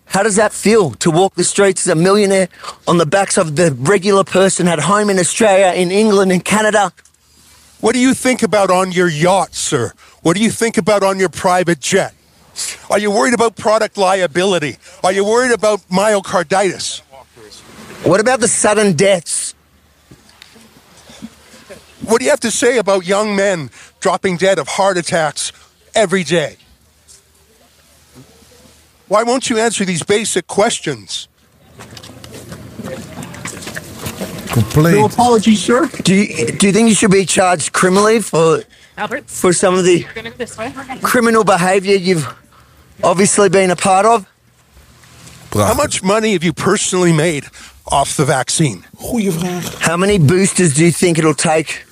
How 0.06 0.22
does 0.22 0.36
that 0.36 0.52
feel 0.52 0.92
to 0.94 1.10
walk 1.10 1.34
the 1.34 1.44
streets 1.44 1.86
as 1.86 1.92
a 1.92 1.94
millionaire 1.94 2.48
on 2.86 2.98
the 2.98 3.06
backs 3.06 3.36
of 3.36 3.56
the 3.56 3.72
regular 3.72 4.24
person 4.24 4.68
at 4.68 4.78
home 4.78 5.10
in 5.10 5.18
Australia, 5.18 5.72
in 5.80 5.90
England, 5.90 6.32
in 6.32 6.40
Canada? 6.40 6.92
What 7.80 7.92
do 7.92 8.00
you 8.00 8.14
think 8.14 8.42
about 8.42 8.70
on 8.70 8.92
your 8.92 9.08
yacht, 9.08 9.54
sir? 9.54 9.92
What 10.22 10.36
do 10.36 10.42
you 10.42 10.50
think 10.50 10.78
about 10.78 11.02
on 11.02 11.18
your 11.18 11.28
private 11.28 11.80
jet? 11.80 12.14
Are 12.90 12.98
you 12.98 13.10
worried 13.10 13.34
about 13.34 13.56
product 13.56 13.98
liability? 13.98 14.78
Are 15.04 15.12
you 15.12 15.24
worried 15.24 15.52
about 15.52 15.80
myocarditis? 15.88 17.00
What 18.04 18.20
about 18.20 18.40
the 18.40 18.48
sudden 18.48 18.94
deaths? 18.94 19.54
What 22.06 22.20
do 22.20 22.24
you 22.24 22.30
have 22.30 22.40
to 22.40 22.50
say 22.50 22.78
about 22.78 23.06
young 23.06 23.36
men 23.36 23.70
dropping 24.00 24.36
dead 24.36 24.58
of 24.58 24.68
heart 24.68 24.96
attacks 24.96 25.52
every 25.94 26.24
day? 26.24 26.56
Why 29.08 29.22
won't 29.22 29.48
you 29.48 29.58
answer 29.58 29.84
these 29.84 30.02
basic 30.02 30.46
questions? 30.46 31.28
Compleet. 34.48 34.94
No 34.94 35.06
apologies, 35.06 35.62
sir. 35.62 35.86
Do 36.02 36.14
you, 36.14 36.46
do 36.46 36.66
you 36.66 36.72
think 36.72 36.88
you 36.88 36.94
should 36.94 37.10
be 37.10 37.24
charged 37.26 37.72
criminally 37.72 38.20
for 38.20 38.62
Albert, 38.96 39.28
for 39.28 39.52
some 39.52 39.74
of 39.74 39.84
the 39.84 40.04
we're 40.04 40.14
gonna 40.14 40.30
go 40.30 40.36
this 40.36 40.56
way. 40.56 40.72
criminal 41.02 41.44
behaviour 41.44 41.94
you've 41.94 42.26
obviously 43.04 43.48
been 43.48 43.70
a 43.70 43.76
part 43.76 44.06
of? 44.06 44.26
How 45.52 45.74
much 45.74 46.02
money 46.02 46.32
have 46.32 46.42
you 46.42 46.52
personally 46.52 47.12
made 47.12 47.44
off 47.90 48.16
the 48.16 48.24
vaccine? 48.24 48.84
Goeie 48.96 49.30
vraag. 49.30 49.62
How 49.80 49.96
many 49.96 50.18
boosters 50.18 50.74
do 50.74 50.84
you 50.84 50.90
think 50.90 51.18
it'll 51.18 51.34
take 51.34 51.84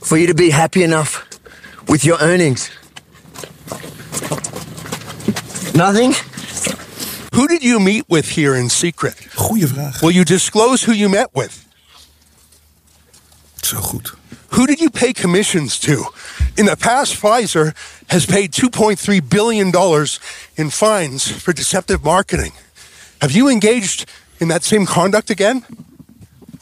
for 0.00 0.16
you 0.16 0.26
to 0.26 0.34
be 0.34 0.50
happy 0.50 0.82
enough 0.82 1.28
with 1.88 2.04
your 2.04 2.18
earnings? 2.20 2.70
Nothing? 5.74 6.14
Who 7.32 7.48
did 7.48 7.62
you 7.62 7.80
meet 7.80 8.04
with 8.08 8.28
here 8.28 8.54
in 8.54 8.68
secret? 8.68 9.14
Goeie 9.34 9.66
vraag. 9.66 10.00
Will 10.02 10.12
you 10.12 10.24
disclose 10.24 10.84
who 10.84 10.92
you 10.92 11.08
met 11.08 11.28
with? 11.32 11.66
Zo 13.62 13.80
goed. 13.80 14.12
Who 14.48 14.66
did 14.66 14.80
you 14.80 14.90
pay 14.90 15.12
commissions 15.12 15.78
to? 15.78 16.12
In 16.56 16.66
the 16.66 16.76
past, 16.76 17.14
Pfizer 17.14 17.74
has 18.06 18.26
paid 18.26 18.52
$2.3 18.52 19.28
billion 19.28 19.72
in 20.56 20.70
fines 20.70 21.30
for 21.30 21.54
deceptive 21.54 22.04
marketing. 22.04 22.52
Have 23.20 23.32
you 23.32 23.48
engaged 23.48 24.04
in 24.38 24.48
that 24.48 24.62
same 24.64 24.84
conduct 24.84 25.30
again? 25.30 25.64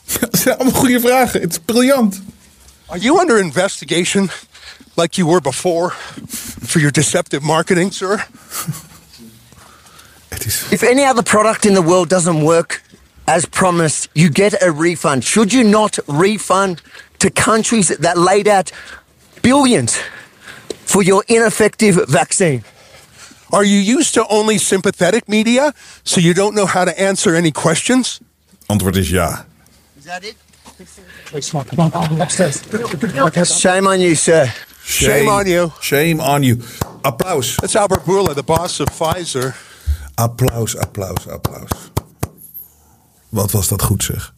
Dat 0.21 0.39
zijn 0.39 0.57
allemaal 0.57 0.81
goede 0.81 1.01
vragen. 1.01 1.41
Het 1.41 1.51
is 1.51 1.59
briljant. 1.59 2.23
Are 2.87 3.01
you 3.01 3.21
under 3.21 3.39
investigation 3.39 4.31
like 4.95 5.17
you 5.17 5.27
were 5.27 5.41
before 5.41 5.93
for 6.67 6.79
your 6.79 6.93
deceptive 6.93 7.45
marketing, 7.45 7.93
sir? 7.93 8.27
Het 10.41 10.49
is... 10.49 10.65
If 10.71 10.83
any 10.83 11.05
other 11.05 11.23
product 11.23 11.65
in 11.65 11.75
the 11.75 11.83
world 11.83 12.09
doesn't 12.09 12.43
work 12.43 12.83
as 13.25 13.45
promised, 13.45 14.09
you 14.13 14.31
get 14.31 14.63
a 14.63 14.71
refund. 14.71 15.25
Should 15.25 15.53
you 15.53 15.65
not 15.65 15.99
refund 16.07 16.83
to 17.19 17.31
countries 17.31 17.89
that 17.89 18.17
laid 18.17 18.49
out 18.49 18.73
billions 19.41 20.01
for 20.85 21.03
your 21.03 21.25
ineffective 21.27 22.07
vaccine? 22.09 22.63
Are 23.51 23.65
you 23.65 23.99
used 23.99 24.15
to 24.15 24.25
only 24.29 24.59
sympathetic 24.59 25.29
media 25.29 25.73
so 26.03 26.21
you 26.21 26.35
don't 26.35 26.55
know 26.55 26.67
how 26.67 26.85
to 26.85 26.93
answer 26.99 27.35
any 27.35 27.51
questions? 27.51 28.21
Antwoord 28.69 28.97
is 28.97 29.11
ja. 29.11 29.45
Is 29.99 30.05
that 30.05 30.25
it? 30.25 30.37
Shame 33.45 33.87
on 33.87 34.01
you, 34.01 34.15
sir. 34.15 34.53
Shame 34.85 35.29
on 35.29 35.47
you. 35.47 35.73
Shame 35.81 36.21
on 36.21 36.43
you. 36.43 36.63
Applaus. 37.05 37.57
That's 37.57 37.77
Albert 37.77 38.05
Bourla, 38.05 38.35
the 38.35 38.43
boss 38.43 38.81
of 38.81 38.89
Pfizer. 38.89 39.55
Applaus, 40.21 40.77
applaus, 40.77 41.29
applaus. 41.29 41.71
Wat 43.29 43.51
was 43.51 43.69
dat 43.69 43.83
goed 43.83 44.05
zeg. 44.05 44.35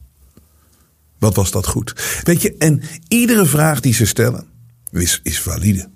Wat 1.18 1.37
was 1.37 1.51
dat 1.51 1.66
goed. 1.66 2.20
Weet 2.22 2.43
je, 2.43 2.57
en 2.57 2.83
iedere 3.09 3.47
vraag 3.47 3.80
die 3.80 3.95
ze 3.95 4.07
stellen 4.07 4.47
is, 4.91 5.20
is 5.22 5.41
valide. 5.41 5.91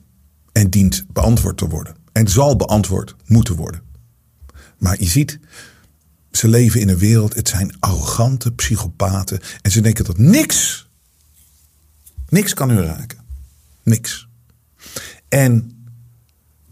En 0.53 0.71
dient 0.71 1.05
beantwoord 1.13 1.57
te 1.57 1.69
worden. 1.69 1.97
En 2.13 2.29
zal 2.29 2.57
beantwoord 2.57 3.15
moeten 3.27 3.55
worden. 3.55 3.83
Maar 4.79 5.01
je 5.01 5.09
ziet, 5.09 5.39
ze 6.31 6.49
leven 6.49 6.81
in 6.81 6.89
een 6.89 6.99
wereld, 6.99 7.35
het 7.35 7.49
zijn 7.49 7.77
arrogante 7.81 8.53
psychopaten. 8.53 9.41
En 9.63 9.71
ze 9.71 9.81
denken 9.81 10.05
dat 10.05 10.19
niks, 10.19 10.89
niks 12.29 12.55
kan 12.55 12.71
hun 12.71 12.85
raken. 12.85 13.19
Niks. 13.83 14.29
En 15.29 15.76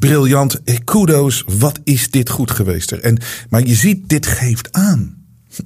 briljant, 0.07 0.62
eh, 0.64 0.76
kudos, 0.84 1.44
wat 1.59 1.80
is 1.84 2.11
dit 2.11 2.30
goed 2.30 2.50
geweest 2.50 2.90
er. 2.90 3.00
En, 3.00 3.18
maar 3.48 3.66
je 3.66 3.74
ziet, 3.74 4.09
dit 4.09 4.26
geeft 4.26 4.72
aan. 4.72 5.14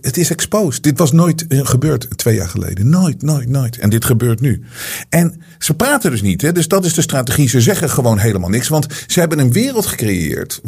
Het 0.00 0.16
is 0.16 0.30
exposed. 0.30 0.82
Dit 0.82 0.98
was 0.98 1.12
nooit 1.12 1.46
eh, 1.46 1.66
gebeurd 1.66 2.18
twee 2.18 2.34
jaar 2.34 2.48
geleden. 2.48 2.88
Nooit, 2.88 3.22
nooit, 3.22 3.48
nooit. 3.48 3.78
En 3.78 3.90
dit 3.90 4.04
gebeurt 4.04 4.40
nu. 4.40 4.62
En 5.08 5.42
ze 5.58 5.74
praten 5.74 6.10
dus 6.10 6.22
niet. 6.22 6.42
Hè? 6.42 6.52
Dus 6.52 6.68
dat 6.68 6.84
is 6.84 6.94
de 6.94 7.02
strategie. 7.02 7.48
Ze 7.48 7.60
zeggen 7.60 7.90
gewoon 7.90 8.18
helemaal 8.18 8.48
niks. 8.48 8.68
Want 8.68 8.86
ze 9.06 9.20
hebben 9.20 9.38
een 9.38 9.52
wereld 9.52 9.86
gecreëerd. 9.86 10.60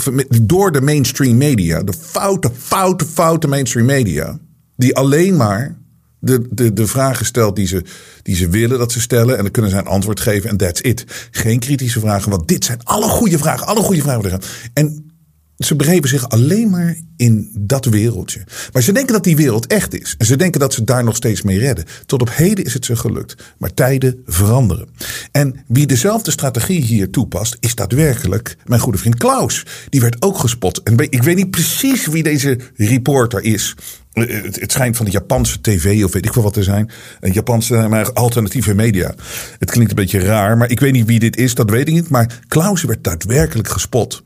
Door 0.43 0.73
de 0.73 0.81
mainstream 0.81 1.37
media. 1.37 1.83
De 1.83 1.93
foute, 2.01 2.51
foute, 2.59 3.05
foute 3.07 3.49
mainstream 3.49 3.87
media. 3.87 4.39
Die 4.77 4.97
alleen 4.97 5.37
maar 5.37 5.82
de, 6.25 6.47
de, 6.51 6.73
de 6.73 6.87
vragen 6.87 7.27
stelt 7.27 7.57
die 7.57 7.67
ze, 7.67 7.83
die 8.23 8.37
ze 8.37 8.49
willen 8.49 8.79
dat 8.79 8.93
ze 8.93 9.01
stellen. 9.01 9.37
En 9.37 9.43
dan 9.43 9.51
kunnen 9.51 9.71
ze 9.71 9.77
een 9.77 9.87
antwoord 9.87 10.21
geven 10.21 10.51
en 10.51 10.57
that's 10.57 10.81
it. 10.81 11.05
Geen 11.31 11.59
kritische 11.59 12.01
vragen, 12.01 12.31
want 12.31 12.49
dit 12.49 12.65
zijn 12.65 12.81
alle 12.83 13.09
goede 13.09 13.39
vragen. 13.39 13.67
Alle 13.67 13.83
goede 13.83 14.03
vragen. 14.03 14.41
En 14.75 15.12
ze 15.59 15.77
begeven 15.77 16.09
zich 16.09 16.29
alleen 16.29 16.71
maar 16.71 16.97
in 17.17 17.51
dat 17.59 17.85
wereldje. 17.85 18.45
Maar 18.73 18.83
ze 18.83 18.93
denken 18.93 19.13
dat 19.13 19.25
die 19.25 19.37
wereld 19.37 19.67
echt 19.67 20.01
is. 20.01 20.15
En 20.19 20.27
ze 20.27 20.37
denken 20.37 20.61
dat 20.61 20.75
ze 20.75 20.85
daar 20.85 21.05
nog 21.05 21.17
steeds 21.17 21.43
mee 21.43 21.59
redden. 21.59 21.85
Tot 22.07 22.21
op 22.21 22.31
heden 22.33 22.65
is 22.65 22.75
het 22.75 22.85
ze 22.85 22.97
gelukt. 22.97 23.35
Maar 23.59 23.75
tijden 23.75 24.23
veranderen. 24.27 24.89
En 25.31 25.65
wie 25.67 25.87
dezelfde 25.87 26.31
strategie 26.31 26.81
hier 26.81 27.11
toepast, 27.11 27.57
is 27.61 27.75
daadwerkelijk 27.75 28.57
mijn 28.65 28.81
goede 28.81 28.99
vriend 28.99 29.17
Klaus. 29.17 29.67
Die 29.89 30.01
werd 30.01 30.23
ook 30.23 30.39
gespot. 30.39 30.83
En 30.83 30.99
ik 30.99 31.23
weet 31.23 31.37
niet 31.37 31.51
precies 31.51 32.07
wie 32.07 32.23
deze 32.23 32.59
reporter 32.77 33.43
is. 33.43 33.75
Eh, 34.13 34.43
Het, 34.43 34.61
het 34.61 34.73
schijnt 34.73 34.97
van 34.97 35.05
de 35.07 35.13
Japanse 35.13 35.61
tv 35.61 36.05
of 36.05 36.13
weet 36.13 36.27
ik 36.27 36.33
wel 36.33 36.45
wat 36.45 36.53
te 36.53 36.63
zijn. 36.63 36.91
Een 37.21 37.33
Japanse 37.33 37.75
maar 37.89 38.13
alternatieve 38.13 38.75
media. 38.75 39.15
Het 39.59 39.71
klinkt 39.71 39.91
een 39.91 39.97
beetje 39.97 40.19
raar, 40.21 40.57
maar 40.57 40.71
ik 40.71 40.81
weet 40.81 40.93
niet 40.93 41.07
wie 41.07 41.19
dit 41.19 41.37
is, 41.37 41.55
dat 41.55 41.71
weet 41.71 41.89
ik 41.89 41.95
niet. 41.95 42.09
Maar 42.09 42.41
Klaus 42.49 42.83
werd 42.83 43.05
daadwerkelijk 43.05 43.69
gespot. 43.69 44.23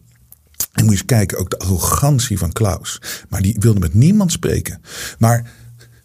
En 0.77 0.85
moet 0.85 0.93
je 0.93 0.99
eens 0.99 1.05
kijken, 1.05 1.39
ook 1.39 1.51
de 1.51 1.59
arrogantie 1.59 2.39
van 2.39 2.53
Klaus. 2.53 3.01
Maar 3.29 3.43
die 3.43 3.57
wilde 3.59 3.81
met 3.81 3.95
niemand 3.95 4.33
spreken. 4.33 4.81
Maar 5.18 5.51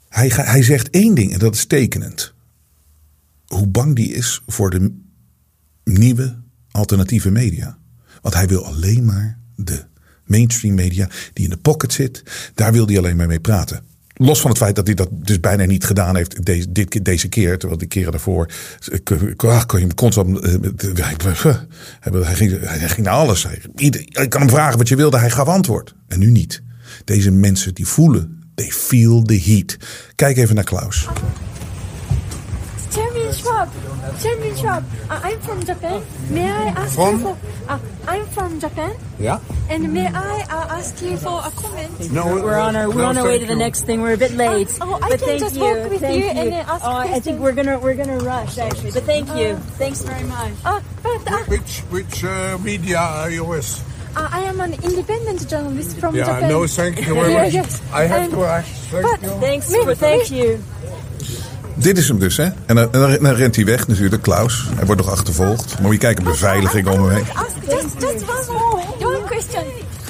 hij, 0.09 0.31
hij 0.33 0.63
zegt 0.63 0.89
één 0.89 1.15
ding 1.15 1.33
en 1.33 1.39
dat 1.39 1.55
is 1.55 1.65
tekenend. 1.65 2.33
Hoe 3.45 3.67
bang 3.67 3.95
die 3.95 4.13
is 4.13 4.41
voor 4.47 4.69
de 4.69 4.99
nieuwe 5.83 6.37
alternatieve 6.71 7.31
media. 7.31 7.77
Want 8.21 8.33
hij 8.33 8.47
wil 8.47 8.65
alleen 8.65 9.05
maar 9.05 9.39
de 9.55 9.85
mainstream 10.25 10.75
media 10.75 11.09
die 11.33 11.43
in 11.43 11.49
de 11.49 11.57
pocket 11.57 11.93
zit. 11.93 12.23
Daar 12.53 12.71
wil 12.71 12.85
hij 12.85 12.97
alleen 12.97 13.15
maar 13.15 13.27
mee 13.27 13.39
praten. 13.39 13.83
Los 14.23 14.41
van 14.41 14.49
het 14.49 14.59
feit 14.59 14.75
dat 14.75 14.85
hij 14.85 14.95
dat 14.95 15.09
dus 15.11 15.39
bijna 15.39 15.65
niet 15.65 15.85
gedaan 15.85 16.15
heeft 16.15 16.45
deze, 16.45 16.71
dit, 16.71 17.05
deze 17.05 17.27
keer. 17.27 17.57
Terwijl 17.57 17.79
die 17.79 17.87
keren 17.87 18.11
daarvoor 18.11 18.51
eh, 18.91 18.99
kon 19.35 19.65
kon 19.65 19.79
je 19.79 19.85
hem 19.85 19.95
constant... 19.95 20.39
eh, 20.39 20.53
eh, 20.53 20.61
hij, 22.01 22.35
ging, 22.35 22.59
hij 22.59 22.89
ging 22.89 23.05
naar 23.05 23.15
alles. 23.15 23.47
Je 23.75 24.27
kan 24.27 24.41
hem 24.41 24.49
vragen 24.49 24.77
wat 24.77 24.87
je 24.87 24.95
wilde. 24.95 25.17
Hij 25.17 25.29
gaf 25.29 25.47
antwoord. 25.47 25.95
En 26.07 26.19
nu 26.19 26.31
niet. 26.31 26.61
Deze 27.05 27.31
mensen 27.31 27.73
die 27.73 27.87
voelen. 27.87 28.39
They 28.55 28.71
feel 28.71 29.21
the 29.21 29.41
heat. 29.41 29.77
Kijk 30.15 30.37
even 30.37 30.55
naar 30.55 30.63
Klaus. 30.63 31.07
Chairman 33.41 33.67
Schwab, 33.69 34.19
Chairman 34.21 34.55
Schwab, 34.55 34.83
uh, 35.09 35.19
I'm 35.23 35.39
from 35.41 35.65
Japan. 35.65 36.03
May 36.29 36.49
I 36.51 36.67
ask 36.69 36.95
From? 36.95 37.19
you 37.19 37.23
for? 37.25 37.37
Uh, 37.67 37.79
I'm 38.07 38.25
from 38.27 38.59
Japan, 38.59 38.95
Yeah? 39.19 39.39
and 39.69 39.93
may 39.93 40.07
I 40.07 40.41
uh, 40.41 40.77
ask 40.77 41.01
you 41.01 41.17
for 41.17 41.39
a 41.43 41.49
comment? 41.51 42.11
No, 42.11 42.25
We're 42.25 42.59
on 42.59 42.75
our 42.75 42.89
we're 42.89 43.01
no, 43.01 43.05
on 43.09 43.17
our 43.17 43.23
way 43.25 43.31
thank 43.37 43.41
to 43.41 43.47
the 43.47 43.53
you. 43.53 43.59
next 43.59 43.81
thing. 43.85 44.01
We're 44.01 44.13
a 44.13 44.17
bit 44.17 44.31
late. 44.33 44.77
Oh, 44.81 44.95
I 44.95 45.09
but 45.09 45.09
can 45.09 45.19
thank 45.19 45.39
just 45.39 45.55
you. 45.55 45.61
walk 45.63 45.89
with 45.89 46.01
thank 46.01 46.17
you 46.23 46.29
and 46.29 46.37
then 46.51 46.65
ask 46.65 46.83
oh, 46.85 46.91
I 46.91 47.03
think 47.07 47.11
questions. 47.13 47.39
we're 47.39 47.51
gonna 47.53 47.79
we're 47.79 47.95
gonna 47.95 48.17
rush 48.19 48.57
actually. 48.57 48.91
But 48.91 49.03
thank 49.03 49.27
you. 49.35 49.55
Thanks 49.81 50.01
very 50.03 50.23
much. 50.25 50.53
Uh, 50.65 50.81
but 51.01 51.31
uh, 51.31 51.37
Which 51.45 51.79
which 51.89 52.23
uh, 52.23 52.57
media 52.61 52.99
are 52.99 53.29
you 53.31 53.43
with? 53.45 53.69
uh, 54.15 54.27
I 54.31 54.41
am 54.41 54.59
an 54.59 54.73
independent 54.83 55.47
journalist 55.49 55.97
from 55.99 56.15
Yeah, 56.15 56.25
Japan. 56.25 56.49
no, 56.49 56.67
thank 56.67 56.97
you 57.07 57.13
very 57.15 57.31
Yeah, 57.33 57.43
much. 57.43 57.53
yes. 57.53 57.81
I 57.93 58.03
have 58.03 58.21
And- 58.23 58.33
to 58.33 58.43
ask. 58.45 58.67
Thank 58.91 59.03
but- 59.05 59.21
you. 59.23 59.29
Thanks 59.39 59.71
Me- 59.71 59.83
for 59.83 59.95
thank 59.95 60.29
you. 60.31 60.61
Dit 61.75 61.97
is 61.97 62.07
hem 62.07 62.19
dus, 62.19 62.37
hè? 62.37 62.43
En 62.65 62.75
dan, 62.75 62.87
dan- 62.91 63.17
dan 63.21 63.33
rent 63.33 63.55
hij 63.55 63.65
weg 63.65 63.87
natuurlijk, 63.87 64.21
Klaus. 64.21 64.65
Hij 64.75 64.85
wordt 64.85 65.01
nog 65.01 65.11
achtervolgd. 65.11 65.79
Maar 65.81 65.91
je 65.91 65.97
kijkt 65.97 66.19
een 66.19 66.25
beveiliging 66.25 66.87
om 66.87 67.03
hem 67.03 67.09
heen. 67.15 67.25
Ask 67.33 67.55
just, 67.69 67.95
just 67.99 68.29
one 68.49 68.59
more, 68.99 69.21
question. 69.25 69.63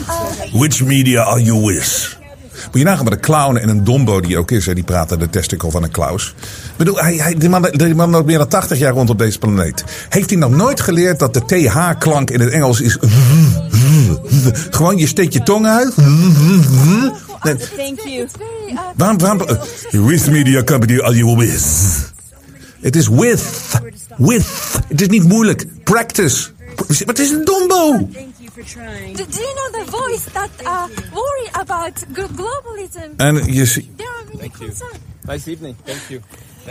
Uh, 0.09 0.59
Which 0.59 0.83
media 0.83 1.23
are 1.23 1.41
you 1.43 1.65
with? 1.65 2.17
Moet 2.71 2.79
je 2.79 2.83
nagaan 2.83 3.03
met 3.03 3.13
een 3.13 3.19
clown 3.19 3.55
en 3.55 3.69
een 3.69 3.83
dombo 3.83 4.21
die 4.21 4.37
ook 4.37 4.51
is. 4.51 4.65
Hè, 4.65 4.73
die 4.73 4.83
praat 4.83 5.11
aan 5.11 5.19
de 5.19 5.29
testicle 5.29 5.71
van 5.71 5.83
een 5.83 5.91
Klaus. 5.91 6.35
Ik 6.71 6.77
bedoel, 6.77 6.97
hij, 6.97 7.15
hij, 7.15 7.35
die, 7.35 7.49
man, 7.49 7.61
die 7.71 7.95
man 7.95 8.09
loopt 8.09 8.25
meer 8.25 8.37
dan 8.37 8.47
80 8.47 8.77
jaar 8.77 8.93
rond 8.93 9.09
op 9.09 9.17
deze 9.17 9.39
planeet. 9.39 9.83
Heeft 10.09 10.29
hij 10.29 10.39
nog 10.39 10.51
nooit 10.51 10.81
geleerd 10.81 11.19
dat 11.19 11.33
de 11.33 11.45
TH-klank 11.45 12.29
in 12.29 12.39
het 12.39 12.49
Engels 12.49 12.81
is... 12.81 12.97
Gewoon, 14.69 14.97
je 14.97 15.07
steekt 15.07 15.33
je 15.33 15.43
tong 15.43 15.65
uit. 15.65 15.95
Nee, 17.43 17.55
Thank 17.55 17.99
you. 18.03 18.27
waarom, 18.95 19.17
waarom, 19.17 19.41
uh, 19.91 20.05
with 20.07 20.29
media 20.29 20.63
company 20.63 20.99
are 20.99 21.15
you 21.15 21.37
with? 21.37 22.11
Het 22.81 22.95
is 22.95 23.07
with. 23.07 23.43
With. 24.17 24.45
Het 24.87 25.01
is 25.01 25.07
niet 25.07 25.23
moeilijk. 25.23 25.65
Practice. 25.83 26.47
Wat 27.05 27.19
is 27.19 27.29
een 27.29 27.45
dombo? 27.45 27.91
Do, 27.97 28.07
do 28.07 29.39
you 29.39 29.53
know 29.53 29.71
the 29.71 29.83
voice 29.91 30.31
that 30.31 30.49
uh, 30.63 30.83
worry 31.13 31.49
about 31.51 32.05
glo- 32.13 32.27
globalism? 32.35 33.09
En 33.17 33.53
je, 33.53 33.65
ziet-. 33.65 33.87
Nice 35.25 35.49
evening. 35.49 35.75
Thank 35.85 35.99
you. 36.07 36.21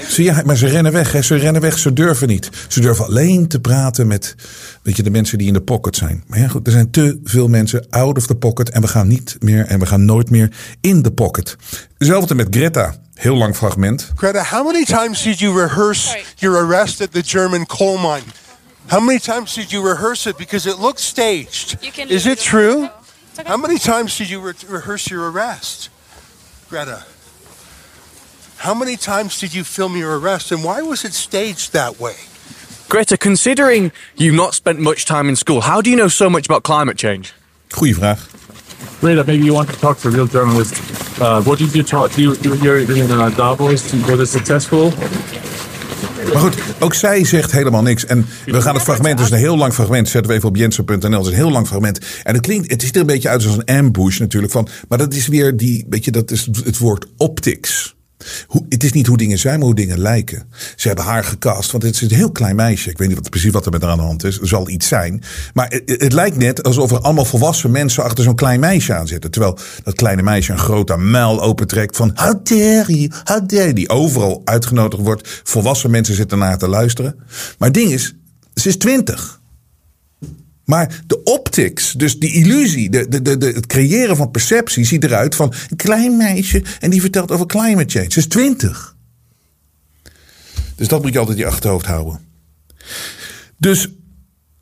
Zie 0.08 0.24
je, 0.24 0.42
maar 0.44 0.56
ze 0.56 0.66
rennen 0.66 0.92
weg. 0.92 1.12
Hè? 1.12 1.22
Ze 1.22 1.34
rennen 1.34 1.62
weg. 1.62 1.78
Ze 1.78 1.92
durven 1.92 2.28
niet. 2.28 2.48
Ze 2.68 2.80
durven 2.80 3.04
alleen 3.04 3.48
te 3.48 3.61
praten 3.61 4.06
met 4.06 4.34
weet 4.82 4.96
je, 4.96 5.02
de 5.02 5.11
mensen 5.11 5.38
die 5.38 5.46
in 5.46 5.52
de 5.52 5.61
pocket 5.62 5.96
zijn. 5.96 6.24
Maar 6.26 6.38
ja, 6.38 6.48
goed, 6.48 6.66
er 6.66 6.72
zijn 6.72 6.90
te 6.90 7.20
veel 7.24 7.48
mensen 7.48 7.86
out 7.90 8.16
of 8.16 8.26
the 8.26 8.34
pocket. 8.34 8.70
En 8.70 8.80
we 8.80 8.88
gaan 8.88 9.08
niet 9.08 9.36
meer 9.40 9.66
en 9.66 9.78
we 9.78 9.86
gaan 9.86 10.04
nooit 10.04 10.30
meer 10.30 10.52
in 10.80 11.02
de 11.02 11.12
pocket. 11.12 11.56
Hetzelfde 11.98 12.34
met 12.34 12.46
Greta. 12.50 12.94
Heel 13.14 13.36
lang 13.36 13.56
fragment. 13.56 14.11
Greta, 14.14 14.42
how 14.42 14.66
many 14.66 14.84
times 14.84 15.22
did 15.22 15.38
you 15.38 15.61
rehearse 15.61 16.18
your 16.36 16.56
arrest 16.64 17.00
at 17.00 17.12
the 17.12 17.22
German 17.24 17.66
coal 17.66 17.96
mine? 17.98 18.22
How 18.88 19.00
many 19.00 19.18
times 19.18 19.54
did 19.54 19.72
you 19.72 19.82
rehearse 19.86 20.26
it? 20.26 20.36
Because 20.36 20.66
it 20.66 20.78
looks 20.78 21.02
staged. 21.02 21.82
You 21.84 21.92
can 21.92 22.08
Is 22.08 22.26
it 22.26 22.38
it. 22.38 22.42
true? 22.42 22.88
It's 23.30 23.38
okay. 23.38 23.48
How 23.48 23.56
many 23.56 23.78
times 23.78 24.18
did 24.18 24.30
you 24.30 24.40
re- 24.40 24.52
rehearse 24.68 25.10
your 25.10 25.30
arrest? 25.30 25.90
Greta. 26.68 27.04
How 28.58 28.74
many 28.74 28.96
times 28.96 29.38
did 29.40 29.54
you 29.54 29.64
film 29.64 29.96
your 29.96 30.18
arrest 30.18 30.52
and 30.52 30.64
why 30.64 30.82
was 30.82 31.04
it 31.04 31.12
staged 31.14 31.72
that 31.72 31.98
way? 32.00 32.16
Greta, 32.88 33.16
considering 33.16 33.92
you've 34.16 34.34
not 34.34 34.54
spent 34.54 34.80
much 34.80 35.04
time 35.06 35.28
in 35.28 35.36
school, 35.36 35.60
how 35.60 35.80
do 35.80 35.90
you 35.90 35.96
know 35.96 36.08
so 36.08 36.28
much 36.28 36.46
about 36.46 36.64
climate 36.64 36.98
change? 36.98 37.32
Goeie 37.70 37.94
vraag. 37.94 38.18
Rita, 39.02 39.24
maybe 39.24 39.44
you 39.44 39.54
want 39.54 39.70
to 39.70 39.76
talk 39.76 39.98
to 39.98 40.08
a 40.08 40.10
real 40.10 40.26
journalist. 40.26 40.74
Uh, 41.20 41.40
what 41.42 41.58
did 41.58 41.74
you 41.74 41.82
talk? 41.82 42.18
You, 42.18 42.34
you, 42.42 42.54
you're 42.56 42.78
in 42.80 43.10
uh, 43.10 43.30
Davos. 43.30 43.92
Was 44.08 44.20
it 44.20 44.26
successful? 44.26 44.90
Maar 46.32 46.42
goed, 46.42 46.56
ook 46.78 46.94
zij 46.94 47.24
zegt 47.24 47.52
helemaal 47.52 47.82
niks. 47.82 48.06
En 48.06 48.26
we 48.46 48.62
gaan 48.62 48.74
het 48.74 48.82
fragment, 48.82 49.20
is 49.20 49.30
een 49.30 49.38
heel 49.38 49.56
lang 49.56 49.72
fragment. 49.72 50.08
Zetten 50.08 50.30
we 50.30 50.36
even 50.36 50.48
op 50.48 50.56
jensen.nl. 50.56 50.96
Het 51.10 51.20
is 51.20 51.26
een 51.26 51.34
heel 51.34 51.50
lang 51.50 51.66
fragment. 51.66 51.98
En 52.22 52.34
het 52.34 52.42
klinkt, 52.42 52.70
het 52.70 52.82
ziet 52.82 52.94
er 52.94 53.00
een 53.00 53.06
beetje 53.06 53.28
uit 53.28 53.46
als 53.46 53.56
een 53.56 53.76
ambush 53.76 54.18
natuurlijk. 54.18 54.52
Van, 54.52 54.68
maar 54.88 54.98
dat 54.98 55.14
is 55.14 55.28
weer 55.28 55.56
die, 55.56 55.86
weet 55.88 56.04
je, 56.04 56.10
dat 56.10 56.30
is 56.30 56.48
het 56.64 56.78
woord 56.78 57.06
optics. 57.16 57.94
Hoe, 58.46 58.66
het 58.68 58.84
is 58.84 58.92
niet 58.92 59.06
hoe 59.06 59.16
dingen 59.16 59.38
zijn, 59.38 59.58
maar 59.58 59.66
hoe 59.66 59.74
dingen 59.74 59.98
lijken. 59.98 60.44
Ze 60.76 60.86
hebben 60.86 61.04
haar 61.04 61.24
gecast, 61.24 61.70
want 61.70 61.82
het 61.82 61.94
is 61.94 62.00
een 62.00 62.16
heel 62.16 62.32
klein 62.32 62.56
meisje. 62.56 62.90
Ik 62.90 62.98
weet 62.98 63.08
niet 63.08 63.16
wat, 63.16 63.30
precies 63.30 63.52
wat 63.52 63.66
er 63.66 63.72
met 63.72 63.82
haar 63.82 63.90
aan 63.90 63.98
de 63.98 64.04
hand 64.04 64.24
is. 64.24 64.40
Er 64.40 64.48
zal 64.48 64.68
iets 64.68 64.88
zijn. 64.88 65.22
Maar 65.54 65.80
het, 65.84 66.12
lijkt 66.12 66.36
net 66.36 66.62
alsof 66.62 66.90
er 66.90 67.00
allemaal 67.00 67.24
volwassen 67.24 67.70
mensen 67.70 68.04
achter 68.04 68.24
zo'n 68.24 68.34
klein 68.34 68.60
meisje 68.60 68.94
aan 68.94 69.06
zitten. 69.06 69.30
Terwijl 69.30 69.58
dat 69.82 69.94
kleine 69.94 70.22
meisje 70.22 70.52
een 70.52 70.58
grote 70.58 70.96
muil 70.96 71.42
opentrekt 71.42 71.96
van... 71.96 72.10
How 72.14 72.44
dare 72.44 72.98
you, 72.98 73.10
how 73.24 73.48
dare. 73.48 73.72
Die 73.72 73.88
overal 73.88 74.42
uitgenodigd 74.44 75.02
wordt. 75.02 75.40
Volwassen 75.44 75.90
mensen 75.90 76.14
zitten 76.14 76.38
naar 76.38 76.58
te 76.58 76.68
luisteren. 76.68 77.14
Maar 77.58 77.68
het 77.68 77.74
ding 77.74 77.90
is, 77.90 78.14
ze 78.54 78.68
is 78.68 78.76
twintig. 78.76 79.39
Maar 80.70 81.02
de 81.06 81.22
optics, 81.22 81.92
dus 81.92 82.18
die 82.18 82.32
illusie, 82.32 82.90
de, 82.90 83.08
de, 83.08 83.38
de, 83.38 83.46
het 83.46 83.66
creëren 83.66 84.16
van 84.16 84.30
perceptie, 84.30 84.84
ziet 84.84 85.04
eruit 85.04 85.34
van 85.34 85.52
een 85.70 85.76
klein 85.76 86.16
meisje 86.16 86.62
en 86.80 86.90
die 86.90 87.00
vertelt 87.00 87.30
over 87.30 87.46
climate 87.46 87.98
change. 87.98 88.12
Ze 88.12 88.18
is 88.18 88.26
twintig. 88.26 88.96
Dus 90.76 90.88
dat 90.88 91.02
moet 91.02 91.12
je 91.12 91.18
altijd 91.18 91.38
in 91.38 91.44
je 91.44 91.50
achterhoofd 91.50 91.86
houden. 91.86 92.20
Dus 93.56 93.88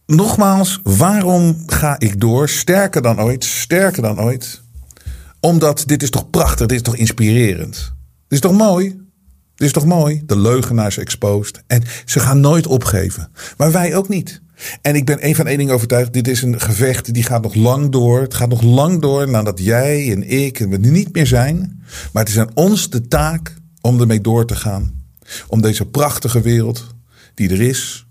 nogmaals, 0.07 0.81
waarom 0.83 1.63
ga 1.67 1.99
ik 1.99 2.21
door? 2.21 2.49
Sterker 2.49 3.03
dan 3.03 3.21
ooit, 3.21 3.45
sterker 3.45 4.03
dan 4.03 4.21
ooit. 4.21 4.63
Omdat 5.41 5.83
dit 5.87 6.03
is 6.03 6.11
toch 6.11 6.31
prachtig, 6.31 6.67
dit 6.67 6.77
is 6.77 6.83
toch 6.83 6.97
inspirerend. 6.97 7.75
Dit 8.29 8.39
is 8.39 8.41
toch 8.41 8.57
mooi? 8.57 8.89
Dit 9.55 9.67
is 9.67 9.73
toch 9.73 9.87
mooi? 9.87 10.23
De 10.27 10.39
leugenaars 10.39 10.99
exposed. 10.99 11.63
En 11.67 11.83
ze 12.05 12.21
gaan 12.21 12.41
nooit 12.41 12.67
opgeven. 12.67 13.31
Maar 13.57 13.73
wij 13.73 13.97
ook 13.97 14.09
niet. 14.09 14.41
En 14.83 14.95
ik 14.95 15.05
ben 15.05 15.21
één 15.21 15.35
van 15.35 15.47
één 15.47 15.59
ding 15.59 15.71
overtuigd. 15.71 16.13
Dit 16.13 16.29
is 16.29 16.43
een 16.43 16.61
gevecht 16.61 17.15
die 17.15 17.23
gaat 17.23 17.43
nog 17.43 17.55
lang 17.55 17.91
door. 17.91 18.21
Het 18.21 18.35
gaat 18.35 18.49
nog 18.49 18.63
lang 18.63 19.01
door 19.01 19.31
nadat 19.31 19.59
jij 19.59 20.13
en 20.13 20.29
ik 20.29 20.61
er 20.61 20.79
niet 20.79 21.13
meer 21.13 21.27
zijn. 21.27 21.83
Maar 22.13 22.23
het 22.23 22.33
is 22.33 22.39
aan 22.39 22.55
ons 22.55 22.91
de 22.91 23.09
taak 23.09 23.55
om 23.81 24.01
ermee 24.01 24.21
door 24.21 24.47
te 24.47 24.57
gaan. 24.57 25.03
Om 25.49 25.61
deze 25.61 25.87
prachtige 25.87 26.41
wereld 26.41 26.95
die 27.35 27.51
er 27.51 27.61
is, 27.61 28.07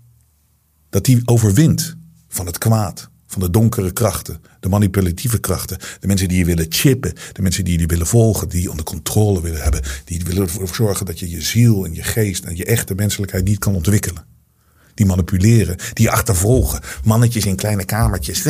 dat 0.90 1.04
die 1.04 1.20
overwint 1.24 1.96
van 2.28 2.46
het 2.46 2.58
kwaad. 2.58 3.08
Van 3.26 3.40
de 3.40 3.50
donkere 3.50 3.92
krachten, 3.92 4.40
de 4.60 4.68
manipulatieve 4.68 5.38
krachten. 5.38 5.78
De 6.00 6.06
mensen 6.06 6.28
die 6.28 6.38
je 6.38 6.44
willen 6.44 6.66
chippen. 6.68 7.14
De 7.32 7.42
mensen 7.42 7.64
die 7.64 7.80
je 7.80 7.86
willen 7.86 8.06
volgen. 8.06 8.48
Die 8.48 8.70
onder 8.70 8.84
controle 8.84 9.40
willen 9.40 9.62
hebben. 9.62 9.82
Die 10.04 10.22
willen 10.24 10.42
ervoor 10.42 10.68
zorgen 10.74 11.06
dat 11.06 11.18
je 11.18 11.30
je 11.30 11.42
ziel 11.42 11.84
en 11.84 11.94
je 11.94 12.02
geest 12.02 12.44
en 12.44 12.56
je 12.56 12.64
echte 12.64 12.94
menselijkheid 12.94 13.44
niet 13.44 13.58
kan 13.58 13.74
ontwikkelen. 13.74 14.27
Die 14.98 15.06
manipuleren, 15.06 15.76
die 15.92 16.10
achtervolgen. 16.10 16.80
Mannetjes 17.04 17.46
in 17.46 17.56
kleine 17.56 17.84
kamertjes. 17.84 18.42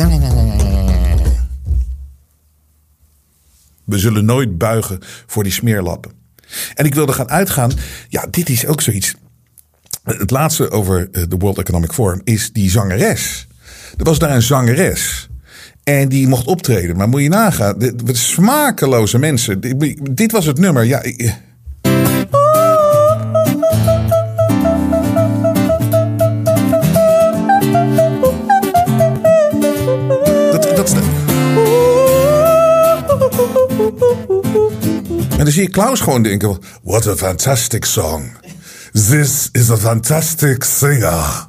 We 3.83 3.97
zullen 3.97 4.25
nooit 4.25 4.57
buigen 4.57 4.99
voor 5.25 5.43
die 5.43 5.51
smeerlappen. 5.51 6.11
En 6.73 6.85
ik 6.85 6.93
wilde 6.93 7.13
gaan 7.13 7.29
uitgaan. 7.29 7.71
Ja, 8.07 8.25
dit 8.31 8.49
is 8.49 8.65
ook 8.65 8.81
zoiets. 8.81 9.15
Het 10.03 10.31
laatste 10.31 10.71
over 10.71 11.09
eh, 11.11 11.23
de 11.27 11.37
World 11.37 11.57
Economic 11.57 11.91
Forum 11.91 12.21
is 12.23 12.51
die 12.53 12.69
zangeres. 12.69 13.47
Er 13.97 14.03
was 14.03 14.19
daar 14.19 14.35
een 14.35 14.41
zangeres. 14.41 15.29
En 15.83 16.09
die 16.09 16.27
mocht 16.27 16.47
optreden. 16.47 16.97
Maar 16.97 17.09
moet 17.09 17.21
je 17.21 17.29
nagaan. 17.29 17.75
Smakeloze 18.05 19.17
mensen. 19.17 19.59
Dit, 19.59 20.15
dit 20.15 20.31
was 20.31 20.45
het 20.45 20.57
nummer. 20.57 20.83
Ja, 20.83 21.03
dan 35.49 35.57
zie 35.57 35.67
je 35.67 35.73
Klaus 35.73 35.99
gewoon 35.99 36.23
denken: 36.23 36.57
What 36.83 37.07
a 37.07 37.15
fantastic 37.15 37.85
song. 37.85 38.31
This 38.91 39.49
is 39.51 39.71
a 39.71 39.77
fantastic 39.77 40.63
singer. 40.63 41.47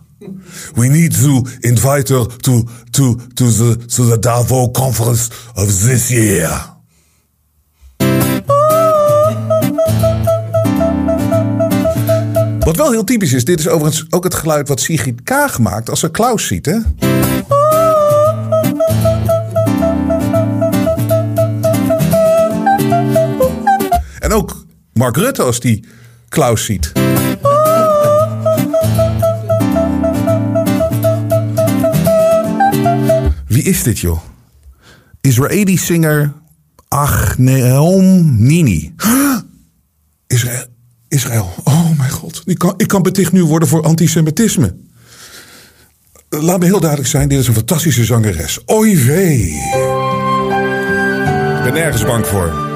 We 0.75 0.87
need 0.87 1.23
to 1.23 1.47
invite 1.61 2.13
her 2.13 2.27
to, 2.27 2.65
to, 2.91 3.17
to, 3.35 3.47
the, 3.51 3.77
to 3.87 4.09
the 4.09 4.19
Davos 4.19 4.69
conference 4.73 5.29
of 5.55 5.83
this 5.83 6.09
year. 6.09 6.79
Wat 12.59 12.77
wel 12.77 12.91
heel 12.91 13.05
typisch 13.05 13.33
is, 13.33 13.45
dit 13.45 13.59
is 13.59 13.69
overigens 13.69 14.07
ook 14.11 14.25
het 14.25 14.35
geluid 14.35 14.69
wat 14.69 14.81
Sigrid 14.81 15.23
Kaag 15.23 15.59
maakt 15.59 15.91
als 15.91 16.01
ze 16.01 16.11
Klaus 16.11 16.47
ziet, 16.47 16.67
hè? 16.67 16.79
Mark 25.01 25.17
Rutte 25.17 25.43
als 25.43 25.61
die 25.61 25.85
Klaus 26.29 26.65
ziet. 26.65 26.93
Wie 33.47 33.63
is 33.63 33.83
dit, 33.83 33.99
joh? 33.99 34.21
Israëli 35.21 35.77
singer 35.77 36.33
Achneom 36.89 38.37
Nini. 38.47 38.95
Israël. 40.27 40.65
Israël. 41.09 41.53
Oh 41.65 41.99
mijn 41.99 42.11
god. 42.11 42.43
Ik 42.45 42.59
kan, 42.59 42.75
ik 42.77 42.89
kan 42.89 43.03
beticht 43.03 43.33
nu 43.33 43.45
worden 43.45 43.69
voor 43.69 43.83
antisemitisme. 43.83 44.75
Laat 46.29 46.59
me 46.59 46.65
heel 46.65 46.81
duidelijk 46.81 47.11
zijn, 47.11 47.29
dit 47.29 47.39
is 47.39 47.47
een 47.47 47.55
fantastische 47.55 48.05
zangeres. 48.05 48.59
Oei 48.71 48.97
vee. 48.97 49.41
Ik 51.57 51.63
ben 51.63 51.73
nergens 51.73 52.05
bang 52.05 52.27
voor. 52.27 52.70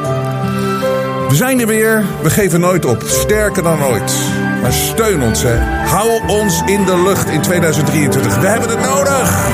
We 1.35 1.41
zijn 1.41 1.61
er 1.61 1.67
weer. 1.67 2.05
We 2.23 2.31
geven 2.31 2.61
nooit 2.61 2.85
op. 2.85 3.03
Sterker 3.07 3.63
dan 3.63 3.85
ooit. 3.85 4.15
Maar 4.61 4.73
steun 4.73 5.23
ons, 5.23 5.43
hè. 5.43 5.57
Hou 5.87 6.27
ons 6.27 6.63
in 6.67 6.85
de 6.85 7.03
lucht 7.03 7.29
in 7.29 7.41
2023. 7.41 8.39
We 8.41 8.47
hebben 8.47 8.69
het 8.69 8.81
nodig. 8.81 9.49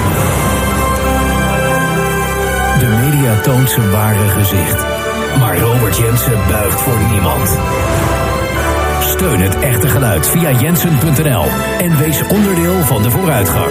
De 2.78 2.86
media 3.04 3.40
toont 3.40 3.70
zijn 3.70 3.90
ware 3.90 4.28
gezicht. 4.28 4.84
Maar 5.38 5.58
Robert 5.58 5.96
Jensen 5.96 6.38
buigt 6.48 6.80
voor 6.80 6.98
niemand. 7.12 7.48
Steun 9.00 9.40
het 9.40 9.58
echte 9.58 9.88
geluid 9.88 10.26
via 10.26 10.50
jensen.nl 10.50 11.44
en 11.78 11.98
wees 11.98 12.22
onderdeel 12.28 12.82
van 12.82 13.02
de 13.02 13.10
vooruitgang. 13.10 13.70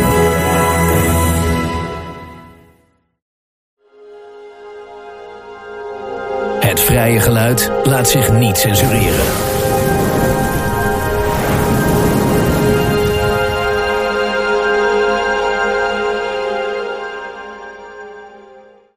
Het 6.79 6.87
vrije 6.87 7.19
geluid 7.19 7.71
laat 7.83 8.09
zich 8.09 8.31
niet 8.31 8.57
censureren. 8.57 9.58